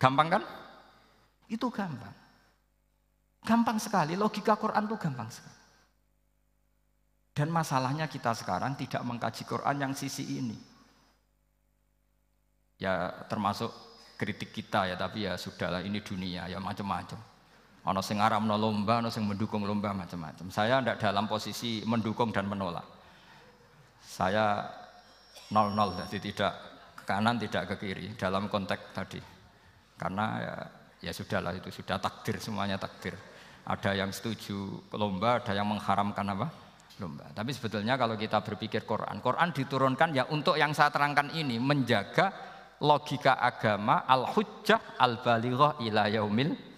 Gampang 0.05 0.29
kan? 0.29 0.43
Itu 1.49 1.73
gampang. 1.73 2.13
Gampang 3.41 3.81
sekali, 3.81 4.21
logika 4.21 4.53
Quran 4.61 4.85
itu 4.85 5.01
gampang 5.01 5.33
sekali. 5.33 5.61
Dan 7.33 7.49
masalahnya 7.49 8.05
kita 8.05 8.37
sekarang 8.37 8.77
tidak 8.77 9.01
mengkaji 9.01 9.49
Quran 9.49 9.77
yang 9.81 9.93
sisi 9.97 10.45
ini. 10.45 10.61
Ya 12.77 13.25
termasuk 13.33 13.73
kritik 14.21 14.53
kita 14.53 14.93
ya 14.93 14.95
tapi 14.95 15.25
ya 15.25 15.41
sudahlah 15.41 15.81
ini 15.81 15.99
dunia 16.05 16.47
ya 16.47 16.63
macam-macam 16.63 17.19
ono 17.85 18.01
sing 18.01 18.23
ngaramno 18.23 18.55
lomba 18.55 19.03
ono 19.03 19.11
sing 19.11 19.27
mendukung 19.27 19.67
lomba 19.67 19.91
macam-macam 19.91 20.49
saya 20.55 20.79
tidak 20.81 21.03
dalam 21.03 21.27
posisi 21.27 21.83
mendukung 21.83 22.31
dan 22.31 22.47
menolak 22.47 22.87
saya 23.99 24.71
nol 25.51 25.75
nol 25.75 25.99
jadi 26.07 26.19
tidak 26.23 26.53
ke 26.95 27.05
kanan 27.05 27.37
tidak 27.43 27.75
ke 27.75 27.75
kiri 27.83 28.15
dalam 28.15 28.47
konteks 28.47 28.95
tadi 28.95 29.34
karena 29.95 30.27
ya, 30.41 30.55
ya 31.11 31.13
sudahlah 31.15 31.55
itu 31.55 31.71
sudah 31.71 31.99
takdir 31.99 32.39
semuanya 32.43 32.77
takdir 32.77 33.15
ada 33.65 33.91
yang 33.97 34.11
setuju 34.13 34.83
lomba 34.93 35.41
ada 35.41 35.53
yang 35.57 35.69
mengharamkan 35.71 36.27
apa 36.35 36.47
lomba 37.01 37.25
tapi 37.33 37.51
sebetulnya 37.55 37.99
kalau 37.99 38.19
kita 38.19 38.43
berpikir 38.43 38.83
Quran 38.85 39.23
Quran 39.23 39.49
diturunkan 39.55 40.09
ya 40.15 40.25
untuk 40.31 40.59
yang 40.59 40.75
saya 40.77 40.91
terangkan 40.91 41.33
ini 41.33 41.57
menjaga 41.63 42.31
logika 42.83 43.39
agama 43.39 44.03
al-hujjah 44.05 44.99
al-balighah 44.99 45.81
ila 45.87 46.11
yaumil 46.11 46.75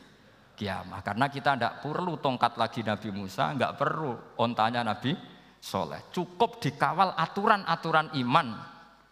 kiamah. 0.56 1.04
Karena 1.04 1.28
kita 1.28 1.54
tidak 1.54 1.84
perlu 1.84 2.16
tongkat 2.16 2.56
lagi 2.56 2.80
Nabi 2.80 3.12
Musa, 3.12 3.52
nggak 3.52 3.76
perlu 3.76 4.16
ontanya 4.40 4.80
Nabi 4.80 5.12
Soleh. 5.60 6.08
Cukup 6.10 6.58
dikawal 6.58 7.12
aturan-aturan 7.14 8.16
iman 8.24 8.56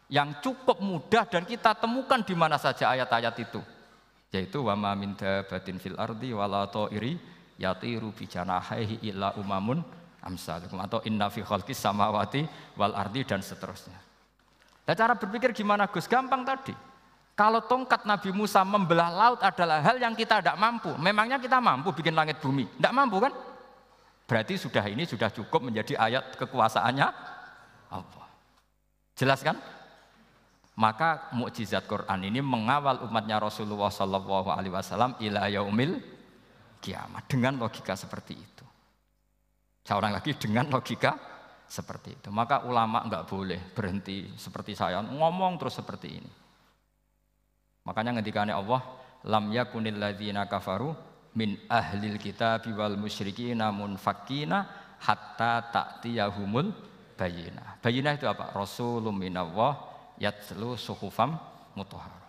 yang 0.08 0.40
cukup 0.40 0.80
mudah 0.80 1.28
dan 1.28 1.44
kita 1.44 1.76
temukan 1.76 2.24
di 2.24 2.32
mana 2.32 2.56
saja 2.56 2.96
ayat-ayat 2.96 3.36
itu. 3.44 3.60
Yaitu 4.34 4.66
wa 4.66 4.74
ma 4.74 4.98
min 4.98 5.14
dabatin 5.14 5.78
fil 5.78 5.94
ardi 5.94 6.34
wala 6.34 6.66
ta'iri 6.66 7.14
yatiru 7.54 8.10
bi 8.10 8.26
janahihi 8.26 9.06
illa 9.06 9.30
umamun 9.38 9.78
amsalukum 10.26 10.82
atau 10.82 10.98
inna 11.06 11.30
fi 11.30 11.46
khalqis 11.46 11.78
samawati 11.78 12.42
wal 12.74 12.98
ardi 12.98 13.22
dan 13.22 13.38
seterusnya. 13.38 13.94
Nah 14.84 14.94
cara 14.98 15.14
berpikir 15.14 15.54
gimana 15.54 15.86
Gus? 15.86 16.10
Gampang 16.10 16.42
tadi. 16.42 16.74
Kalau 17.34 17.62
tongkat 17.66 18.06
Nabi 18.06 18.30
Musa 18.30 18.62
membelah 18.62 19.10
laut 19.10 19.40
adalah 19.42 19.82
hal 19.82 19.98
yang 19.98 20.14
kita 20.14 20.38
tidak 20.38 20.58
mampu. 20.58 20.94
Memangnya 20.98 21.38
kita 21.38 21.58
mampu 21.58 21.90
bikin 21.90 22.14
langit 22.14 22.38
bumi? 22.38 22.66
Tidak 22.78 22.94
mampu 22.94 23.18
kan? 23.18 23.32
Berarti 24.24 24.54
sudah 24.54 24.84
ini 24.86 25.02
sudah 25.02 25.28
cukup 25.34 25.62
menjadi 25.66 25.98
ayat 25.98 26.38
kekuasaannya 26.38 27.08
Allah. 27.90 28.26
Jelas 29.18 29.42
kan? 29.42 29.58
Maka 30.74 31.30
mukjizat 31.30 31.86
Quran 31.86 32.26
ini 32.26 32.42
mengawal 32.42 33.06
umatnya 33.06 33.38
Rasulullah 33.38 33.94
Sallallahu 33.94 34.50
Alaihi 34.50 34.74
Wasallam 34.74 35.14
ila 35.22 35.46
yaumil 35.46 36.02
kiamat 36.82 37.30
dengan 37.30 37.54
logika 37.62 37.94
seperti 37.94 38.34
itu. 38.34 38.66
Seorang 39.86 40.18
lagi 40.18 40.34
dengan 40.34 40.66
logika 40.66 41.14
seperti 41.70 42.18
itu. 42.18 42.28
Maka 42.34 42.66
ulama 42.66 43.06
nggak 43.06 43.24
boleh 43.30 43.60
berhenti 43.70 44.34
seperti 44.34 44.74
saya 44.74 44.98
ngomong 44.98 45.62
terus 45.62 45.78
seperti 45.78 46.08
ini. 46.10 46.32
Makanya 47.86 48.18
ketika 48.18 48.42
Allah 48.50 48.82
lam 49.22 49.54
yakunil 49.54 49.94
ladzina 49.94 50.50
kafaru 50.50 50.90
min 51.38 51.54
ahlil 51.70 52.18
kitab 52.18 52.66
wal 52.74 52.98
musyrikin 52.98 53.62
namun 53.62 53.94
fakina 53.94 54.66
hatta 54.98 55.70
ta'tiyahumul 55.70 56.74
bayina. 57.14 57.78
Bayina 57.78 58.18
itu 58.18 58.26
apa? 58.26 58.50
Rasulun 58.50 59.14
minallah 59.14 59.93
yatslu 60.18 60.78
suhufam 60.78 61.36
mutahhar. 61.74 62.22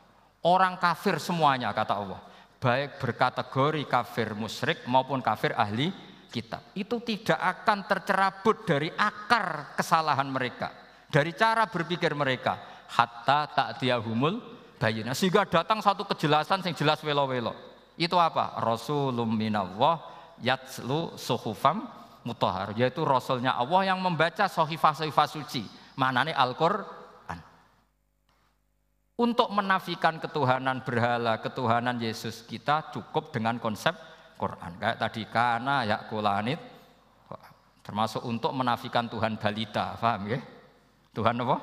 Orang 0.46 0.78
kafir 0.78 1.18
semuanya 1.18 1.74
kata 1.74 1.94
Allah, 1.98 2.22
baik 2.62 3.02
berkategori 3.02 3.82
kafir 3.90 4.38
musyrik 4.38 4.86
maupun 4.86 5.22
kafir 5.22 5.58
ahli 5.58 5.90
kitab 6.30 6.62
itu 6.78 7.02
tidak 7.02 7.40
akan 7.40 7.88
tercerabut 7.90 8.68
dari 8.68 8.94
akar 8.94 9.74
kesalahan 9.74 10.30
mereka, 10.30 10.70
dari 11.10 11.34
cara 11.34 11.66
berpikir 11.66 12.14
mereka, 12.14 12.86
hatta 12.92 13.50
tak 13.50 13.82
humul 14.06 14.56
bayina. 14.78 15.18
Sehingga 15.18 15.48
datang 15.48 15.82
satu 15.82 16.06
kejelasan 16.06 16.62
yang 16.62 16.76
jelas 16.76 17.02
welo-welo. 17.02 17.56
Itu 17.96 18.20
apa? 18.20 18.60
Rasulum 18.60 19.28
minallah 19.32 20.04
yatslu 20.44 21.16
suhufam 21.16 21.88
mutahar. 22.28 22.76
Yaitu 22.76 23.02
Rasulnya 23.08 23.56
Allah 23.56 23.96
yang 23.96 24.00
membaca 24.04 24.46
sohifah-sohifah 24.52 25.28
suci. 25.32 25.64
Manane 25.96 26.36
Al-Qur'an. 26.36 26.95
Untuk 29.16 29.48
menafikan 29.48 30.20
ketuhanan 30.20 30.84
berhala, 30.84 31.40
ketuhanan 31.40 31.96
Yesus 32.04 32.44
kita 32.44 32.92
cukup 32.92 33.32
dengan 33.32 33.56
konsep 33.64 33.96
Quran. 34.36 34.76
Kayak 34.76 34.98
tadi 35.00 35.24
kana 35.32 35.88
ya 35.88 36.04
kulanit 36.12 36.60
termasuk 37.86 38.26
untuk 38.26 38.50
menafikan 38.52 39.06
Tuhan 39.06 39.38
balita, 39.38 39.94
paham 40.02 40.26
ya? 40.26 40.42
Tuhan 41.14 41.38
apa? 41.38 41.58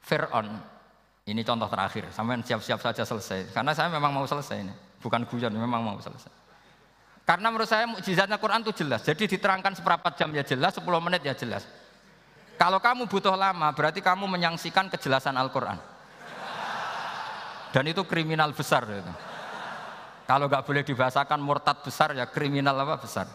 Fir'aun. 0.00 0.48
Ini 1.28 1.44
contoh 1.44 1.68
terakhir, 1.68 2.08
sampai 2.08 2.40
siap-siap 2.40 2.80
saja 2.80 3.04
selesai. 3.04 3.52
Karena 3.52 3.76
saya 3.76 3.92
memang 3.92 4.08
mau 4.08 4.24
selesai 4.24 4.64
ini, 4.64 4.72
bukan 5.04 5.28
guyon, 5.28 5.52
memang 5.52 5.84
mau 5.84 6.00
selesai. 6.00 6.32
Karena 7.28 7.52
menurut 7.52 7.68
saya 7.68 7.84
mukjizatnya 7.84 8.40
Quran 8.40 8.64
itu 8.64 8.72
jelas. 8.80 9.04
Jadi 9.04 9.28
diterangkan 9.28 9.76
seperempat 9.76 10.16
jam 10.16 10.32
ya 10.32 10.40
jelas, 10.40 10.72
10 10.72 10.88
menit 11.04 11.20
ya 11.20 11.36
jelas. 11.36 11.68
Kalau 12.56 12.80
kamu 12.80 13.04
butuh 13.04 13.36
lama, 13.36 13.68
berarti 13.76 14.00
kamu 14.00 14.24
menyangsikan 14.24 14.88
kejelasan 14.88 15.36
Al-Quran. 15.36 15.76
Dan 17.72 17.84
itu 17.88 18.02
kriminal 18.08 18.52
besar. 18.56 18.84
Itu. 18.88 19.12
Kalau 20.28 20.44
nggak 20.44 20.64
boleh 20.64 20.84
dibahasakan 20.84 21.40
murtad 21.40 21.80
besar 21.80 22.12
ya 22.12 22.28
kriminal 22.28 22.76
apa 22.76 23.00
besar. 23.00 23.26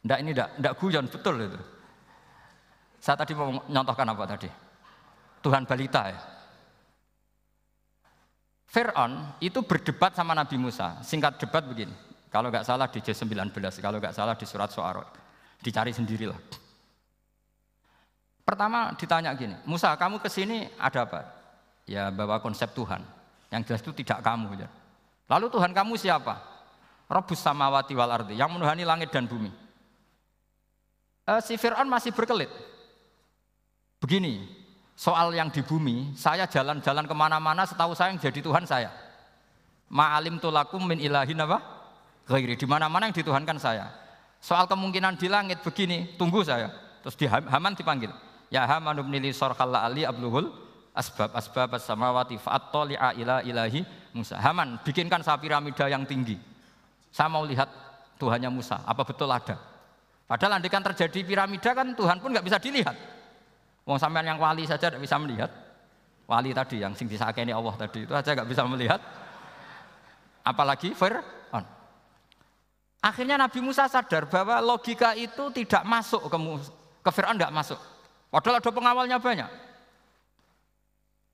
Nggak 0.00 0.18
ini 0.20 0.30
nggak, 0.32 0.50
nggak 0.60 0.74
guyon 0.80 1.06
betul 1.08 1.36
itu. 1.40 1.60
Saya 3.00 3.16
tadi 3.16 3.32
mau 3.32 3.56
nyontohkan 3.68 4.08
apa 4.08 4.24
tadi? 4.28 4.48
Tuhan 5.40 5.64
balita 5.64 6.02
ya. 6.12 6.20
Fir'aun 8.70 9.40
itu 9.42 9.64
berdebat 9.64 10.12
sama 10.14 10.36
Nabi 10.36 10.60
Musa. 10.60 11.00
Singkat 11.00 11.40
debat 11.40 11.64
begini. 11.64 11.92
Kalau 12.30 12.52
nggak 12.52 12.62
salah 12.62 12.86
di 12.86 13.02
J19, 13.02 13.50
kalau 13.82 13.98
nggak 13.98 14.14
salah 14.14 14.38
di 14.38 14.46
surat 14.46 14.70
So'arot. 14.70 15.08
Dicari 15.58 15.90
sendirilah. 15.90 16.69
Pertama 18.50 18.90
ditanya 18.98 19.30
gini, 19.38 19.54
Musa 19.62 19.94
kamu 19.94 20.18
ke 20.18 20.26
sini 20.26 20.66
ada 20.74 21.06
apa? 21.06 21.22
Ya 21.86 22.10
bawa 22.10 22.42
konsep 22.42 22.74
Tuhan. 22.74 22.98
Yang 23.46 23.62
jelas 23.70 23.80
itu 23.86 24.02
tidak 24.02 24.26
kamu. 24.26 24.58
Ya. 24.58 24.66
Lalu 25.30 25.54
Tuhan 25.54 25.70
kamu 25.70 25.94
siapa? 25.94 26.34
Robus 27.06 27.38
samawati 27.38 27.94
wal 27.94 28.10
ardi, 28.10 28.34
yang 28.34 28.50
menuhani 28.50 28.82
langit 28.82 29.14
dan 29.14 29.30
bumi. 29.30 29.54
E, 31.30 31.32
si 31.46 31.54
Fir'aun 31.54 31.86
masih 31.86 32.10
berkelit. 32.10 32.50
Begini, 34.02 34.42
soal 34.98 35.30
yang 35.30 35.54
di 35.54 35.62
bumi, 35.62 36.18
saya 36.18 36.50
jalan-jalan 36.50 37.06
ke 37.06 37.14
mana-mana 37.14 37.62
setahu 37.62 37.94
saya 37.94 38.10
yang 38.10 38.18
jadi 38.18 38.42
Tuhan 38.42 38.66
saya. 38.66 38.90
Ma'alim 39.94 40.42
tulakum 40.42 40.82
min 40.82 40.98
ilahin 40.98 41.38
apa? 41.38 41.62
Ghairi, 42.26 42.58
di 42.58 42.66
mana-mana 42.66 43.06
yang 43.06 43.14
dituhankan 43.14 43.62
saya. 43.62 43.94
Soal 44.42 44.66
kemungkinan 44.66 45.14
di 45.22 45.30
langit 45.30 45.62
begini, 45.62 46.18
tunggu 46.18 46.42
saya. 46.42 46.74
Terus 47.06 47.14
di 47.14 47.30
Haman 47.30 47.78
dipanggil. 47.78 48.29
Ya 48.50 48.66
Haman 48.66 48.98
ibnili 48.98 49.30
sorkalla 49.30 49.86
ali 49.86 50.02
abluhul 50.02 50.50
asbab 50.90 51.30
asbab 51.38 51.70
as-samawati 51.78 52.36
fa'attali'a 52.36 53.14
ila 53.22 53.46
ilahi 53.46 53.80
Musa. 54.10 54.42
Haman, 54.42 54.82
bikinkan 54.82 55.22
saya 55.22 55.38
piramida 55.38 55.86
yang 55.86 56.02
tinggi. 56.02 56.34
Saya 57.14 57.30
mau 57.30 57.46
lihat 57.46 57.70
Tuhannya 58.18 58.50
Musa, 58.50 58.82
apa 58.82 59.06
betul 59.06 59.30
ada? 59.30 59.54
Padahal 60.26 60.58
andikan 60.58 60.82
terjadi 60.82 61.22
piramida 61.22 61.70
kan 61.74 61.94
Tuhan 61.94 62.18
pun 62.18 62.34
nggak 62.34 62.46
bisa 62.46 62.58
dilihat. 62.58 62.94
Wong 63.86 63.98
sampean 63.98 64.26
yang 64.34 64.38
wali 64.38 64.66
saja 64.66 64.90
tidak 64.90 65.02
bisa 65.02 65.18
melihat. 65.18 65.50
Wali 66.26 66.54
tadi 66.54 66.78
yang 66.82 66.94
sing 66.94 67.10
disakeni 67.10 67.50
Allah 67.50 67.74
tadi 67.74 68.06
itu 68.06 68.14
aja 68.14 68.30
nggak 68.34 68.46
bisa 68.50 68.62
melihat. 68.66 69.02
Apalagi 70.46 70.94
Fir'aun. 70.94 71.64
Akhirnya 73.02 73.38
Nabi 73.38 73.58
Musa 73.58 73.90
sadar 73.90 74.30
bahwa 74.30 74.58
logika 74.62 75.18
itu 75.18 75.50
tidak 75.50 75.82
masuk 75.82 76.26
ke, 76.30 76.38
ke 77.02 77.10
Fir'aun 77.10 77.34
tidak 77.34 77.54
masuk. 77.54 77.80
Padahal 78.30 78.62
ada 78.62 78.70
pengawalnya 78.70 79.18
banyak. 79.18 79.50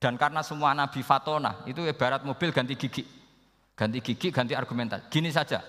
Dan 0.00 0.16
karena 0.16 0.40
semua 0.40 0.72
Nabi 0.72 1.00
Fatona 1.04 1.64
itu 1.68 1.84
ibarat 1.84 2.24
mobil 2.24 2.52
ganti 2.52 2.76
gigi. 2.76 3.04
Ganti 3.76 4.00
gigi, 4.00 4.32
ganti 4.32 4.56
argumentasi. 4.56 5.12
Gini 5.12 5.28
saja, 5.28 5.60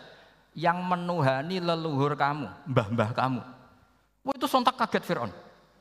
yang 0.55 0.79
menuhani 0.79 1.59
leluhur 1.59 2.15
kamu, 2.15 2.47
mbah-mbah 2.71 3.11
kamu. 3.11 3.41
Wah, 4.23 4.33
itu 4.35 4.47
sontak 4.47 4.79
kaget 4.79 5.03
Fir'aun. 5.03 5.31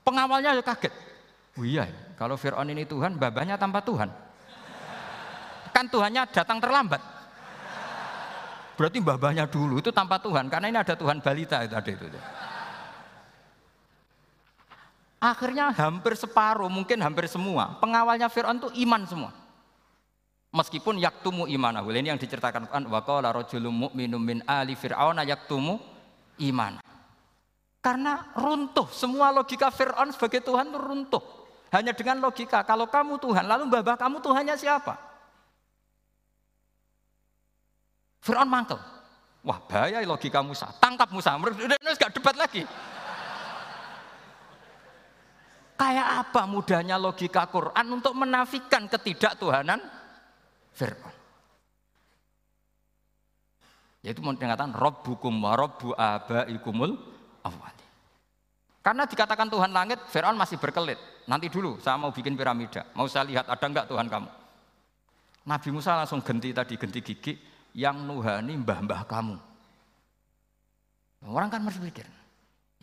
Pengawalnya 0.03 0.59
ya 0.59 0.63
kaget. 0.63 0.91
Oh 1.55 1.63
iya, 1.63 1.87
kalau 2.19 2.35
Fir'aun 2.35 2.67
ini 2.67 2.83
Tuhan, 2.83 3.15
babanya 3.15 3.55
tanpa 3.55 3.79
Tuhan. 3.83 4.11
Kan 5.71 5.87
Tuhannya 5.87 6.27
datang 6.35 6.59
terlambat. 6.59 6.99
Berarti 8.77 8.99
babanya 9.01 9.49
dulu 9.49 9.79
itu 9.79 9.89
tanpa 9.95 10.19
Tuhan, 10.19 10.51
karena 10.51 10.67
ini 10.69 10.79
ada 10.83 10.99
Tuhan 10.99 11.23
balita 11.23 11.63
itu 11.65 11.75
ada 11.79 11.91
itu. 11.91 12.07
Akhirnya 15.17 15.73
hampir 15.73 16.13
separuh, 16.13 16.69
mungkin 16.69 17.01
hampir 17.01 17.25
semua. 17.27 17.81
Pengawalnya 17.81 18.29
Fir'aun 18.29 18.61
itu 18.61 18.69
iman 18.85 19.03
semua. 19.09 19.33
Meskipun 20.53 20.97
yaktumu 20.97 21.45
imana. 21.45 21.85
Ini 21.85 22.17
yang 22.17 22.21
diceritakan 22.21 22.69
Quran. 22.69 22.85
Wa 22.89 23.05
qala 23.05 23.29
rajulun 23.33 23.89
mu'minun 23.89 24.23
min 24.23 24.39
ali 24.49 24.73
fir'auna 24.73 25.25
yaktumu 25.25 25.77
iman. 26.41 26.81
Karena 27.85 28.35
runtuh, 28.35 28.91
semua 28.91 29.31
logika 29.31 29.71
Fir'aun 29.71 30.11
sebagai 30.11 30.43
Tuhan 30.43 30.75
itu 30.75 30.79
runtuh. 30.81 31.23
Hanya 31.71 31.95
dengan 31.95 32.19
logika, 32.19 32.67
kalau 32.67 32.91
kamu 32.91 33.21
Tuhan, 33.23 33.47
lalu 33.47 33.71
babah 33.71 33.95
kamu 33.95 34.19
Tuhannya 34.19 34.59
siapa? 34.59 34.99
Fir'aun 38.27 38.51
mangkel. 38.51 38.81
Wah 39.47 39.63
bahaya 39.71 40.03
logika 40.03 40.43
Musa, 40.43 40.67
tangkap 40.83 41.07
Musa, 41.15 41.39
udah 41.39 41.95
gak 41.95 42.11
debat 42.11 42.35
lagi. 42.35 42.67
Kayak 45.77 46.09
apa 46.25 46.49
mudahnya 46.49 46.97
logika 46.97 47.45
Quran 47.53 47.87
untuk 48.01 48.17
menafikan 48.17 48.89
ketidaktuhanan 48.89 49.81
Fir'aun. 50.73 51.15
Yaitu 54.01 54.25
mengatakan 54.25 54.73
Robbukum 54.73 55.37
wa 55.37 55.53
Robbu 55.53 55.93
abaikumul 55.93 56.97
awal. 57.45 57.75
Karena 58.81 59.03
dikatakan 59.03 59.51
Tuhan 59.51 59.75
langit, 59.75 59.99
Fir'aun 60.09 60.39
masih 60.39 60.63
berkelit. 60.63 60.97
Nanti 61.27 61.51
dulu, 61.51 61.83
saya 61.83 61.99
mau 61.99 62.15
bikin 62.15 62.39
piramida. 62.39 62.87
Mau 62.95 63.11
saya 63.11 63.27
lihat 63.27 63.51
ada 63.51 63.67
enggak 63.67 63.91
Tuhan 63.91 64.07
kamu. 64.07 64.31
Nabi 65.43 65.69
Musa 65.75 65.99
langsung 65.99 66.23
ganti 66.23 66.55
tadi, 66.55 66.79
ganti 66.79 67.03
gigi. 67.03 67.35
Yang 67.77 67.97
nuhani 68.07 68.55
mbah-mbah 68.63 69.05
kamu. 69.05 69.37
Orang 71.27 71.51
kan 71.51 71.67
pikir, 71.67 72.07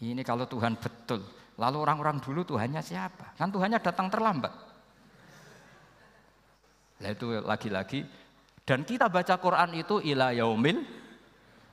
ini 0.04 0.22
kalau 0.28 0.44
Tuhan 0.44 0.76
betul. 0.76 1.24
Lalu 1.58 1.78
orang-orang 1.86 2.18
dulu 2.18 2.42
Tuhannya 2.46 2.82
siapa? 2.82 3.38
Kan 3.38 3.54
Tuhannya 3.54 3.78
datang 3.78 4.10
terlambat. 4.10 4.54
Nah 7.04 7.10
itu 7.12 7.42
lagi-lagi. 7.44 8.02
Dan 8.64 8.88
kita 8.88 9.12
baca 9.12 9.36
Quran 9.38 9.76
itu 9.76 10.00
ila 10.02 10.32
yaumil 10.32 10.82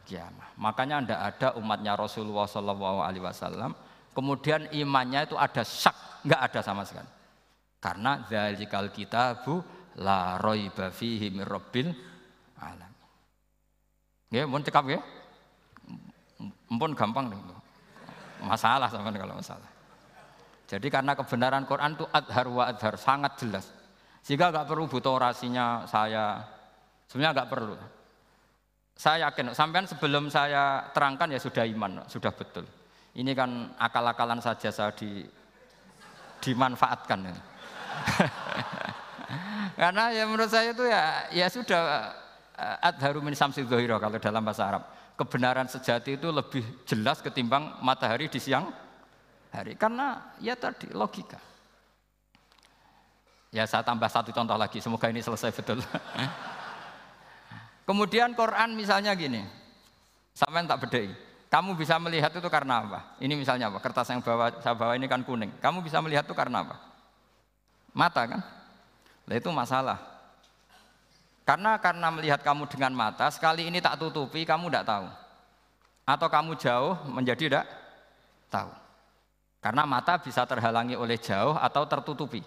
kiamah. 0.04 0.58
Makanya 0.58 0.96
tidak 1.06 1.20
ada 1.22 1.48
umatnya 1.56 1.94
Rasulullah 1.94 2.44
SAW 2.50 3.72
kemudian 4.14 4.66
imannya 4.74 5.30
itu 5.30 5.36
ada 5.38 5.62
syak, 5.62 6.26
nggak 6.26 6.40
ada 6.50 6.60
sama 6.60 6.82
sekali. 6.84 7.08
Karena 7.80 8.20
dzalikal 8.28 8.92
kitabu 8.92 9.64
la 10.04 10.36
raiba 10.36 10.92
fihi 10.92 11.32
mir 11.32 11.48
rabbil 11.48 11.88
alam. 12.60 12.92
Ya, 14.28 14.44
mohon 14.44 14.62
cekap 14.62 14.84
ya. 14.86 15.00
Mpun 16.70 16.92
gampang 16.94 17.32
nih. 17.32 17.40
Masalah 18.40 18.88
sama 18.88 19.12
kalau 19.12 19.36
masalah. 19.36 19.68
Jadi 20.70 20.86
karena 20.86 21.18
kebenaran 21.18 21.66
Quran 21.66 21.98
itu 21.98 22.06
adhar 22.14 22.46
wa 22.46 22.70
adhar 22.70 22.94
sangat 22.94 23.34
jelas. 23.42 23.66
Sehingga 24.22 24.54
nggak 24.54 24.70
perlu 24.70 24.86
butuh 24.86 25.18
orasinya 25.18 25.82
saya. 25.90 26.46
Sebenarnya 27.10 27.42
nggak 27.42 27.50
perlu. 27.50 27.74
Saya 28.94 29.32
yakin, 29.32 29.56
sampean 29.56 29.88
sebelum 29.88 30.28
saya 30.28 30.92
terangkan 30.92 31.32
ya 31.32 31.40
sudah 31.40 31.64
iman, 31.64 32.04
sudah 32.04 32.28
betul. 32.30 32.68
Ini 33.16 33.32
kan 33.32 33.72
akal-akalan 33.80 34.44
saja 34.44 34.68
saya 34.70 34.92
di, 34.92 35.24
dimanfaatkan. 36.44 37.18
Karena 39.80 40.12
ya 40.12 40.28
menurut 40.28 40.52
saya 40.52 40.76
itu 40.76 40.84
ya 40.84 41.32
ya 41.32 41.48
sudah 41.48 42.12
eh, 42.60 42.88
adharu 42.92 43.24
min 43.24 43.32
samsi 43.32 43.64
kalau 43.64 44.20
dalam 44.20 44.44
bahasa 44.44 44.68
Arab. 44.68 44.84
Kebenaran 45.20 45.68
sejati 45.68 46.16
itu 46.16 46.32
lebih 46.32 46.64
jelas 46.88 47.20
ketimbang 47.20 47.76
matahari 47.84 48.32
di 48.32 48.40
siang 48.40 48.72
hari. 49.52 49.76
Karena 49.76 50.32
ya 50.40 50.56
tadi 50.56 50.88
logika. 50.96 51.36
Ya 53.52 53.68
saya 53.68 53.84
tambah 53.84 54.08
satu 54.08 54.32
contoh 54.32 54.56
lagi, 54.56 54.80
semoga 54.80 55.12
ini 55.12 55.20
selesai 55.20 55.52
betul. 55.52 55.84
Kemudian 57.88 58.32
Quran 58.32 58.72
misalnya 58.78 59.12
gini, 59.12 59.44
sampai 60.32 60.64
tak 60.64 60.88
bedai. 60.88 61.12
Kamu 61.50 61.74
bisa 61.74 61.98
melihat 61.98 62.30
itu 62.30 62.46
karena 62.46 62.78
apa? 62.80 63.18
Ini 63.18 63.34
misalnya 63.34 63.68
apa? 63.68 63.82
Kertas 63.82 64.06
yang 64.14 64.22
bawa, 64.22 64.54
saya 64.62 64.72
bawa 64.72 64.94
ini 64.94 65.10
kan 65.10 65.26
kuning. 65.26 65.50
Kamu 65.58 65.82
bisa 65.82 65.98
melihat 65.98 66.22
itu 66.22 66.32
karena 66.32 66.62
apa? 66.62 66.78
Mata 67.90 68.22
kan? 68.22 68.40
Nah 69.26 69.34
itu 69.34 69.50
masalah. 69.50 69.98
Karena 71.44 71.80
karena 71.80 72.08
melihat 72.14 72.40
kamu 72.44 72.68
dengan 72.70 72.94
mata, 72.94 73.26
sekali 73.32 73.66
ini 73.66 73.82
tak 73.82 73.98
tutupi, 73.98 74.46
kamu 74.46 74.70
tidak 74.70 74.86
tahu. 74.86 75.06
Atau 76.06 76.28
kamu 76.30 76.52
jauh 76.58 76.94
menjadi 77.10 77.42
tidak 77.48 77.66
tahu. 78.52 78.70
Karena 79.60 79.84
mata 79.84 80.16
bisa 80.16 80.46
terhalangi 80.48 80.96
oleh 80.96 81.20
jauh 81.20 81.52
atau 81.56 81.84
tertutupi. 81.84 82.40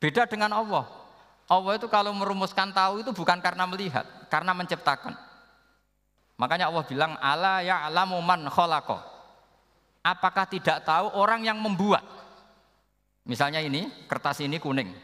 Beda 0.00 0.24
dengan 0.24 0.52
Allah. 0.56 0.84
Allah 1.46 1.72
itu 1.78 1.86
kalau 1.86 2.10
merumuskan 2.10 2.74
tahu 2.74 3.06
itu 3.06 3.10
bukan 3.14 3.38
karena 3.38 3.68
melihat, 3.68 4.04
karena 4.32 4.50
menciptakan. 4.56 5.14
Makanya 6.36 6.68
Allah 6.68 6.84
bilang 6.84 7.12
ala 7.16 7.62
ya'lamu 7.62 8.18
man 8.20 8.44
khalaqa. 8.50 8.98
Apakah 10.04 10.46
tidak 10.46 10.84
tahu 10.86 11.10
orang 11.16 11.42
yang 11.42 11.58
membuat? 11.58 12.04
Misalnya 13.26 13.58
ini, 13.58 13.90
kertas 14.06 14.38
ini 14.38 14.62
kuning. 14.62 14.94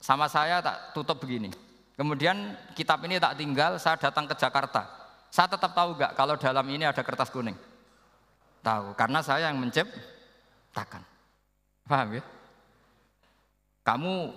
Sama 0.00 0.30
saya 0.30 0.64
tak 0.64 0.96
tutup 0.96 1.20
begini. 1.20 1.67
Kemudian 1.98 2.54
kitab 2.78 3.02
ini 3.02 3.18
tak 3.18 3.34
tinggal, 3.34 3.74
saya 3.82 3.98
datang 3.98 4.30
ke 4.30 4.38
Jakarta. 4.38 4.86
Saya 5.34 5.50
tetap 5.50 5.74
tahu 5.74 5.98
gak 5.98 6.14
kalau 6.14 6.38
dalam 6.38 6.62
ini 6.70 6.86
ada 6.86 7.02
kertas 7.02 7.26
kuning? 7.26 7.58
Tahu, 8.62 8.94
karena 8.94 9.18
saya 9.18 9.50
yang 9.50 9.58
menciptakan. 9.58 11.02
Paham 11.90 12.22
ya? 12.22 12.22
Kamu 13.82 14.30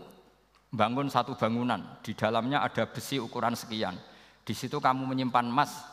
bangun 0.74 1.06
satu 1.14 1.38
bangunan, 1.38 2.02
di 2.02 2.18
dalamnya 2.18 2.66
ada 2.66 2.90
besi 2.90 3.22
ukuran 3.22 3.54
sekian. 3.54 3.94
Di 4.42 4.58
situ 4.58 4.82
kamu 4.82 5.06
menyimpan 5.06 5.46
emas 5.46 5.86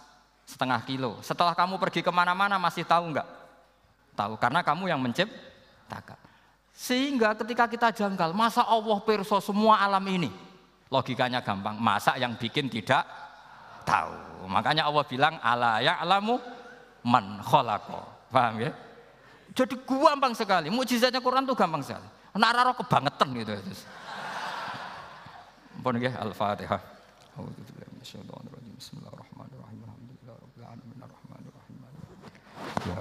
setengah 0.48 0.80
kilo. 0.88 1.20
Setelah 1.20 1.52
kamu 1.52 1.76
pergi 1.76 2.00
ke 2.00 2.08
mana-mana 2.08 2.56
masih 2.56 2.88
tahu 2.88 3.12
nggak? 3.12 3.28
Tahu, 4.16 4.40
karena 4.40 4.64
kamu 4.64 4.88
yang 4.88 5.04
menciptakan. 5.04 6.16
Sehingga 6.72 7.36
ketika 7.36 7.68
kita 7.68 7.88
janggal, 7.92 8.32
masa 8.32 8.64
Allah 8.64 8.96
perso 9.04 9.36
semua 9.44 9.84
alam 9.84 10.02
ini? 10.08 10.47
Logikanya 10.88 11.44
gampang, 11.44 11.76
masa 11.76 12.16
yang 12.16 12.32
bikin 12.40 12.72
tidak 12.72 13.04
tahu. 13.84 14.48
Makanya 14.48 14.88
Allah 14.88 15.04
bilang 15.04 15.36
ala 15.44 15.84
ya'lamu 15.84 16.40
man 17.04 17.44
khalaqa. 17.44 18.32
Paham 18.32 18.64
ya? 18.64 18.72
Jadi 19.52 19.76
gampang 19.84 20.32
sekali. 20.32 20.72
Mujizatnya 20.72 21.20
Quran 21.20 21.44
tuh 21.44 21.52
gampang 21.52 21.84
sekali. 21.84 22.08
Nararo 22.38 22.72
kebangetan 22.76 23.28
gitu. 23.36 23.52
Pun 25.84 25.94
nggih 25.96 26.14
Al-Fatihah. 26.16 26.80
Bismillahirrahmanirrahim. 27.98 29.80
Alhamdulillahirabbil 29.84 30.64
alamin 30.64 30.98
arrahmanir 31.02 31.52
rahim. 31.52 31.76
Ya 32.88 32.96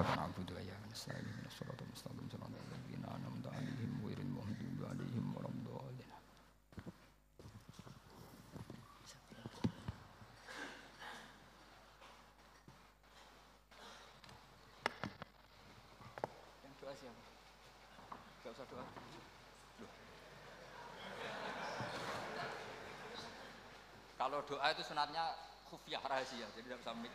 Kalau 24.37 24.53
doa 24.53 24.69
itu 24.69 24.85
sunatnya 24.85 25.33
khufyah 25.65 25.97
rahasia, 26.05 26.45
jadi 26.53 26.69
tidak 26.69 26.77
bisa 26.85 26.93
mik. 27.01 27.09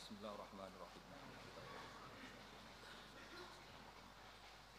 Bismillahirrahmanirrahim. 0.00 1.04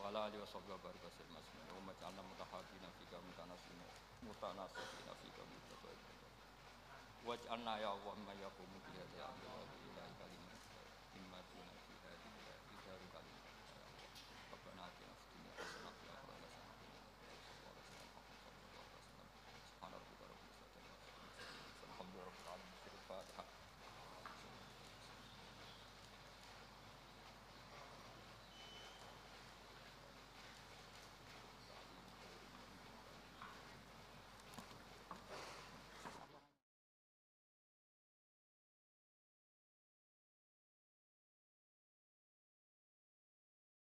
Wala 0.02 0.34
alihi 0.34 0.42
wa 0.42 0.50
sahbihi 0.50 0.74
wa 0.74 0.82
baraka 0.82 1.14
sallam. 1.14 1.46
Wa 1.46 1.82
ma 1.86 1.94
ja'alna 1.94 2.26
mutahabina 2.26 2.90
fika 2.98 3.22
mutanasina 3.22 3.86
mutanasina 4.26 5.14
fika 5.22 5.46
mutabaina. 5.46 6.10
Waj'alna 7.22 7.74
ya 7.78 7.94
Allah 7.94 8.14
ma 8.26 8.34
yaqumu 8.34 8.78
bi 8.82 8.98
hadha 8.98 9.54